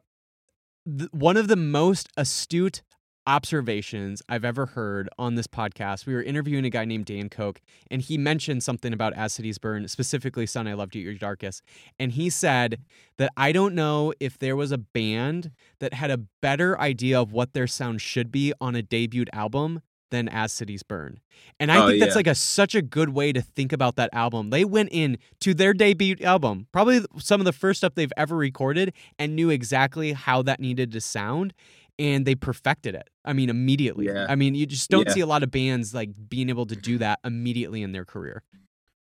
th- 0.86 1.10
one 1.12 1.36
of 1.36 1.48
the 1.48 1.56
most 1.56 2.08
astute 2.16 2.82
observations 3.26 4.22
I've 4.28 4.44
ever 4.44 4.66
heard 4.66 5.08
on 5.18 5.34
this 5.34 5.46
podcast. 5.46 6.06
We 6.06 6.14
were 6.14 6.22
interviewing 6.22 6.64
a 6.64 6.70
guy 6.70 6.84
named 6.84 7.06
Dan 7.06 7.28
Koch, 7.28 7.60
and 7.90 8.02
he 8.02 8.18
mentioned 8.18 8.62
something 8.62 8.92
about 8.92 9.14
As 9.14 9.32
Cities 9.32 9.58
Burn, 9.58 9.86
specifically 9.88 10.46
Son 10.46 10.66
I 10.66 10.74
Loved 10.74 10.94
You 10.94 11.02
Your 11.02 11.14
Darkest. 11.14 11.62
And 11.98 12.12
he 12.12 12.30
said 12.30 12.80
that 13.18 13.30
I 13.36 13.52
don't 13.52 13.74
know 13.74 14.12
if 14.20 14.38
there 14.38 14.56
was 14.56 14.72
a 14.72 14.78
band 14.78 15.50
that 15.80 15.94
had 15.94 16.10
a 16.10 16.18
better 16.42 16.78
idea 16.80 17.20
of 17.20 17.32
what 17.32 17.52
their 17.52 17.66
sound 17.66 18.00
should 18.00 18.30
be 18.30 18.52
on 18.60 18.74
a 18.74 18.82
debut 18.82 19.24
album 19.32 19.80
than 20.10 20.28
As 20.28 20.52
Cities 20.52 20.82
Burn. 20.82 21.18
And 21.58 21.72
I 21.72 21.82
oh, 21.82 21.88
think 21.88 22.00
that's 22.00 22.10
yeah. 22.10 22.16
like 22.16 22.26
a 22.28 22.34
such 22.34 22.74
a 22.74 22.82
good 22.82 23.08
way 23.08 23.32
to 23.32 23.42
think 23.42 23.72
about 23.72 23.96
that 23.96 24.10
album. 24.12 24.50
They 24.50 24.64
went 24.64 24.90
in 24.92 25.18
to 25.40 25.54
their 25.54 25.74
debut 25.74 26.16
album, 26.22 26.68
probably 26.72 27.04
some 27.18 27.40
of 27.40 27.44
the 27.44 27.52
first 27.52 27.78
stuff 27.78 27.94
they've 27.94 28.12
ever 28.16 28.36
recorded 28.36 28.92
and 29.18 29.34
knew 29.34 29.50
exactly 29.50 30.12
how 30.12 30.42
that 30.42 30.60
needed 30.60 30.92
to 30.92 31.00
sound 31.00 31.52
and 31.98 32.26
they 32.26 32.34
perfected 32.34 32.94
it. 32.94 33.08
I 33.24 33.32
mean, 33.32 33.50
immediately. 33.50 34.06
Yeah. 34.06 34.26
I 34.28 34.34
mean, 34.34 34.54
you 34.54 34.66
just 34.66 34.90
don't 34.90 35.06
yeah. 35.06 35.14
see 35.14 35.20
a 35.20 35.26
lot 35.26 35.42
of 35.42 35.50
bands 35.50 35.94
like 35.94 36.10
being 36.28 36.48
able 36.48 36.66
to 36.66 36.76
do 36.76 36.98
that 36.98 37.20
immediately 37.24 37.82
in 37.82 37.92
their 37.92 38.04
career. 38.04 38.42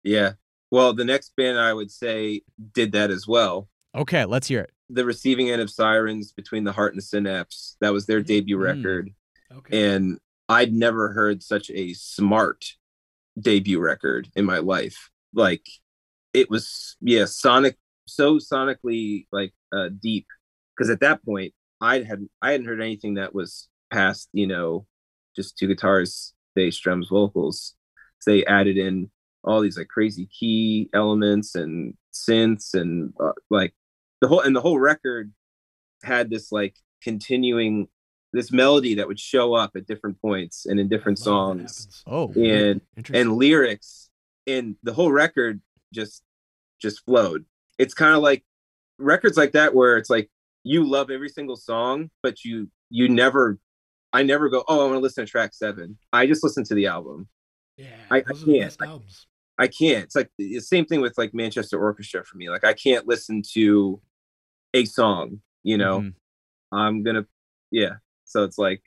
Yeah. 0.03 0.33
Well, 0.71 0.93
the 0.93 1.05
next 1.05 1.35
band 1.37 1.59
I 1.59 1.73
would 1.73 1.91
say 1.91 2.43
did 2.73 2.93
that 2.93 3.11
as 3.11 3.27
well. 3.27 3.69
Okay, 3.95 4.25
let's 4.25 4.49
hear 4.49 4.61
it. 4.61 4.71
The 4.91 5.05
receiving 5.05 5.51
end 5.51 5.63
of 5.63 5.71
Sirens 5.71 6.33
between 6.33 6.65
the 6.65 6.73
Heart 6.73 6.95
and 6.95 7.03
Synapse. 7.03 7.77
That 7.81 7.93
was 7.93 8.07
their 8.07 8.21
debut 8.21 8.59
mm. 8.59 8.63
record. 8.63 9.11
Okay. 9.53 9.95
And 9.95 10.19
I'd 10.49 10.75
never 10.75 11.13
heard 11.13 11.43
such 11.43 11.71
a 11.71 11.95
smart 11.95 12.65
debut 13.41 13.81
record 13.81 14.29
in 14.37 14.45
my 14.45 14.59
life. 14.59 15.11
Like 15.33 15.67
it 16.33 16.51
was, 16.51 16.97
yeah, 17.01 17.25
sonic, 17.25 17.77
so 18.07 18.37
sonically 18.37 19.27
like 19.33 19.55
uh, 19.73 19.89
deep. 19.89 20.27
Because 20.77 20.91
at 20.91 21.01
that 21.01 21.25
point, 21.25 21.55
I 21.81 22.01
hadn't 22.01 22.31
I 22.43 22.51
hadn't 22.53 22.67
heard 22.67 22.81
anything 22.81 23.15
that 23.15 23.35
was 23.35 23.69
past 23.95 24.29
you 24.33 24.47
know 24.47 24.87
just 25.37 25.59
two 25.59 25.67
guitars, 25.67 26.33
bass, 26.55 26.79
drums, 26.79 27.09
vocals. 27.09 27.75
So 28.21 28.31
they 28.31 28.45
added 28.45 28.77
in 28.77 29.11
all 29.43 29.61
these 29.61 29.77
like 29.77 29.89
crazy 29.89 30.27
key 30.27 30.89
elements 30.95 31.55
and 31.55 31.95
synths 32.13 32.75
and 32.75 33.13
uh, 33.21 33.33
like 33.51 33.75
the 34.21 34.29
whole 34.29 34.41
and 34.41 34.57
the 34.57 34.61
whole 34.61 34.79
record 34.79 35.33
had 36.03 36.31
this 36.31 36.51
like 36.51 36.77
continuing 37.03 37.89
this 38.33 38.51
melody 38.51 38.95
that 38.95 39.07
would 39.07 39.21
show 39.21 39.55
up 39.55 39.73
at 39.77 39.87
different 39.87 40.21
points 40.21 40.67
and 40.67 40.81
in 40.81 40.89
different 40.89 41.19
songs. 41.19 42.03
Oh, 42.07 42.33
and 42.33 42.81
and 43.13 43.37
lyrics 43.37 44.11
and 44.47 44.77
the 44.83 44.93
whole 44.93 45.13
record 45.13 45.61
just 45.93 46.23
just 46.81 47.05
flowed. 47.05 47.45
It's 47.79 47.95
kind 47.95 48.15
of 48.15 48.23
like 48.23 48.45
records 48.99 49.37
like 49.37 49.53
that 49.53 49.75
where 49.75 49.97
it's 49.97 50.11
like 50.11 50.31
you 50.63 50.89
love 50.89 51.11
every 51.11 51.29
single 51.29 51.57
song, 51.57 52.11
but 52.23 52.45
you 52.45 52.71
you 52.91 53.09
never 53.09 53.59
I 54.15 54.23
never 54.23 54.49
go, 54.49 54.63
oh, 54.69 54.81
I 54.81 54.85
want 54.85 54.95
to 54.95 55.01
listen 55.01 55.27
to 55.27 55.31
track 55.31 55.53
seven. 55.53 55.99
I 56.13 56.27
just 56.27 56.45
listen 56.45 56.63
to 56.67 56.75
the 56.75 56.87
album. 56.87 57.29
Yeah, 57.77 57.89
I, 58.13 58.19
I 58.19 58.23
can't. 58.23 58.77
I, 58.81 58.99
I, 59.59 59.67
can't. 59.67 60.05
It's 60.05 60.15
like 60.15 60.31
the 60.39 60.61
same 60.61 60.87
thing 60.87 61.01
with 61.01 61.19
like 61.19 61.35
Manchester 61.35 61.81
Orchestra 61.81 62.25
for 62.25 62.37
me. 62.37 62.49
Like 62.49 62.63
I 62.63 62.75
can't 62.75 63.09
listen 63.09 63.43
to 63.55 64.01
a 64.73 64.85
song, 64.85 65.41
you 65.65 65.77
know. 65.77 65.99
Mm-hmm. 65.99 66.77
I'm 66.77 67.03
gonna 67.03 67.27
yeah. 67.73 67.95
So 68.25 68.45
it's 68.45 68.57
like 68.57 68.85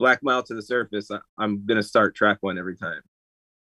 Black 0.00 0.24
Mile 0.24 0.42
to 0.42 0.54
the 0.54 0.62
Surface. 0.62 1.08
I, 1.08 1.20
am 1.40 1.64
gonna 1.64 1.80
start 1.80 2.16
track 2.16 2.38
one 2.40 2.58
every 2.58 2.76
time. 2.76 3.00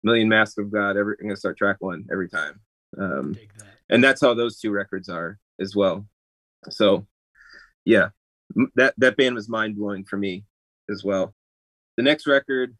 Million 0.04 0.28
Mask 0.28 0.60
of 0.60 0.70
God. 0.70 0.96
Every 0.96 1.16
I'm 1.20 1.26
gonna 1.26 1.36
start 1.36 1.58
track 1.58 1.78
one 1.80 2.06
every 2.12 2.28
time. 2.28 2.60
Um, 2.96 3.32
that. 3.32 3.66
and 3.88 4.04
that's 4.04 4.20
how 4.20 4.34
those 4.34 4.60
two 4.60 4.70
records 4.70 5.08
are 5.08 5.40
as 5.60 5.74
well. 5.74 6.06
So 6.68 7.08
yeah, 7.84 8.10
that 8.76 8.94
that 8.98 9.16
band 9.16 9.34
was 9.34 9.48
mind 9.48 9.74
blowing 9.74 10.04
for 10.04 10.16
me 10.16 10.44
as 10.90 11.04
well. 11.04 11.34
The 11.96 12.02
next 12.02 12.26
record 12.26 12.76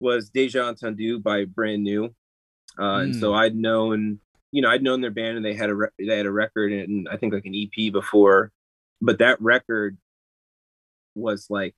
was 0.00 0.30
Deja 0.30 0.72
Entendu 0.72 1.22
by 1.22 1.44
Brand 1.44 1.82
New, 1.82 2.14
uh, 2.78 2.82
mm. 2.82 3.02
and 3.04 3.16
so 3.16 3.30
hmm. 3.30 3.38
I'd 3.38 3.56
known, 3.56 4.20
you 4.52 4.62
know, 4.62 4.70
I'd 4.70 4.82
known 4.82 5.00
their 5.00 5.10
band 5.10 5.36
and 5.36 5.44
they 5.44 5.54
had 5.54 5.70
a 5.70 5.74
re- 5.74 5.88
they 5.98 6.16
had 6.16 6.26
a 6.26 6.32
record 6.32 6.72
and 6.72 7.08
I 7.08 7.16
think 7.16 7.32
like 7.32 7.46
an 7.46 7.54
EP 7.54 7.92
before, 7.92 8.52
but 9.00 9.18
that 9.18 9.40
record 9.40 9.96
was 11.14 11.46
like 11.48 11.74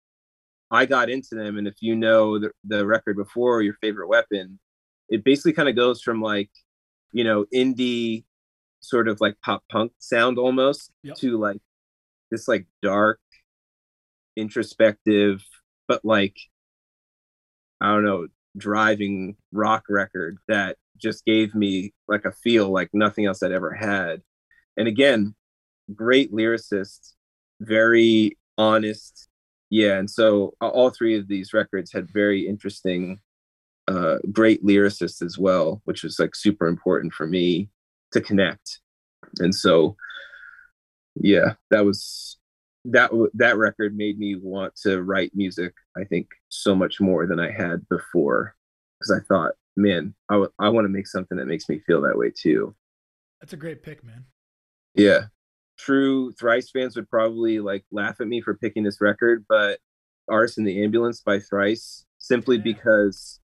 I 0.71 0.87
got 0.87 1.11
into 1.11 1.35
them, 1.35 1.59
and 1.59 1.69
if 1.69 1.75
you 1.81 1.95
know 1.95 2.39
the, 2.39 2.51
the 2.65 2.85
record 2.87 3.17
before 3.17 3.63
your 3.63 3.75
favorite 3.75 4.09
weapon, 4.09 4.59
it 5.09 5.23
basically 5.23 5.53
kind 5.53 5.69
of 5.69 5.77
goes 5.77 6.03
from 6.03 6.21
like, 6.21 6.51
you 7.13 7.23
know, 7.23 7.47
indie 7.55 8.25
sort 8.81 9.09
of 9.09 9.21
like 9.21 9.37
pop 9.43 9.63
punk 9.71 9.93
sound 9.99 10.39
almost 10.39 10.91
yep. 11.03 11.17
to 11.17 11.39
like 11.39 11.61
this 12.31 12.49
like 12.49 12.67
dark, 12.83 13.21
introspective, 14.37 15.45
but 15.89 16.05
like 16.05 16.37
I 17.81 17.93
don't 17.93 18.05
know, 18.05 18.27
driving 18.57 19.37
rock 19.53 19.85
record 19.89 20.39
that 20.49 20.77
just 20.97 21.25
gave 21.25 21.55
me 21.55 21.93
like 22.09 22.25
a 22.25 22.33
feel 22.33 22.71
like 22.71 22.91
nothing 22.93 23.27
else 23.27 23.43
I'd 23.43 23.53
ever 23.53 23.73
had. 23.75 24.23
And 24.77 24.89
again, 24.89 25.35
great 25.95 26.33
lyricist, 26.33 27.13
very 27.61 28.39
honest. 28.57 29.29
Yeah, 29.71 29.99
and 29.99 30.11
so 30.11 30.55
all 30.61 30.91
three 30.91 31.19
of 31.19 31.29
these 31.29 31.53
records 31.53 31.93
had 31.93 32.11
very 32.11 32.47
interesting 32.47 33.21
uh, 33.89 34.19
great 34.33 34.65
lyricists 34.65 35.23
as 35.23 35.39
well, 35.39 35.81
which 35.85 36.03
was 36.03 36.19
like 36.19 36.35
super 36.35 36.67
important 36.67 37.13
for 37.13 37.27
me 37.27 37.69
to 38.13 38.21
connect. 38.21 38.81
And 39.39 39.55
so, 39.55 39.97
yeah, 41.15 41.55
that 41.71 41.85
was 41.85 42.39
that 42.91 43.11
that 43.35 43.57
record 43.57 43.97
made 43.97 44.19
me 44.19 44.37
want 44.37 44.75
to 44.83 45.03
write 45.03 45.33
music. 45.35 45.75
I 45.97 46.05
think 46.05 46.29
so 46.49 46.75
much 46.75 47.01
more 47.01 47.27
than 47.27 47.41
I 47.41 47.51
had 47.51 47.89
before 47.89 48.55
because 48.99 49.11
I 49.11 49.25
thought, 49.27 49.55
man, 49.77 50.15
I, 50.29 50.35
w- 50.35 50.53
I 50.59 50.69
want 50.69 50.85
to 50.85 50.91
make 50.91 51.07
something 51.07 51.37
that 51.39 51.47
makes 51.47 51.69
me 51.69 51.81
feel 51.87 52.01
that 52.03 52.17
way 52.17 52.31
too. 52.31 52.75
That's 53.41 53.53
a 53.53 53.57
great 53.59 53.83
pick, 53.83 54.05
man. 54.05 54.25
Yeah. 54.95 55.25
True 55.79 56.33
Thrice 56.33 56.71
fans 56.71 56.97
would 56.97 57.11
probably 57.11 57.61
like 57.61 57.85
laugh 57.91 58.21
at 58.21 58.29
me 58.29 58.41
for 58.41 58.55
picking 58.55 58.85
this 58.85 59.01
record, 59.01 59.45
but 59.49 59.79
Artist 60.29 60.59
in 60.59 60.65
the 60.65 60.83
Ambulance 60.83 61.21
by 61.21 61.39
Thrice 61.39 62.05
simply 62.19 62.59
because 62.59 63.41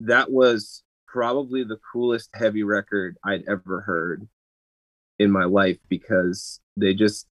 that 0.00 0.30
was 0.30 0.82
probably 1.08 1.64
the 1.64 1.78
coolest 1.92 2.30
heavy 2.34 2.62
record 2.62 3.16
I'd 3.24 3.44
ever 3.48 3.80
heard 3.80 4.28
in 5.18 5.30
my 5.30 5.44
life 5.44 5.78
because 5.88 6.60
they 6.76 6.94
just 6.94 7.26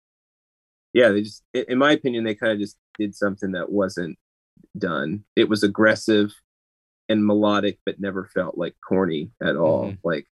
yeah, 0.92 1.10
they 1.10 1.22
just 1.22 1.42
in 1.54 1.78
my 1.78 1.92
opinion 1.92 2.24
they 2.24 2.34
kind 2.34 2.52
of 2.52 2.58
just 2.58 2.76
did 2.98 3.14
something 3.14 3.52
that 3.52 3.70
wasn't 3.70 4.18
done. 4.78 5.24
It 5.36 5.48
was 5.48 5.62
aggressive 5.62 6.32
and 7.08 7.26
melodic 7.26 7.78
but 7.84 8.00
never 8.00 8.30
felt 8.34 8.56
like 8.56 8.74
corny 8.86 9.30
at 9.42 9.56
all. 9.56 9.90
Mhm. 9.90 9.98
Like 10.04 10.26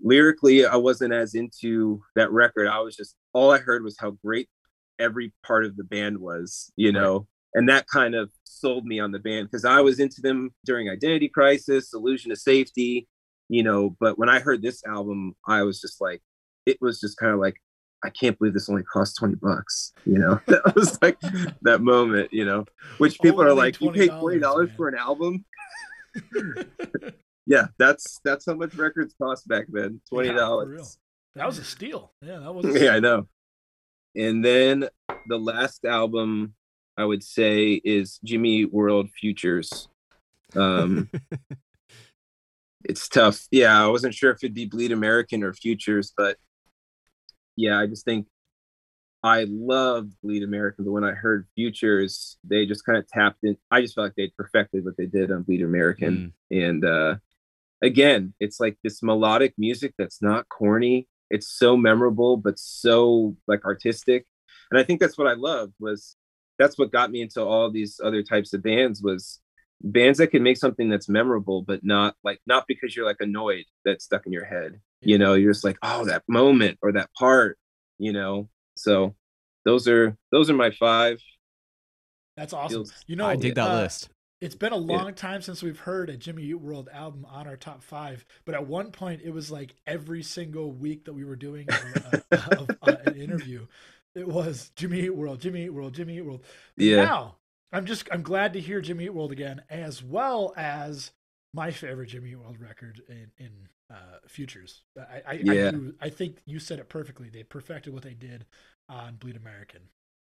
lyrically 0.00 0.66
I 0.66 0.76
wasn't 0.76 1.12
as 1.12 1.34
into 1.34 2.02
that 2.16 2.30
record. 2.32 2.68
I 2.68 2.80
was 2.80 2.96
just 2.96 3.16
all 3.32 3.50
I 3.50 3.58
heard 3.58 3.84
was 3.84 3.96
how 3.98 4.12
great 4.24 4.48
every 4.98 5.32
part 5.44 5.64
of 5.64 5.76
the 5.76 5.84
band 5.84 6.18
was, 6.18 6.72
you 6.76 6.92
know. 6.92 7.26
And 7.54 7.68
that 7.68 7.86
kind 7.86 8.14
of 8.14 8.30
sold 8.44 8.86
me 8.86 8.98
on 8.98 9.12
the 9.12 9.18
band 9.18 9.48
because 9.50 9.64
I 9.64 9.80
was 9.80 10.00
into 10.00 10.22
them 10.22 10.54
during 10.64 10.88
Identity 10.88 11.28
Crisis, 11.28 11.92
Illusion 11.92 12.32
of 12.32 12.38
Safety, 12.38 13.06
you 13.48 13.62
know. 13.62 13.96
But 14.00 14.18
when 14.18 14.28
I 14.30 14.40
heard 14.40 14.62
this 14.62 14.82
album, 14.86 15.34
I 15.46 15.62
was 15.62 15.80
just 15.80 16.00
like, 16.00 16.22
it 16.64 16.78
was 16.80 16.98
just 17.00 17.18
kind 17.18 17.32
of 17.32 17.40
like, 17.40 17.56
I 18.04 18.10
can't 18.10 18.38
believe 18.38 18.54
this 18.54 18.68
only 18.68 18.82
cost 18.82 19.16
20 19.18 19.36
bucks, 19.36 19.92
you 20.04 20.18
know. 20.18 20.40
that 20.46 20.74
was 20.74 20.98
like 21.02 21.18
that 21.62 21.80
moment, 21.82 22.32
you 22.32 22.44
know, 22.44 22.64
which 22.98 23.20
people 23.20 23.42
are 23.42 23.48
Only 23.50 23.62
like, 23.62 23.80
you 23.80 23.90
paid 23.92 24.10
$20, 24.10 24.40
$20 24.40 24.76
for 24.76 24.88
an 24.88 24.94
album? 24.96 25.44
yeah, 27.46 27.66
that's 27.78 28.20
that's 28.24 28.46
how 28.46 28.54
much 28.54 28.74
records 28.74 29.14
cost 29.20 29.48
back 29.48 29.66
then. 29.68 30.00
Twenty 30.08 30.28
Yeah, 30.28 30.34
for 30.34 30.40
dollars. 30.40 30.68
real. 30.70 30.88
That 31.36 31.46
was 31.46 31.58
a 31.58 31.64
steal. 31.64 32.12
Yeah, 32.20 32.38
that 32.40 32.54
was. 32.54 32.66
A 32.66 32.78
yeah. 32.84 32.90
I 32.94 33.00
know. 33.00 33.26
And 34.14 34.44
then 34.44 34.88
the 35.28 35.38
last 35.38 35.84
album 35.84 36.54
I 36.98 37.04
would 37.06 37.22
say 37.24 37.80
is 37.84 38.20
Jimmy 38.24 38.66
World 38.66 39.08
Futures. 39.18 39.88
Um 40.54 41.08
it's 42.84 43.08
tough. 43.08 43.46
Yeah, 43.50 43.82
I 43.82 43.86
wasn't 43.86 44.14
sure 44.14 44.30
if 44.32 44.38
it'd 44.42 44.54
be 44.54 44.66
Bleed 44.66 44.92
American 44.92 45.42
or 45.42 45.52
Futures, 45.54 46.12
but 46.16 46.36
yeah, 47.56 47.78
I 47.78 47.86
just 47.86 48.04
think 48.04 48.26
I 49.22 49.46
loved 49.48 50.14
Bleed 50.22 50.42
American, 50.42 50.84
but 50.84 50.92
when 50.92 51.04
I 51.04 51.12
heard 51.12 51.46
Futures, 51.54 52.38
they 52.44 52.66
just 52.66 52.84
kind 52.84 52.98
of 52.98 53.06
tapped 53.06 53.38
in. 53.44 53.56
I 53.70 53.80
just 53.80 53.94
felt 53.94 54.06
like 54.06 54.14
they'd 54.16 54.36
perfected 54.36 54.84
what 54.84 54.96
they 54.96 55.06
did 55.06 55.30
on 55.30 55.42
Bleed 55.42 55.62
American. 55.62 56.32
And 56.50 56.84
uh 56.84 57.16
again, 57.82 58.34
it's 58.40 58.60
like 58.60 58.78
this 58.82 59.02
melodic 59.02 59.54
music 59.58 59.94
that's 59.98 60.22
not 60.22 60.48
corny. 60.48 61.08
It's 61.30 61.48
so 61.48 61.76
memorable, 61.76 62.36
but 62.36 62.58
so 62.58 63.36
like 63.46 63.64
artistic. 63.64 64.26
And 64.70 64.80
I 64.80 64.84
think 64.84 65.00
that's 65.00 65.18
what 65.18 65.26
I 65.26 65.34
loved 65.34 65.74
was 65.78 66.16
that's 66.58 66.78
what 66.78 66.92
got 66.92 67.10
me 67.10 67.22
into 67.22 67.42
all 67.42 67.70
these 67.70 68.00
other 68.02 68.22
types 68.22 68.52
of 68.54 68.62
bands 68.62 69.02
was 69.02 69.40
bands 69.82 70.18
that 70.18 70.28
can 70.28 70.42
make 70.42 70.56
something 70.56 70.88
that's 70.88 71.08
memorable, 71.08 71.62
but 71.62 71.84
not 71.84 72.14
like 72.24 72.40
not 72.46 72.66
because 72.68 72.94
you're 72.94 73.06
like 73.06 73.20
annoyed 73.20 73.64
that's 73.84 74.04
stuck 74.04 74.26
in 74.26 74.32
your 74.32 74.44
head. 74.44 74.80
You 75.02 75.18
know, 75.18 75.34
you're 75.34 75.52
just 75.52 75.64
like, 75.64 75.78
oh, 75.82 76.04
that 76.06 76.22
moment 76.28 76.78
or 76.82 76.92
that 76.92 77.10
part, 77.18 77.58
you 77.98 78.12
know. 78.12 78.48
So 78.76 79.14
those 79.64 79.86
are 79.88 80.16
those 80.30 80.48
are 80.50 80.54
my 80.54 80.70
five. 80.70 81.20
That's 82.36 82.52
awesome. 82.52 82.84
Feels- 82.84 83.04
You 83.06 83.16
know, 83.16 83.26
I 83.26 83.36
dig 83.36 83.54
that 83.56 83.70
uh, 83.70 83.82
list. 83.82 84.08
It's 84.40 84.56
been 84.56 84.72
a 84.72 84.76
long 84.76 85.14
time 85.14 85.40
since 85.40 85.62
we've 85.62 85.78
heard 85.78 86.10
a 86.10 86.16
Jimmy 86.16 86.42
Eat 86.44 86.54
World 86.54 86.88
album 86.92 87.24
on 87.30 87.46
our 87.46 87.56
top 87.56 87.80
five, 87.80 88.24
but 88.44 88.56
at 88.56 88.66
one 88.66 88.90
point 88.90 89.20
it 89.22 89.30
was 89.30 89.52
like 89.52 89.76
every 89.86 90.24
single 90.24 90.72
week 90.72 91.04
that 91.04 91.12
we 91.12 91.24
were 91.24 91.36
doing 91.36 91.68
a, 91.70 92.22
a- 92.32 92.66
a- 92.82 92.98
an 93.06 93.16
interview, 93.16 93.66
it 94.16 94.26
was 94.26 94.72
Jimmy 94.74 95.02
Eat 95.02 95.14
World, 95.14 95.40
Jimmy 95.40 95.66
Eat 95.66 95.70
World, 95.70 95.94
Jimmy 95.94 96.16
Eat 96.16 96.22
World. 96.22 96.44
Yeah. 96.76 97.04
Now 97.04 97.36
I'm 97.72 97.86
just 97.86 98.08
I'm 98.10 98.22
glad 98.22 98.52
to 98.54 98.60
hear 98.60 98.80
Jimmy 98.80 99.04
Eat 99.04 99.14
World 99.14 99.30
again, 99.30 99.62
as 99.70 100.02
well 100.02 100.52
as 100.56 101.12
my 101.54 101.70
favorite 101.70 102.06
Jimmy 102.08 102.30
Eat 102.30 102.36
World 102.36 102.60
record 102.60 103.02
in 103.08 103.30
in 103.38 103.50
uh, 103.90 104.18
Futures. 104.26 104.82
I 104.98 105.22
I, 105.26 105.32
Yeah. 105.42 105.68
I, 105.68 105.70
do, 105.70 105.94
I 106.00 106.08
think 106.08 106.38
you 106.46 106.58
said 106.58 106.78
it 106.78 106.88
perfectly. 106.88 107.28
They 107.28 107.42
perfected 107.42 107.92
what 107.92 108.02
they 108.02 108.14
did 108.14 108.46
on 108.88 109.16
Bleed 109.16 109.36
American. 109.36 109.82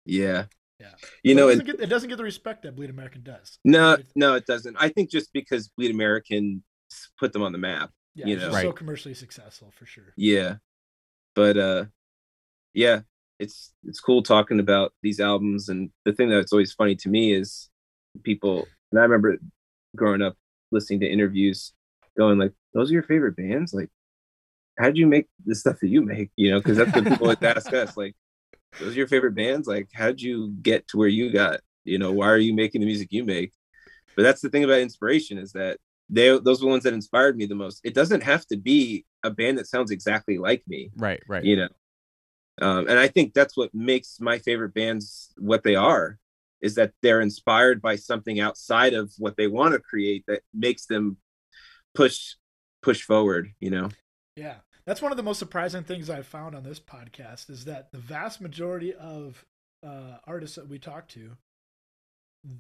Yeah. 0.06 0.46
Yeah. 0.80 0.94
You 1.24 1.34
But 1.34 1.42
know, 1.42 1.48
it 1.50 1.52
doesn't, 1.54 1.66
get, 1.66 1.80
it 1.82 1.88
doesn't 1.88 2.10
get 2.10 2.18
the 2.18 2.24
respect 2.24 2.64
that 2.64 2.76
Bleed 2.76 2.90
American 2.90 3.24
does. 3.24 3.58
No, 3.66 3.98
no, 4.16 4.36
it 4.36 4.46
doesn't. 4.46 4.78
I 4.80 4.90
think 4.90 5.10
just 5.10 5.34
because 5.34 5.70
Bleed 5.70 5.92
American 5.92 6.64
put 7.20 7.34
them 7.34 7.42
on 7.42 7.52
the 7.52 7.58
map, 7.58 7.92
Yeah, 8.16 8.28
you 8.28 8.34
it's 8.36 8.42
know. 8.44 8.50
just 8.50 8.62
so 8.62 8.72
commercially 8.72 9.14
successful 9.14 9.72
for 9.72 9.86
sure. 9.86 10.14
Yeah. 10.16 10.56
But 11.36 11.58
uh 11.58 11.86
yeah, 12.74 13.02
it's 13.40 13.74
it's 13.84 14.00
cool 14.00 14.24
talking 14.24 14.60
about 14.60 14.94
these 15.04 15.20
albums 15.20 15.70
and 15.70 15.90
the 16.06 16.14
thing 16.14 16.30
that's 16.30 16.54
always 16.54 16.74
funny 16.74 16.96
to 16.98 17.10
me 17.10 17.34
is 17.34 17.70
people 18.24 18.68
and 18.92 19.00
I 19.00 19.04
remember 19.04 19.38
growing 19.96 20.22
up 20.22 20.36
listening 20.72 21.00
to 21.02 21.08
interviews 21.08 21.74
going 22.18 22.38
like 22.38 22.54
those 22.74 22.90
are 22.90 22.94
your 22.94 23.04
favorite 23.04 23.36
bands? 23.36 23.74
Like 23.74 23.90
how 24.78 24.86
would 24.86 24.98
you 24.98 25.08
make 25.08 25.28
the 25.46 25.56
stuff 25.56 25.80
that 25.82 25.90
you 25.90 26.02
make? 26.02 26.32
You 26.36 26.52
know 26.52 26.60
because 26.60 26.78
that's 26.78 26.94
what 26.96 27.06
people 27.06 27.28
always 27.28 27.44
ask 27.44 27.74
us 27.74 27.98
like 27.98 28.16
those 28.80 28.94
are 28.94 28.98
your 28.98 29.08
favorite 29.08 29.36
bands? 29.36 29.68
Like 29.68 29.90
how'd 29.94 30.22
you 30.22 30.54
get 30.62 30.88
to 30.90 30.98
where 30.98 31.08
you 31.08 31.32
got? 31.32 31.62
You 31.84 32.00
know 32.00 32.12
why 32.12 32.28
are 32.28 32.38
you 32.38 32.54
making 32.54 32.82
the 32.82 32.88
music 32.88 33.10
you 33.12 33.24
make? 33.24 33.54
But 34.16 34.24
that's 34.24 34.42
the 34.42 34.50
thing 34.50 34.64
about 34.64 34.80
inspiration 34.80 35.38
is 35.38 35.52
that 35.54 35.78
they 36.10 36.30
those 36.40 36.60
are 36.60 36.66
the 36.66 36.68
ones 36.68 36.84
that 36.84 36.94
inspired 36.94 37.38
me 37.38 37.46
the 37.46 37.56
most. 37.56 37.82
It 37.84 37.94
doesn't 37.94 38.24
have 38.24 38.46
to 38.48 38.58
be 38.58 39.06
a 39.24 39.30
band 39.30 39.58
that 39.58 39.68
sounds 39.68 39.92
exactly 39.92 40.38
like 40.38 40.64
me 40.68 40.92
Right, 40.96 41.22
right. 41.28 41.44
you 41.44 41.56
know? 41.56 41.68
Um, 42.60 42.88
and 42.88 42.98
i 42.98 43.08
think 43.08 43.34
that's 43.34 43.56
what 43.56 43.74
makes 43.76 44.20
my 44.20 44.40
favorite 44.40 44.74
bands 44.74 45.32
what 45.38 45.64
they 45.64 45.76
are 45.76 46.18
is 46.62 46.76
that 46.76 46.92
they're 47.02 47.22
inspired 47.22 47.82
by 47.82 47.96
something 47.96 48.40
outside 48.40 48.94
of 48.94 49.14
what 49.18 49.38
they 49.38 49.48
want 49.48 49.74
to 49.74 49.80
create 49.80 50.24
that 50.28 50.42
makes 50.54 50.86
them 50.86 51.18
push 51.96 52.36
push 52.82 53.02
forward 53.02 53.52
you 53.60 53.70
know 53.70 53.90
Yeah. 54.36 54.58
That's 54.86 55.02
one 55.02 55.12
of 55.12 55.18
the 55.18 55.24
most 55.24 55.40
surprising 55.40 55.84
things 55.84 56.10
I've 56.10 56.28
found 56.28 56.56
on 56.56 56.64
this 56.64 56.80
podcast 56.80 57.50
is 57.50 57.66
that 57.66 57.92
the 57.92 57.98
vast 57.98 58.40
majority 58.40 58.94
of 58.94 59.44
uh, 59.86 60.20
artists 60.26 60.56
that 60.56 60.70
we 60.70 60.80
talk 60.80 61.10
to, 61.10 61.32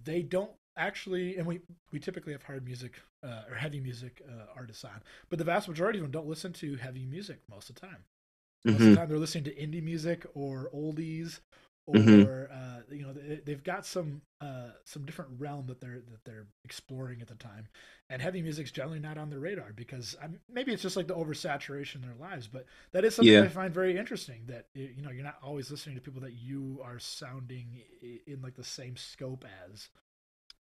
they 0.03 0.21
don't 0.21 0.51
actually, 0.75 1.37
and 1.37 1.47
we, 1.47 1.61
we 1.91 1.99
typically 1.99 2.33
have 2.33 2.43
hard 2.43 2.65
music 2.65 2.93
uh, 3.23 3.43
or 3.49 3.55
heavy 3.55 3.79
music 3.79 4.21
uh, 4.27 4.45
artists 4.55 4.83
on, 4.83 5.01
but 5.29 5.39
the 5.39 5.45
vast 5.45 5.67
majority 5.67 5.99
of 5.99 6.03
them 6.03 6.11
don't 6.11 6.27
listen 6.27 6.51
to 6.53 6.75
heavy 6.75 7.05
music 7.05 7.39
most 7.49 7.69
of 7.69 7.75
the 7.75 7.81
time. 7.87 8.03
Most 8.65 8.81
of 8.81 8.87
Mhm. 8.87 8.89
the 8.91 8.95
time 8.97 9.09
they're 9.09 9.17
listening 9.17 9.45
to 9.45 9.55
indie 9.55 9.81
music 9.83 10.25
or 10.33 10.69
oldies 10.73 11.39
or 11.87 11.93
Mhm. 11.93 12.31
uh, 12.53 12.81
you 12.91 13.03
know 13.03 13.13
they, 13.13 13.37
they've 13.45 13.63
got 13.63 13.85
some 13.85 14.21
uh, 14.41 14.69
some 14.85 15.05
different 15.05 15.31
realm 15.39 15.67
that 15.67 15.81
they're 15.81 16.01
that 16.11 16.23
they're 16.25 16.47
exploring 16.65 17.21
at 17.21 17.27
the 17.27 17.35
time 17.35 17.67
and 18.09 18.21
heavy 18.21 18.41
music's 18.41 18.71
generally 18.71 18.99
not 18.99 19.17
on 19.17 19.29
their 19.29 19.39
radar 19.39 19.73
because 19.73 20.15
I 20.21 20.27
mean, 20.27 20.39
maybe 20.51 20.73
it's 20.73 20.83
just 20.83 20.97
like 20.97 21.07
the 21.07 21.15
oversaturation 21.15 21.95
in 21.95 22.01
their 22.01 22.15
lives 22.19 22.47
but 22.47 22.65
that 22.91 23.05
is 23.05 23.15
something 23.15 23.37
Yeah. 23.37 23.41
i 23.41 23.47
find 23.49 23.73
very 23.73 23.97
interesting 23.97 24.43
that 24.47 24.67
you 24.75 25.01
know 25.01 25.11
you're 25.11 25.23
not 25.23 25.37
always 25.43 25.71
listening 25.71 25.95
to 25.95 26.01
people 26.01 26.21
that 26.21 26.33
you 26.33 26.79
are 26.83 26.99
sounding 26.99 27.81
in 28.01 28.41
like 28.41 28.55
the 28.55 28.63
same 28.63 28.95
scope 28.97 29.45
as 29.71 29.89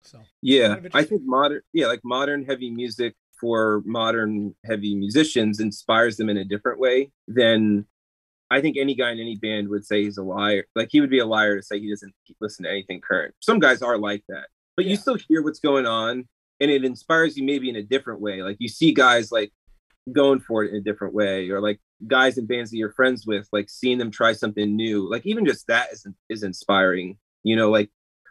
so 0.02 0.18
yeah 0.42 0.76
kind 0.76 0.86
of 0.86 0.92
i 0.94 1.02
think 1.02 1.22
modern 1.24 1.60
yeah 1.72 1.86
like 1.86 2.00
modern 2.04 2.44
heavy 2.44 2.70
music 2.70 3.14
for 3.38 3.82
modern 3.86 4.54
heavy 4.64 4.94
musicians 4.94 5.60
inspires 5.60 6.16
them 6.16 6.28
in 6.28 6.36
a 6.36 6.44
different 6.44 6.78
way 6.78 7.10
than 7.28 7.86
i 8.50 8.60
think 8.60 8.76
any 8.76 8.94
guy 8.94 9.10
in 9.10 9.20
any 9.20 9.36
band 9.36 9.68
would 9.68 9.84
say 9.84 10.02
he's 10.02 10.18
a 10.18 10.22
liar. 10.22 10.64
Like 10.74 10.88
he 10.90 11.00
would 11.00 11.10
be 11.10 11.20
a 11.20 11.26
liar 11.26 11.56
to 11.56 11.62
say 11.62 11.80
he 11.80 11.90
doesn't 11.90 12.14
listen 12.40 12.64
to 12.64 12.70
anything 12.70 13.00
current. 13.00 13.34
Some 13.40 13.58
guys 13.58 13.82
are 13.82 13.98
like 13.98 14.24
that. 14.28 14.46
But 14.76 14.86
you 14.86 14.96
still 14.96 15.16
hear 15.28 15.42
what's 15.42 15.60
going 15.60 15.86
on 15.86 16.28
and 16.60 16.70
it 16.70 16.84
inspires 16.84 17.36
you 17.36 17.44
maybe 17.44 17.68
in 17.68 17.76
a 17.76 17.82
different 17.82 18.20
way. 18.20 18.42
Like 18.42 18.56
you 18.60 18.68
see 18.68 18.92
guys 18.92 19.30
like 19.32 19.52
going 20.12 20.40
for 20.40 20.64
it 20.64 20.70
in 20.70 20.76
a 20.76 20.80
different 20.80 21.14
way 21.14 21.50
or 21.50 21.60
like 21.60 21.80
guys 22.06 22.38
in 22.38 22.46
bands 22.46 22.70
that 22.70 22.78
you're 22.78 22.92
friends 22.92 23.26
with 23.26 23.46
like 23.52 23.68
seeing 23.68 23.98
them 23.98 24.10
try 24.10 24.32
something 24.32 24.74
new. 24.74 25.10
Like 25.10 25.26
even 25.26 25.46
just 25.46 25.66
that 25.68 25.92
is 25.92 26.06
is 26.28 26.42
inspiring. 26.42 27.18
You 27.42 27.56
know 27.56 27.70
like 27.70 27.90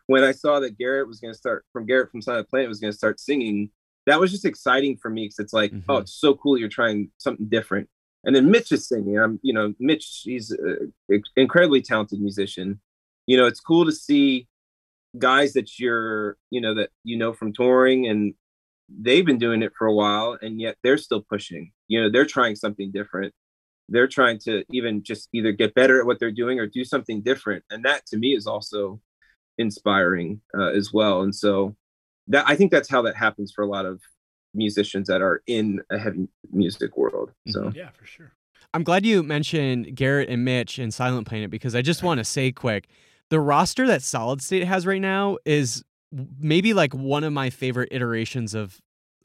when 0.09 0.23
i 0.23 0.31
saw 0.31 0.59
that 0.59 0.77
garrett 0.77 1.07
was 1.07 1.19
going 1.19 1.31
to 1.31 1.37
start 1.37 1.63
from 1.71 1.85
garrett 1.85 2.09
from 2.09 2.19
silent 2.19 2.49
planet 2.49 2.67
was 2.67 2.79
going 2.79 2.91
to 2.91 2.97
start 2.97 3.19
singing 3.19 3.69
that 4.07 4.19
was 4.19 4.31
just 4.31 4.43
exciting 4.43 4.97
for 4.97 5.11
me 5.11 5.25
because 5.25 5.37
it's 5.37 5.53
like 5.53 5.71
oh 5.71 5.77
mm-hmm. 5.77 6.01
it's 6.01 6.15
so 6.15 6.33
cool 6.33 6.57
you're 6.57 6.67
trying 6.67 7.11
something 7.19 7.47
different 7.47 7.87
and 8.23 8.35
then 8.35 8.51
mitch 8.51 8.71
is 8.71 8.87
singing. 8.87 9.17
I'm 9.17 9.39
you 9.41 9.53
know 9.53 9.73
mitch 9.79 10.21
he's 10.23 10.51
an 10.51 10.93
incredibly 11.35 11.81
talented 11.81 12.19
musician. 12.19 12.79
You 13.27 13.37
know 13.37 13.45
it's 13.45 13.59
cool 13.59 13.85
to 13.85 13.91
see 13.91 14.47
guys 15.17 15.53
that 15.53 15.79
you're 15.79 16.37
you 16.49 16.61
know 16.61 16.75
that 16.75 16.89
you 17.03 17.17
know 17.17 17.33
from 17.33 17.53
touring 17.53 18.07
and 18.07 18.33
they've 18.89 19.25
been 19.25 19.37
doing 19.37 19.61
it 19.61 19.73
for 19.77 19.87
a 19.87 19.93
while 19.93 20.37
and 20.41 20.59
yet 20.59 20.77
they're 20.83 20.97
still 20.97 21.21
pushing. 21.21 21.71
You 21.87 22.01
know 22.01 22.09
they're 22.09 22.25
trying 22.25 22.55
something 22.55 22.91
different. 22.91 23.33
They're 23.89 24.07
trying 24.07 24.39
to 24.39 24.63
even 24.71 25.03
just 25.03 25.29
either 25.33 25.51
get 25.51 25.73
better 25.73 25.99
at 25.99 26.05
what 26.05 26.19
they're 26.19 26.31
doing 26.31 26.59
or 26.59 26.67
do 26.67 26.83
something 26.83 27.21
different. 27.21 27.63
And 27.71 27.83
that 27.85 28.05
to 28.07 28.17
me 28.17 28.35
is 28.35 28.45
also 28.45 29.01
inspiring 29.57 30.41
uh, 30.55 30.69
as 30.69 30.93
well. 30.93 31.21
And 31.21 31.33
so 31.33 31.75
that 32.29 32.45
i 32.47 32.55
think 32.55 32.71
that's 32.71 32.89
how 32.89 33.01
that 33.01 33.15
happens 33.15 33.51
for 33.51 33.63
a 33.63 33.67
lot 33.67 33.85
of 33.85 34.01
musicians 34.53 35.07
that 35.07 35.21
are 35.21 35.41
in 35.47 35.81
a 35.91 35.97
heavy 35.97 36.27
music 36.51 36.97
world 36.97 37.31
so 37.47 37.71
yeah, 37.75 37.89
for 37.91 38.05
sure. 38.05 38.31
I'm 38.73 38.83
glad 38.83 39.05
you 39.05 39.23
mentioned 39.23 39.95
Garrett 39.95 40.29
and 40.29 40.45
Mitch 40.45 40.77
and 40.79 40.93
Silent 40.93 41.27
Planet 41.27 41.49
because 41.49 41.73
I 41.75 41.81
just 41.81 42.03
want 42.03 42.19
to 42.19 42.23
say 42.23 42.51
quick 42.51 42.87
the 43.29 43.39
roster 43.39 43.85
that 43.87 44.01
Solid 44.01 44.41
State 44.41 44.63
has 44.65 44.85
right 44.87 45.01
now 45.01 45.37
is 45.45 45.83
maybe 46.39 46.73
like 46.73 46.93
one 46.93 47.23
of 47.23 47.31
my 47.33 47.49
favorite 47.51 47.89
iterations 47.91 48.53
of 48.55 48.79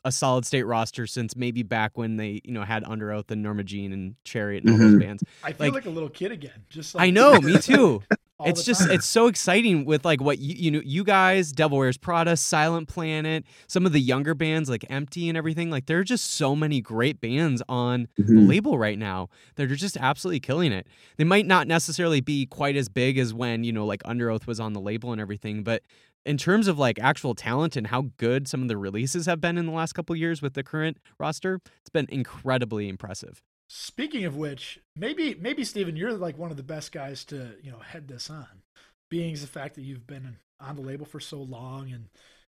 a 0.06 0.12
solid 0.12 0.44
state 0.44 0.64
roster 0.64 1.06
since 1.06 1.34
maybe 1.34 1.62
back 1.62 1.96
when 1.96 2.18
they 2.18 2.42
you 2.44 2.52
know 2.52 2.62
had 2.62 2.84
Underoath 2.84 3.30
and 3.30 3.42
Norma 3.42 3.64
Jean 3.64 3.90
and 3.92 4.16
Chariot 4.24 4.62
and 4.64 4.72
all 4.74 4.78
those 4.78 4.94
Mhm. 4.96 5.00
bands. 5.00 5.24
I 5.42 5.52
feel 5.54 5.72
like, 5.72 5.86
a 5.86 5.90
little 5.90 6.10
kid 6.10 6.30
again. 6.30 6.64
Just 6.68 6.94
like, 6.94 7.06
I 7.06 7.10
know, 7.10 7.40
me 7.40 7.56
too. 7.58 8.02
All 8.40 8.48
it's 8.48 8.64
just 8.64 8.80
time. 8.80 8.90
it's 8.90 9.06
so 9.06 9.28
exciting 9.28 9.84
with 9.84 10.04
like 10.04 10.20
what 10.20 10.38
you 10.40 10.54
you 10.58 10.70
know 10.72 10.80
you 10.84 11.04
guys, 11.04 11.52
Devil 11.52 11.78
Wears 11.78 11.96
Prada, 11.96 12.36
Silent 12.36 12.88
Planet, 12.88 13.44
some 13.68 13.86
of 13.86 13.92
the 13.92 14.00
younger 14.00 14.34
bands 14.34 14.68
like 14.68 14.84
Empty 14.90 15.28
and 15.28 15.38
everything. 15.38 15.70
Like 15.70 15.86
there 15.86 16.00
are 16.00 16.04
just 16.04 16.34
so 16.34 16.56
many 16.56 16.80
great 16.80 17.20
bands 17.20 17.62
on 17.68 18.08
the 18.18 18.24
Mhm. 18.24 18.48
label 18.48 18.76
right 18.76 18.98
now 18.98 19.28
that 19.54 19.70
are 19.70 19.76
just 19.76 19.96
absolutely 19.96 20.40
killing 20.40 20.72
it. 20.72 20.88
They 21.16 21.22
might 21.24 21.46
not 21.46 21.68
necessarily 21.68 22.20
be 22.20 22.44
quite 22.46 22.74
as 22.74 22.88
big 22.88 23.18
as 23.18 23.32
when 23.32 23.62
you 23.62 23.72
know 23.72 23.86
like 23.86 24.02
Underoath 24.02 24.48
was 24.48 24.58
on 24.58 24.72
the 24.72 24.80
label 24.80 25.12
and 25.12 25.20
everything, 25.20 25.62
but 25.62 25.82
in 26.26 26.36
terms 26.36 26.66
of 26.66 26.76
like 26.76 26.98
actual 26.98 27.34
talent 27.36 27.76
and 27.76 27.86
how 27.88 28.06
good 28.16 28.48
some 28.48 28.62
of 28.62 28.68
the 28.68 28.76
releases 28.76 29.26
have 29.26 29.40
been 29.40 29.56
in 29.58 29.66
the 29.66 29.72
last 29.72 29.92
couple 29.92 30.16
years 30.16 30.42
with 30.42 30.54
the 30.54 30.62
current 30.64 30.96
roster, 31.20 31.60
it's 31.80 31.90
been 31.90 32.06
incredibly 32.08 32.88
impressive. 32.88 33.42
Speaking 33.76 34.24
of 34.24 34.36
which, 34.36 34.78
maybe 34.94 35.34
maybe 35.34 35.64
Steven, 35.64 35.96
you're 35.96 36.12
like 36.12 36.38
one 36.38 36.52
of 36.52 36.56
the 36.56 36.62
best 36.62 36.92
guys 36.92 37.24
to 37.24 37.56
you 37.60 37.72
know 37.72 37.80
head 37.80 38.06
this 38.06 38.30
on, 38.30 38.62
being 39.10 39.34
the 39.34 39.48
fact 39.48 39.74
that 39.74 39.82
you've 39.82 40.06
been 40.06 40.36
on 40.60 40.76
the 40.76 40.82
label 40.82 41.04
for 41.04 41.18
so 41.18 41.42
long, 41.42 41.90
and 41.90 42.08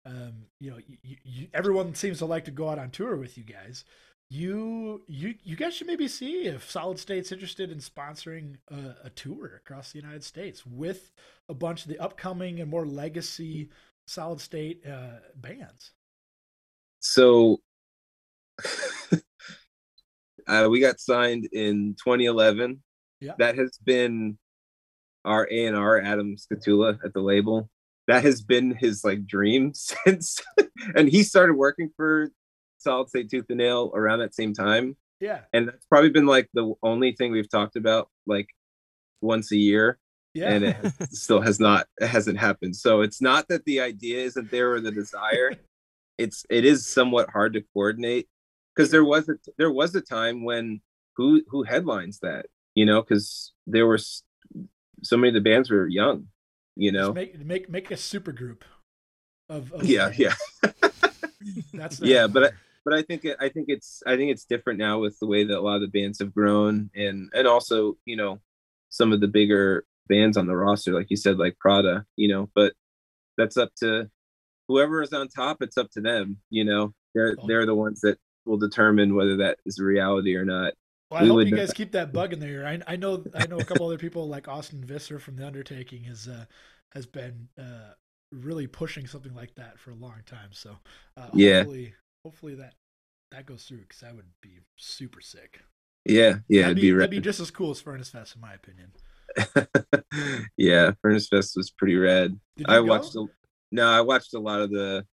um, 0.06 0.32
you 0.60 0.70
know 0.70 0.78
you, 1.02 1.16
you, 1.22 1.46
everyone 1.52 1.94
seems 1.94 2.20
to 2.20 2.24
like 2.24 2.46
to 2.46 2.50
go 2.50 2.70
out 2.70 2.78
on 2.78 2.88
tour 2.88 3.16
with 3.16 3.36
you 3.36 3.44
guys. 3.44 3.84
You 4.30 5.02
you 5.08 5.34
you 5.44 5.56
guys 5.56 5.74
should 5.74 5.88
maybe 5.88 6.08
see 6.08 6.46
if 6.46 6.70
Solid 6.70 6.98
State's 6.98 7.32
interested 7.32 7.70
in 7.70 7.80
sponsoring 7.80 8.56
a, 8.70 8.94
a 9.04 9.10
tour 9.10 9.60
across 9.62 9.92
the 9.92 9.98
United 9.98 10.24
States 10.24 10.64
with 10.64 11.12
a 11.50 11.54
bunch 11.54 11.82
of 11.82 11.88
the 11.88 11.98
upcoming 11.98 12.60
and 12.60 12.70
more 12.70 12.86
legacy 12.86 13.68
Solid 14.06 14.40
State 14.40 14.86
uh, 14.86 15.18
bands. 15.36 15.90
so 17.00 17.60
uh, 20.51 20.68
we 20.68 20.80
got 20.80 21.01
signed 21.01 21.46
in 21.53 21.94
2011 22.03 22.82
Yeah. 23.20 23.32
that 23.38 23.57
has 23.57 23.78
been 23.84 24.38
our 25.24 25.46
a&r 25.51 26.01
adam 26.01 26.36
Skatula 26.36 26.98
at 27.05 27.12
the 27.12 27.20
label 27.20 27.68
that 28.07 28.24
has 28.24 28.42
been 28.42 28.74
his 28.74 29.05
like 29.05 29.26
dream 29.26 29.72
since 29.74 30.40
and 30.96 31.09
he 31.09 31.22
started 31.22 31.55
working 31.55 31.90
for 31.96 32.30
solid 32.78 33.09
state 33.11 33.30
tooth 33.30 33.44
and 33.51 33.59
nail 33.59 33.92
around 33.94 34.20
that 34.20 34.34
same 34.34 34.55
time 34.55 34.96
Yeah. 35.20 35.40
and 35.53 35.68
that's 35.68 35.86
probably 35.86 36.11
been 36.11 36.26
like 36.26 36.48
the 36.55 36.72
only 36.82 37.12
thing 37.12 37.32
we've 37.32 37.51
talked 37.51 37.76
about 37.76 38.09
like 38.26 38.48
once 39.20 39.53
a 39.53 39.57
year 39.57 39.98
Yeah. 40.32 40.51
and 40.53 40.64
it 40.64 40.76
has, 40.76 40.94
still 41.22 41.42
has 41.42 41.61
not 41.61 41.86
it 42.01 42.09
hasn't 42.09 42.38
happened 42.38 42.74
so 42.74 43.03
it's 43.03 43.20
not 43.20 43.46
that 43.48 43.64
the 43.66 43.80
idea 43.80 44.24
isn't 44.24 44.51
there 44.51 44.72
or 44.72 44.80
the 44.80 44.90
desire 44.92 45.53
it's 46.18 46.44
it 46.51 46.64
is 46.64 46.86
somewhat 46.86 47.28
hard 47.30 47.53
to 47.55 47.62
coordinate 47.74 48.26
because 48.81 48.91
there 48.91 49.05
was 49.05 49.28
a 49.28 49.35
there 49.59 49.70
was 49.70 49.95
a 49.95 50.01
time 50.01 50.45
when 50.45 50.81
who 51.16 51.43
who 51.49 51.62
headlines 51.62 52.20
that 52.20 52.47
you 52.74 52.87
know 52.87 53.03
because 53.03 53.53
there 53.66 53.87
were 53.87 53.99
so 55.03 55.16
many 55.16 55.28
of 55.28 55.35
the 55.35 55.41
bands 55.41 55.70
were 55.70 55.87
young 55.87 56.26
you 56.76 56.93
know? 56.93 57.12
Just 57.12 57.14
make 57.14 57.39
make 57.45 57.70
make 57.70 57.91
a 57.91 57.97
super 57.97 58.33
group 58.33 58.64
of, 59.49 59.72
of 59.72 59.85
yeah 59.85 60.12
yeah. 60.16 60.35
That's 61.74 62.01
yeah 62.01 62.26
but 62.26 62.45
I, 62.45 62.51
but 62.85 62.95
i 62.95 63.03
think 63.03 63.24
it, 63.24 63.37
i 63.41 63.49
think 63.49 63.66
it's 63.68 64.03
i 64.07 64.14
think 64.16 64.31
it's 64.31 64.45
different 64.45 64.78
now 64.78 64.99
with 64.99 65.18
the 65.20 65.26
way 65.26 65.43
that 65.45 65.59
a 65.59 65.61
lot 65.61 65.76
of 65.76 65.81
the 65.81 65.89
bands 65.89 66.18
have 66.18 66.35
grown 66.35 66.91
and 66.95 67.31
and 67.33 67.49
also 67.49 67.97
you 68.05 68.16
know 68.16 68.41
some 68.91 69.12
of 69.12 69.20
the 69.20 69.28
bigger 69.28 69.85
bands 70.07 70.37
on 70.37 70.47
the 70.47 70.57
roster 70.57 70.93
like 70.93 71.07
you 71.09 71.16
said 71.16 71.39
like 71.39 71.59
prada 71.59 72.05
you 72.16 72.28
know 72.28 72.51
but 72.55 72.74
that's 73.39 73.57
up 73.57 73.70
to 73.76 74.11
whoever 74.68 75.03
is 75.03 75.14
on 75.14 75.28
top 75.28 75.59
it's 75.62 75.78
up 75.78 75.91
to 75.93 76.01
them 76.01 76.37
you 76.51 76.64
know? 76.64 76.93
They're 77.14 77.37
oh. 77.39 77.47
they're 77.47 77.66
the 77.66 77.74
ones 77.74 78.01
that 78.03 78.18
will 78.47 78.57
determine 78.59 79.14
whether 79.14 79.36
that 79.38 79.59
is 79.66 79.78
a 79.78 79.84
reality 79.84 80.34
or 80.36 80.45
not 80.45 80.72
Well, 81.11 81.20
I 81.20 81.22
We 81.24 81.28
hope 81.28 81.45
you 81.47 81.51
know- 81.53 81.57
guys 81.59 81.72
keep 81.72 81.93
that 81.93 82.12
bug 82.12 82.32
in 82.32 82.41
there. 82.41 82.66
I, 82.66 82.80
I 82.86 82.97
know 82.97 83.24
I 83.34 83.47
know 83.47 83.59
a 83.59 83.64
couple 83.64 83.86
other 83.86 83.99
people 83.99 84.28
like 84.28 84.49
Austin 84.49 84.84
Visser 84.84 85.18
from 85.18 85.36
The 85.36 85.47
Undertaking 85.47 86.05
has 86.05 86.28
uh, 86.28 86.45
has 86.93 87.07
been 87.07 87.49
uh, 87.59 87.93
really 88.32 88.66
pushing 88.66 89.07
something 89.07 89.34
like 89.34 89.55
that 89.57 89.78
for 89.78 89.91
a 89.91 89.95
long 89.97 90.22
time. 90.26 90.51
So 90.53 90.76
uh, 91.16 91.28
Yeah. 91.34 91.59
hopefully 91.59 91.95
hopefully 92.24 92.55
that 92.57 92.74
that 93.32 93.47
goes 93.47 93.64
through 93.64 93.78
because 93.82 94.01
that 94.01 94.14
would 94.16 94.26
be 94.43 94.59
super 94.76 95.20
sick. 95.20 95.61
yeah 96.05 96.38
yeah 96.49 96.62
that'd 96.62 96.76
it'd 96.78 96.82
be, 96.82 96.91
be, 96.93 96.97
that'd 96.97 97.11
be 97.11 97.20
just 97.20 97.41
as 97.41 97.51
cool 97.51 97.70
as 97.70 97.80
Furnace 97.80 98.11
Fest 98.11 98.34
in 98.34 98.41
my 98.41 98.55
opinion. 98.55 98.93
yeah 100.57 100.91
furnace 101.03 101.28
fest 101.28 101.57
was 101.57 101.70
pretty 101.70 101.95
rad 101.97 102.36
i 102.66 102.74
go? 102.76 102.84
watched 102.84 103.14
a, 103.14 103.24
no 103.70 103.86
i 103.88 104.01
watched 104.01 104.34
a 104.34 104.38
lot 104.41 104.61
of 104.61 104.70
the 104.70 105.07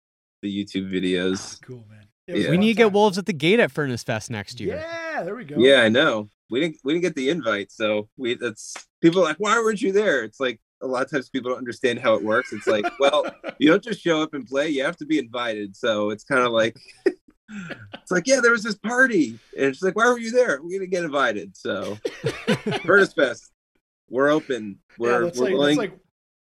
the 0.43 0.49
youtube 0.65 0.89
videos 0.89 1.61
cool 1.63 1.85
man 1.91 2.07
yeah. 2.27 2.51
We 2.51 2.57
need 2.57 2.75
to 2.75 2.77
get 2.77 2.93
Wolves 2.93 3.19
at 3.19 3.27
the 3.27 3.33
Gate 3.33 3.61
at 3.61 3.71
Furnace 3.71 4.03
Fest 4.03 4.31
next 4.31 4.61
year. 4.61 4.77
Yeah, 4.77 5.23
there 5.23 5.35
we 5.35 5.45
go. 5.45 5.57
Yeah, 5.59 5.83
I 5.83 5.89
know. 5.89 6.29
We 6.51 6.61
didn't 6.61 6.77
we 6.85 6.93
didn't 6.93 7.03
get 7.03 7.17
the 7.17 7.31
invite, 7.31 7.73
so 7.73 8.09
we 8.17 8.35
that's 8.35 8.75
people 9.01 9.21
are 9.21 9.25
like, 9.25 9.39
why 9.39 9.57
weren't 9.59 9.83
you 9.83 9.93
there? 9.93 10.23
It's 10.25 10.41
like 10.41 10.61
a 10.83 10.87
lot 10.87 11.03
of 11.03 11.11
times 11.11 11.29
people 11.31 11.51
don't 11.51 11.59
understand 11.59 11.99
how 11.99 12.15
it 12.15 12.23
works. 12.23 12.53
It's 12.53 12.67
like, 12.67 12.87
well, 13.01 13.25
you 13.59 13.69
don't 13.69 13.83
just 13.83 14.01
show 14.01 14.23
up 14.23 14.35
and 14.35 14.47
play; 14.47 14.69
you 14.69 14.85
have 14.85 14.97
to 14.99 15.07
be 15.07 15.19
invited. 15.19 15.77
So 15.77 16.11
it's 16.11 16.25
kind 16.25 16.43
of 16.43 16.53
like, 16.53 16.77
it's 17.07 18.11
like, 18.11 18.27
yeah, 18.27 18.41
there 18.41 18.53
was 18.53 18.63
this 18.63 18.75
party, 18.77 19.39
and 19.57 19.67
it's 19.67 19.83
like, 19.83 19.97
why 19.97 20.07
were 20.07 20.19
you 20.19 20.31
there? 20.31 20.61
We're 20.63 20.79
gonna 20.79 20.87
get 20.87 21.05
invited. 21.05 21.57
So, 21.57 21.97
Furnace 22.85 23.15
Fest, 23.15 23.51
we're 24.09 24.31
open. 24.31 24.79
We're 24.99 25.25
that's 25.25 25.39
we're 25.39 25.45
like 25.47 25.53
willing. 25.55 25.79
that's 25.79 25.91
like 25.91 26.01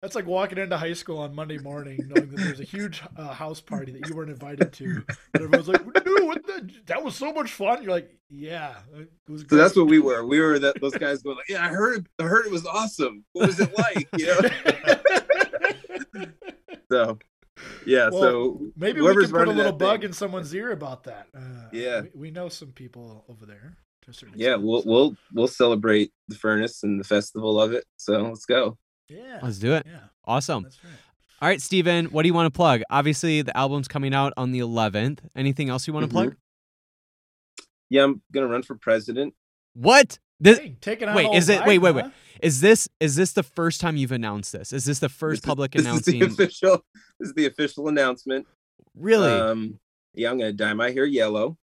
that's 0.05 0.13
like 0.13 0.27
walking 0.27 0.59
into 0.59 0.77
high 0.77 0.93
school 0.93 1.17
on 1.17 1.33
Monday 1.33 1.57
morning 1.57 1.99
knowing 2.07 2.29
that 2.29 2.37
there's 2.37 2.59
a 2.59 2.63
huge 2.63 3.01
uh, 3.17 3.29
house 3.33 3.59
party 3.59 3.91
that 3.91 4.07
you 4.07 4.15
weren't 4.15 4.29
invited 4.29 4.71
to. 4.71 5.03
And 5.33 5.43
everyone's 5.43 5.67
like, 5.67 5.83
"No, 5.83 6.25
what 6.25 6.45
the, 6.45 6.69
that 6.85 7.03
was 7.03 7.15
so 7.15 7.33
much 7.33 7.51
fun." 7.51 7.81
You're 7.81 7.91
like, 7.91 8.15
"Yeah, 8.29 8.75
it 8.95 9.09
was." 9.27 9.45
so 9.49 9.55
that's 9.55 9.75
what 9.75 9.87
we 9.87 9.97
were. 9.97 10.23
We 10.23 10.39
were 10.39 10.59
that 10.59 10.79
those 10.79 10.93
guys 10.93 11.23
going 11.23 11.37
like, 11.37 11.49
yeah, 11.49 11.65
I 11.65 11.69
heard, 11.69 12.07
I 12.19 12.23
heard 12.25 12.45
it 12.45 12.51
was 12.51 12.67
awesome. 12.67 13.25
What 13.33 13.47
was 13.47 13.59
it 13.59 13.75
like? 13.75 14.07
You 14.15 14.27
know. 14.27 16.25
so, 16.91 17.17
yeah. 17.87 18.09
Well, 18.11 18.21
so 18.21 18.61
maybe 18.75 19.01
we 19.01 19.11
can 19.15 19.31
put 19.31 19.47
a 19.47 19.51
little 19.51 19.71
bug 19.71 20.01
thing- 20.01 20.09
in 20.09 20.13
someone's 20.13 20.53
ear 20.53 20.71
about 20.71 21.05
that. 21.05 21.29
Uh, 21.35 21.41
Yeah. 21.71 22.01
we, 22.01 22.09
we 22.13 22.31
know 22.31 22.47
some 22.47 22.73
people 22.73 23.25
over 23.27 23.47
there. 23.47 23.75
To 24.03 24.11
a 24.11 24.13
certain 24.13 24.35
yeah 24.37 24.49
extent, 24.49 24.67
we'll 24.67 24.81
so- 24.83 24.89
we'll 24.91 25.15
we'll 25.33 25.47
celebrate 25.47 26.11
the 26.27 26.35
furnace 26.35 26.83
and 26.83 26.99
the 26.99 27.03
festival 27.03 27.59
of 27.59 27.73
it 27.73 27.85
so 27.97 28.21
let's 28.21 28.45
go 28.45 28.77
Yeah, 29.09 29.39
Let's 29.41 29.59
do 29.59 29.73
it. 29.73 29.85
Yeah, 29.85 29.99
Awesome. 30.25 30.63
that's 30.63 30.83
right. 30.83 30.93
All 31.41 31.47
right, 31.49 31.61
Steven, 31.61 32.05
what 32.07 32.23
do 32.23 32.27
you 32.27 32.33
want 32.33 32.51
to 32.51 32.55
plug? 32.55 32.81
Obviously, 32.89 33.41
the 33.41 33.55
album's 33.55 33.87
coming 33.87 34.13
out 34.13 34.33
on 34.37 34.51
the 34.51 34.59
11th. 34.59 35.19
Anything 35.35 35.69
else 35.69 35.85
you 35.85 35.93
want 35.93 36.03
to 36.05 36.07
Mhm. 36.09 36.11
plug? 36.11 36.35
yeah 37.91 38.03
i'm 38.03 38.19
gonna 38.33 38.47
run 38.47 38.63
for 38.63 38.73
president 38.75 39.35
What? 39.75 40.17
This, 40.39 40.57
Hey, 40.57 40.75
taking 40.81 41.07
on 41.07 41.13
wait, 41.15 41.31
is 41.35 41.49
it? 41.49 41.63
Wait, 41.67 41.77
wait, 41.77 41.93
wait. 41.93 42.05
huh? 42.05 42.11
Is 42.41 42.59
this 42.59 42.89
is 42.99 43.15
this 43.15 43.33
the 43.33 43.43
first 43.43 43.79
time 43.79 43.95
you've 43.95 44.11
announced 44.11 44.51
this? 44.53 44.73
Is 44.73 44.85
this 44.85 44.97
the 44.99 45.07
first 45.07 45.43
public 45.43 45.71
this 45.73 45.83
announcing? 45.83 46.19
is 46.23 46.35
the 46.35 46.43
official 46.45 46.85
this 47.19 47.29
is 47.29 47.33
the 47.35 47.45
official 47.45 47.87
announcement 47.87 48.47
Really? 48.95 49.31
um 49.31 49.79
yeah 50.15 50.31
i'm 50.31 50.39
gonna 50.39 50.51
dye 50.51 50.73
my 50.73 50.89
hair 50.89 51.05
yellow 51.05 51.57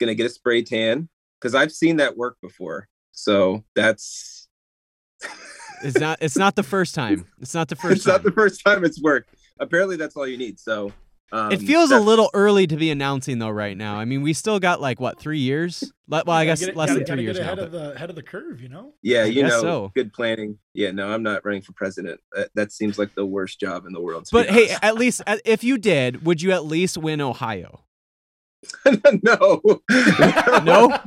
gonna 0.00 0.14
get 0.16 0.26
a 0.26 0.28
spray 0.28 0.62
tan 0.62 1.08
because 1.40 1.54
i've 1.54 1.70
seen 1.72 1.98
that 1.98 2.16
work 2.16 2.36
before 2.42 2.88
so 3.12 3.62
that's 3.76 4.48
it's 5.82 5.98
not. 5.98 6.18
It's 6.20 6.36
not 6.36 6.54
the 6.56 6.62
first 6.62 6.94
time. 6.94 7.26
It's 7.40 7.54
not 7.54 7.68
the 7.68 7.76
first 7.82 7.96
it's 7.96 8.06
not 8.06 8.16
time. 8.18 8.24
the 8.24 8.32
first 8.32 8.62
time 8.64 8.84
it's 8.84 9.00
worked 9.02 9.30
apparently 9.60 9.96
that's 9.96 10.16
all 10.16 10.26
you 10.26 10.36
need 10.36 10.58
so 10.58 10.92
um, 11.32 11.50
it 11.52 11.60
feels 11.60 11.90
a 11.90 11.98
little 12.00 12.28
early 12.34 12.66
to 12.66 12.76
be 12.76 12.90
announcing 12.90 13.38
though 13.40 13.50
right 13.50 13.76
now. 13.76 13.96
I 13.96 14.04
mean, 14.04 14.22
we 14.22 14.32
still 14.34 14.60
got 14.60 14.80
like 14.80 15.00
what 15.00 15.18
three 15.18 15.38
years? 15.40 15.92
Well, 16.06 16.22
I 16.30 16.44
guess 16.44 16.62
it- 16.62 16.76
less 16.76 16.90
gotta- 16.90 17.00
than 17.00 17.06
three 17.06 17.16
get 17.16 17.22
years 17.22 17.38
now. 17.38 17.42
ahead 17.44 17.56
But 17.58 17.64
of 17.66 17.72
the 17.72 17.98
head 17.98 18.10
of 18.10 18.14
the 18.16 18.22
curve, 18.22 18.60
you 18.60 18.68
know. 18.68 18.94
yeah 19.02 19.24
you 19.24 19.42
know 19.42 19.60
so. 19.60 19.92
good 19.96 20.12
planning 20.12 20.58
yeah 20.74 20.90
no 20.92 21.08
i'm 21.10 21.22
not 21.24 21.44
running 21.44 21.62
for 21.62 21.72
president 21.72 22.20
that, 22.32 22.50
that 22.54 22.72
seems 22.72 22.98
like 22.98 23.14
the 23.14 23.24
worst 23.26 23.58
job 23.58 23.86
in 23.86 23.92
the 23.92 24.00
world 24.00 24.28
but 24.30 24.48
hey, 24.48 24.76
at 24.82 24.94
least 24.96 25.22
uh, 25.26 25.38
if 25.44 25.64
you 25.64 25.76
did, 25.78 26.24
would 26.24 26.40
you 26.42 26.52
at 26.52 26.66
least 26.66 26.98
win 26.98 27.20
Ohio? 27.20 27.80
no. 29.22 29.60
No? 30.64 30.88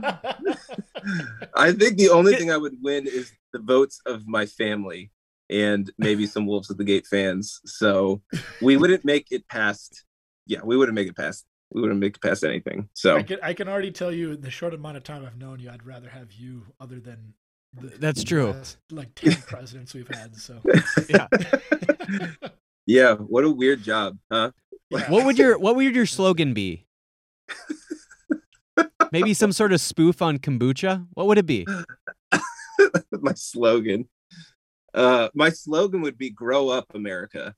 I 1.55 1.71
think 1.71 1.97
the 1.97 2.09
only 2.11 2.35
thing 2.35 2.51
I 2.51 2.57
would 2.57 2.75
win 2.81 3.07
is 3.07 3.31
the 3.53 3.59
votes 3.59 3.99
of 4.05 4.27
my 4.27 4.45
family 4.45 5.11
and 5.49 5.89
maybe 5.97 6.25
some 6.27 6.45
Wolves 6.45 6.69
of 6.69 6.77
the 6.77 6.83
Gate 6.83 7.07
fans. 7.07 7.61
So 7.65 8.21
we 8.61 8.77
wouldn't 8.77 9.05
make 9.05 9.31
it 9.31 9.47
past. 9.47 10.03
Yeah, 10.45 10.59
we 10.63 10.77
wouldn't 10.77 10.95
make 10.95 11.07
it 11.07 11.15
past 11.15 11.45
we 11.71 11.81
wouldn't 11.81 11.99
make 11.99 12.15
it 12.15 12.21
past 12.21 12.43
anything. 12.43 12.89
So 12.93 13.17
I 13.17 13.23
can 13.23 13.39
I 13.43 13.53
can 13.53 13.67
already 13.67 13.91
tell 13.91 14.11
you 14.11 14.33
in 14.33 14.41
the 14.41 14.49
short 14.51 14.73
amount 14.73 14.97
of 14.97 15.03
time 15.03 15.25
I've 15.25 15.37
known 15.37 15.59
you, 15.59 15.69
I'd 15.69 15.85
rather 15.85 16.09
have 16.09 16.31
you 16.31 16.65
other 16.79 16.99
than 16.99 17.33
the, 17.73 17.89
That's 17.99 18.23
true. 18.23 18.51
last, 18.51 18.77
like 18.91 19.13
ten 19.15 19.33
presidents 19.33 19.93
we've 19.93 20.07
had. 20.07 20.35
So 20.35 20.61
Yeah. 21.09 21.27
yeah, 22.85 23.15
what 23.15 23.43
a 23.43 23.49
weird 23.49 23.83
job, 23.83 24.17
huh? 24.31 24.51
What 24.89 25.25
would 25.25 25.37
your 25.37 25.59
What 25.59 25.75
would 25.75 25.93
your 25.93 26.05
slogan 26.05 26.53
be? 26.53 26.85
Maybe 29.11 29.33
some 29.33 29.51
sort 29.51 29.73
of 29.73 29.81
spoof 29.81 30.21
on 30.21 30.37
kombucha. 30.37 31.07
What 31.13 31.27
would 31.27 31.37
it 31.37 31.45
be? 31.45 31.65
my 33.11 33.33
slogan. 33.33 34.07
Uh, 34.93 35.29
my 35.33 35.49
slogan 35.49 36.01
would 36.01 36.17
be 36.17 36.29
"Grow 36.29 36.69
up, 36.69 36.85
America." 36.93 37.55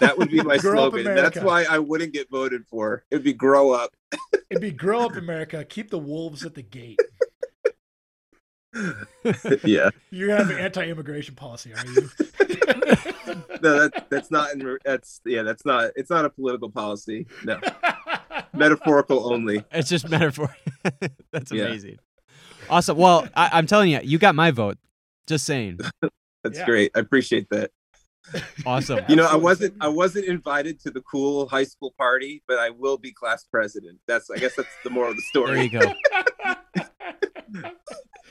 That 0.00 0.18
would 0.18 0.30
be 0.30 0.42
my 0.42 0.58
slogan. 0.58 1.04
That's 1.04 1.40
why 1.40 1.64
I 1.64 1.78
wouldn't 1.78 2.12
get 2.12 2.30
voted 2.30 2.66
for. 2.66 3.04
It'd 3.10 3.24
be 3.24 3.32
"Grow 3.32 3.72
up." 3.72 3.90
it'd 4.50 4.60
be 4.60 4.70
grow 4.70 5.00
up 5.00 5.16
America, 5.16 5.64
keep 5.64 5.90
the 5.90 5.98
wolves 5.98 6.44
at 6.44 6.54
the 6.54 6.62
gate. 6.62 6.98
yeah, 9.64 9.90
You 10.10 10.30
have 10.30 10.50
an 10.50 10.58
anti-immigration 10.58 11.36
policy, 11.36 11.72
are 11.72 11.86
you? 11.86 12.10
no, 13.62 13.88
that, 13.88 14.06
that's 14.10 14.30
not. 14.30 14.52
In, 14.52 14.78
that's 14.84 15.20
yeah, 15.24 15.42
that's 15.42 15.64
not. 15.64 15.90
It's 15.96 16.10
not 16.10 16.24
a 16.24 16.30
political 16.30 16.70
policy. 16.70 17.26
No, 17.44 17.60
metaphorical 18.54 19.32
only. 19.32 19.64
It's 19.72 19.88
just 19.88 20.08
metaphor. 20.08 20.54
That's 21.32 21.50
Yeah. 21.52 21.64
amazing. 21.64 21.98
Awesome. 22.70 22.96
Well, 22.96 23.28
I, 23.36 23.50
I'm 23.52 23.66
telling 23.66 23.90
you, 23.90 24.00
you 24.02 24.18
got 24.18 24.34
my 24.34 24.50
vote. 24.50 24.78
Just 25.26 25.44
saying. 25.44 25.78
That's 26.44 26.58
Yeah. 26.58 26.64
great. 26.66 26.90
I 26.94 27.00
appreciate 27.00 27.48
that. 27.50 27.70
Awesome. 28.64 29.00
You 29.08 29.16
know, 29.16 29.26
I 29.26 29.36
wasn't 29.36 29.74
I 29.82 29.88
wasn't 29.88 30.24
invited 30.26 30.80
to 30.80 30.90
the 30.90 31.02
cool 31.02 31.46
high 31.46 31.64
school 31.64 31.94
party, 31.98 32.42
but 32.48 32.58
I 32.58 32.70
will 32.70 32.96
be 32.96 33.12
class 33.12 33.44
president. 33.44 33.98
That's 34.08 34.30
I 34.30 34.38
guess 34.38 34.54
that's 34.56 34.68
the 34.82 34.88
moral 34.90 35.10
of 35.10 35.16
the 35.16 35.22
story. 35.22 35.54
There 35.54 35.62
you 35.64 35.70
go. 35.70 35.92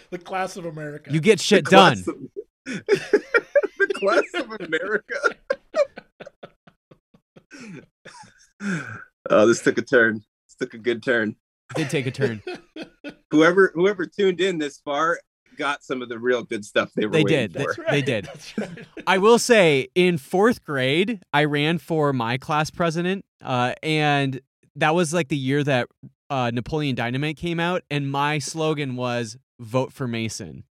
the 0.10 0.18
class 0.18 0.58
of 0.58 0.66
America. 0.66 1.12
You 1.14 1.20
get 1.20 1.40
shit 1.40 1.66
The 1.66 1.72
done. 1.72 1.98
of- 2.00 2.06
the 2.66 3.94
class 3.94 4.24
of 4.34 4.52
America. 4.62 5.16
Oh, 9.30 9.48
this 9.48 9.62
took 9.62 9.78
a 9.78 9.82
turn. 9.82 10.24
This 10.48 10.56
took 10.60 10.74
a 10.74 10.78
good 10.78 11.04
turn. 11.04 11.36
Did 11.76 11.90
take 11.90 12.06
a 12.08 12.12
turn. 12.12 12.42
Whoever 13.32 13.72
whoever 13.74 14.06
tuned 14.06 14.40
in 14.40 14.60
this 14.60 14.80
far 14.86 15.20
got 15.58 15.84
some 15.84 16.02
of 16.02 16.10
the 16.10 16.20
real 16.20 16.44
good 16.44 16.64
stuff 16.66 16.92
they 16.96 17.06
were 17.06 17.12
They 17.14 17.24
waiting 17.24 17.40
did. 17.40 17.54
They- 17.54 17.64
for. 17.64 17.68
That's 17.68 17.80
right. 17.80 17.92
they 17.92 18.02
did. 18.02 18.26
That's 18.26 18.58
right. 18.58 18.86
I 19.08 19.18
will 19.18 19.40
say, 19.40 19.88
in 19.96 20.18
fourth 20.18 20.64
grade, 20.64 21.20
I 21.34 21.46
ran 21.46 21.78
for 21.80 22.14
my 22.14 22.38
class 22.38 22.70
president, 22.70 23.26
uh, 23.44 23.74
and 23.82 24.40
that 24.76 24.94
was 24.96 25.14
like 25.14 25.30
the 25.30 25.38
year 25.38 25.64
that 25.64 25.88
uh, 26.30 26.52
Napoleon 26.54 26.96
Dynamite 26.96 27.38
came 27.38 27.60
out, 27.60 27.84
and 27.90 28.12
my 28.12 28.38
slogan 28.40 28.96
was 28.96 29.38
"Vote 29.60 29.94
for 29.94 30.08
Mason." 30.08 30.64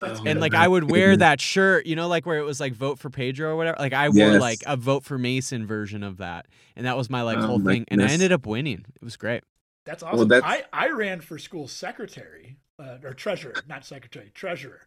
That's 0.00 0.20
Oh, 0.20 0.24
and 0.26 0.40
like 0.40 0.52
my 0.52 0.64
I 0.64 0.68
would 0.68 0.90
wear 0.90 1.16
that 1.16 1.40
shirt, 1.40 1.86
you 1.86 1.96
know, 1.96 2.06
like 2.06 2.24
where 2.24 2.38
it 2.38 2.44
was 2.44 2.60
like 2.60 2.72
"Vote 2.74 2.98
for 2.98 3.10
Pedro" 3.10 3.50
or 3.50 3.56
whatever. 3.56 3.76
Like 3.80 3.92
I 3.92 4.08
wore 4.08 4.16
Yes. 4.32 4.40
like 4.40 4.60
a 4.66 4.76
"Vote 4.76 5.04
for 5.04 5.18
Mason" 5.18 5.66
version 5.66 6.02
of 6.04 6.18
that, 6.18 6.46
and 6.76 6.86
that 6.86 6.96
was 6.96 7.10
my 7.10 7.22
like 7.22 7.38
Oh, 7.38 7.46
whole 7.46 7.58
my 7.58 7.72
thing. 7.72 7.84
And 7.88 8.00
I 8.02 8.06
ended 8.08 8.30
up 8.30 8.46
winning. 8.46 8.84
It 8.94 9.02
was 9.02 9.16
great. 9.16 9.42
That's 9.84 10.02
Well, 10.04 10.14
awesome. 10.14 10.28
that's- 10.28 10.64
I, 10.72 10.86
I 10.86 10.90
ran 10.90 11.20
for 11.20 11.38
school 11.38 11.66
secretary 11.66 12.58
uh, 12.78 12.98
or 13.02 13.12
treasurer, 13.14 13.54
not 13.66 13.84
secretary, 13.84 14.30
treasurer. 14.34 14.82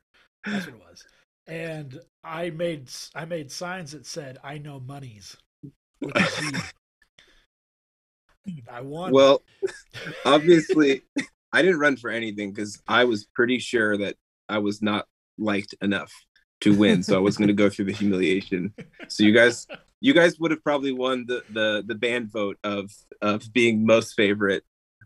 That's 0.45 0.65
what 0.67 0.75
it 0.75 0.81
was. 0.81 1.03
And 1.47 1.99
I 2.23 2.51
made 2.51 2.89
I 3.13 3.25
made 3.25 3.51
signs 3.51 3.91
that 3.91 4.05
said 4.05 4.37
"I 4.43 4.59
know 4.59 4.79
monies." 4.79 5.35
with 5.99 6.15
a 6.15 6.25
Z. 8.47 8.63
I 8.71 8.81
won. 8.81 9.11
Well, 9.11 9.41
obviously, 10.25 11.03
I 11.53 11.61
didn't 11.61 11.79
run 11.79 11.97
for 11.97 12.09
anything 12.09 12.51
because 12.51 12.81
I 12.87 13.03
was 13.03 13.25
pretty 13.35 13.59
sure 13.59 13.97
that 13.97 14.15
I 14.51 14.59
was 14.59 14.81
not 14.81 15.05
liked 15.37 15.73
enough 15.81 16.11
to 16.61 16.77
win, 16.77 17.01
so 17.03 17.15
I 17.15 17.19
was 17.19 17.37
going 17.37 17.47
to 17.47 17.53
go 17.53 17.69
through 17.69 17.85
the 17.85 17.93
humiliation. 17.93 18.73
So 19.07 19.23
you 19.23 19.31
guys, 19.33 19.65
you 19.99 20.13
guys 20.13 20.39
would 20.39 20.51
have 20.51 20.63
probably 20.63 20.91
won 20.91 21.25
the 21.27 21.43
the 21.49 21.83
the 21.85 21.95
band 21.95 22.31
vote 22.31 22.57
of 22.63 22.91
of 23.21 23.51
being 23.53 23.85
most 23.85 24.13
favorite. 24.13 24.63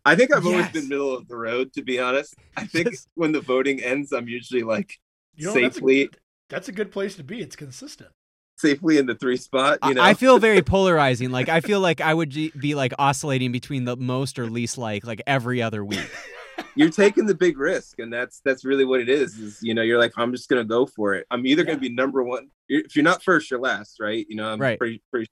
I 0.08 0.16
think 0.16 0.34
I've 0.36 0.46
always 0.46 0.70
been 0.70 0.88
middle 0.90 1.16
of 1.16 1.28
the 1.28 1.36
road, 1.36 1.74
to 1.74 1.82
be 1.82 2.00
honest. 2.00 2.36
I 2.58 2.66
think 2.68 2.88
Yes. 2.92 3.08
when 3.16 3.32
the 3.32 3.42
voting 3.42 3.82
ends, 3.82 4.12
I'm 4.12 4.28
usually 4.28 4.62
like 4.64 4.94
you 5.36 5.46
know, 5.48 5.54
that's 5.54 5.78
a- 5.78 5.80
safely 5.80 6.10
That's 6.50 6.68
a, 6.70 6.72
good 6.72 6.92
place 6.92 7.16
to 7.16 7.24
be. 7.24 7.40
It's 7.42 7.56
consistent. 7.56 8.10
safely 8.58 8.98
in 9.00 9.06
the 9.08 9.16
three 9.16 9.36
spot. 9.38 9.80
I- 9.82 9.90
You 9.90 9.94
know, 9.96 10.04
I 10.04 10.14
feel 10.14 10.38
very 10.40 10.62
polarizing. 10.76 11.32
Like 11.32 11.50
I 11.50 11.60
feel 11.62 11.80
like 11.80 12.02
I 12.02 12.14
would 12.14 12.32
be 12.60 12.76
like 12.76 12.94
oscillating 13.00 13.52
between 13.52 13.86
the 13.86 13.96
most 13.98 14.38
or 14.40 14.48
least 14.50 14.78
like 14.78 15.06
like 15.06 15.22
every 15.26 15.62
other 15.62 15.84
week. 15.84 16.08
you're 16.76 16.90
taking 16.90 17.26
the 17.26 17.36
big 17.36 17.58
risk 17.58 18.00
and 18.00 18.12
that's 18.12 18.42
that's 18.44 18.66
really 18.66 18.86
what 18.86 19.00
it 19.00 19.10
is 19.10 19.38
is 19.40 19.60
you 19.62 19.74
know 19.74 19.82
you're 19.82 20.00
like 20.00 20.12
i'm 20.18 20.32
just 20.32 20.50
gonna 20.50 20.64
go 20.64 20.86
for 20.86 21.14
it. 21.16 21.26
I'm 21.32 21.46
either 21.46 21.64
gonna 21.64 21.78
be 21.80 21.90
number 21.90 22.24
one 22.24 22.50
if 22.70 22.96
you're 22.96 23.04
not 23.04 23.24
first 23.24 23.50
you're 23.52 23.60
last 23.60 23.98
right? 24.00 24.26
You 24.30 24.36
know 24.36 24.48
i'm 24.50 24.60
Right. 24.60 24.78
pretty, 24.78 25.02
pretty 25.12 25.28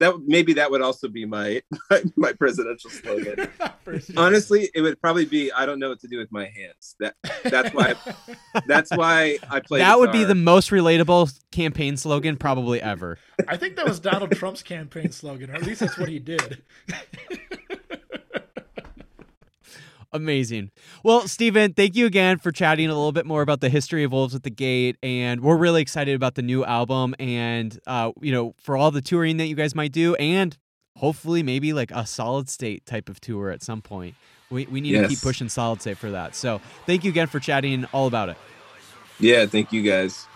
that 0.00 0.14
maybe 0.26 0.54
that 0.54 0.70
would 0.70 0.80
also 0.80 1.08
be 1.08 1.26
my 1.26 1.60
my, 1.90 2.02
my 2.16 2.32
presidential 2.32 2.88
slogan. 2.90 3.48
First- 3.84 4.12
honestly 4.16 4.70
it 4.74 4.80
would 4.82 5.00
probably 5.00 5.24
be 5.26 5.52
i 5.52 5.64
don't 5.66 5.78
know 5.78 5.90
what 5.90 6.00
to 6.00 6.08
do 6.08 6.18
with 6.18 6.30
my 6.32 6.44
hands. 6.46 6.96
That 7.00 7.14
that's 7.44 7.74
why 7.74 7.94
that's 8.66 8.90
why 8.90 9.38
i 9.50 9.60
play 9.60 9.78
that 9.80 9.98
would 9.98 10.12
be 10.12 10.24
the 10.24 10.34
most 10.34 10.70
relatable 10.70 11.38
campaign 11.52 11.96
slogan 11.96 12.36
probably 12.36 12.80
ever. 12.80 13.18
I 13.48 13.56
think 13.56 13.76
that 13.76 13.86
was 13.86 14.00
Donald 14.00 14.30
Trump's 14.32 14.62
campaign 14.62 15.10
slogan, 15.12 15.50
or 15.50 15.54
at 15.54 15.62
least 15.62 15.80
that's 15.80 15.98
what 15.98 16.08
he 16.08 16.18
did. 16.18 16.62
Amazing. 20.12 20.70
Well, 21.04 21.28
Stephen, 21.28 21.72
thank 21.72 21.94
you 21.94 22.06
again 22.06 22.38
for 22.38 22.50
chatting 22.50 22.86
a 22.86 22.94
little 22.94 23.12
bit 23.12 23.26
more 23.26 23.42
about 23.42 23.60
the 23.60 23.68
history 23.68 24.02
of 24.02 24.10
Wolves 24.10 24.34
at 24.34 24.42
the 24.42 24.50
Gate. 24.50 24.96
And 25.02 25.40
we're 25.40 25.56
really 25.56 25.82
excited 25.82 26.14
about 26.16 26.34
the 26.34 26.42
new 26.42 26.64
album 26.64 27.14
and, 27.20 27.78
uh, 27.86 28.10
you 28.20 28.32
know, 28.32 28.54
for 28.58 28.76
all 28.76 28.90
the 28.90 29.00
touring 29.00 29.36
that 29.36 29.46
you 29.46 29.54
guys 29.54 29.74
might 29.74 29.92
do 29.92 30.16
and 30.16 30.56
hopefully 30.96 31.42
maybe 31.42 31.72
like 31.72 31.92
a 31.92 32.04
solid 32.06 32.48
state 32.48 32.84
type 32.86 33.08
of 33.08 33.20
tour 33.20 33.50
at 33.50 33.62
some 33.62 33.82
point. 33.82 34.16
We, 34.50 34.66
we 34.66 34.80
need 34.80 34.92
to 35.00 35.06
keep 35.06 35.20
pushing 35.20 35.48
solid 35.48 35.80
state 35.80 35.96
for 35.96 36.10
that. 36.10 36.34
So 36.34 36.60
thank 36.84 37.04
you 37.04 37.10
again 37.10 37.28
for 37.28 37.38
chatting 37.38 37.84
all 37.92 38.08
about 38.08 38.30
it. 38.30 38.36
yeah 39.20 39.46
thank 39.46 39.72
you 39.72 39.82
guys 39.82 40.26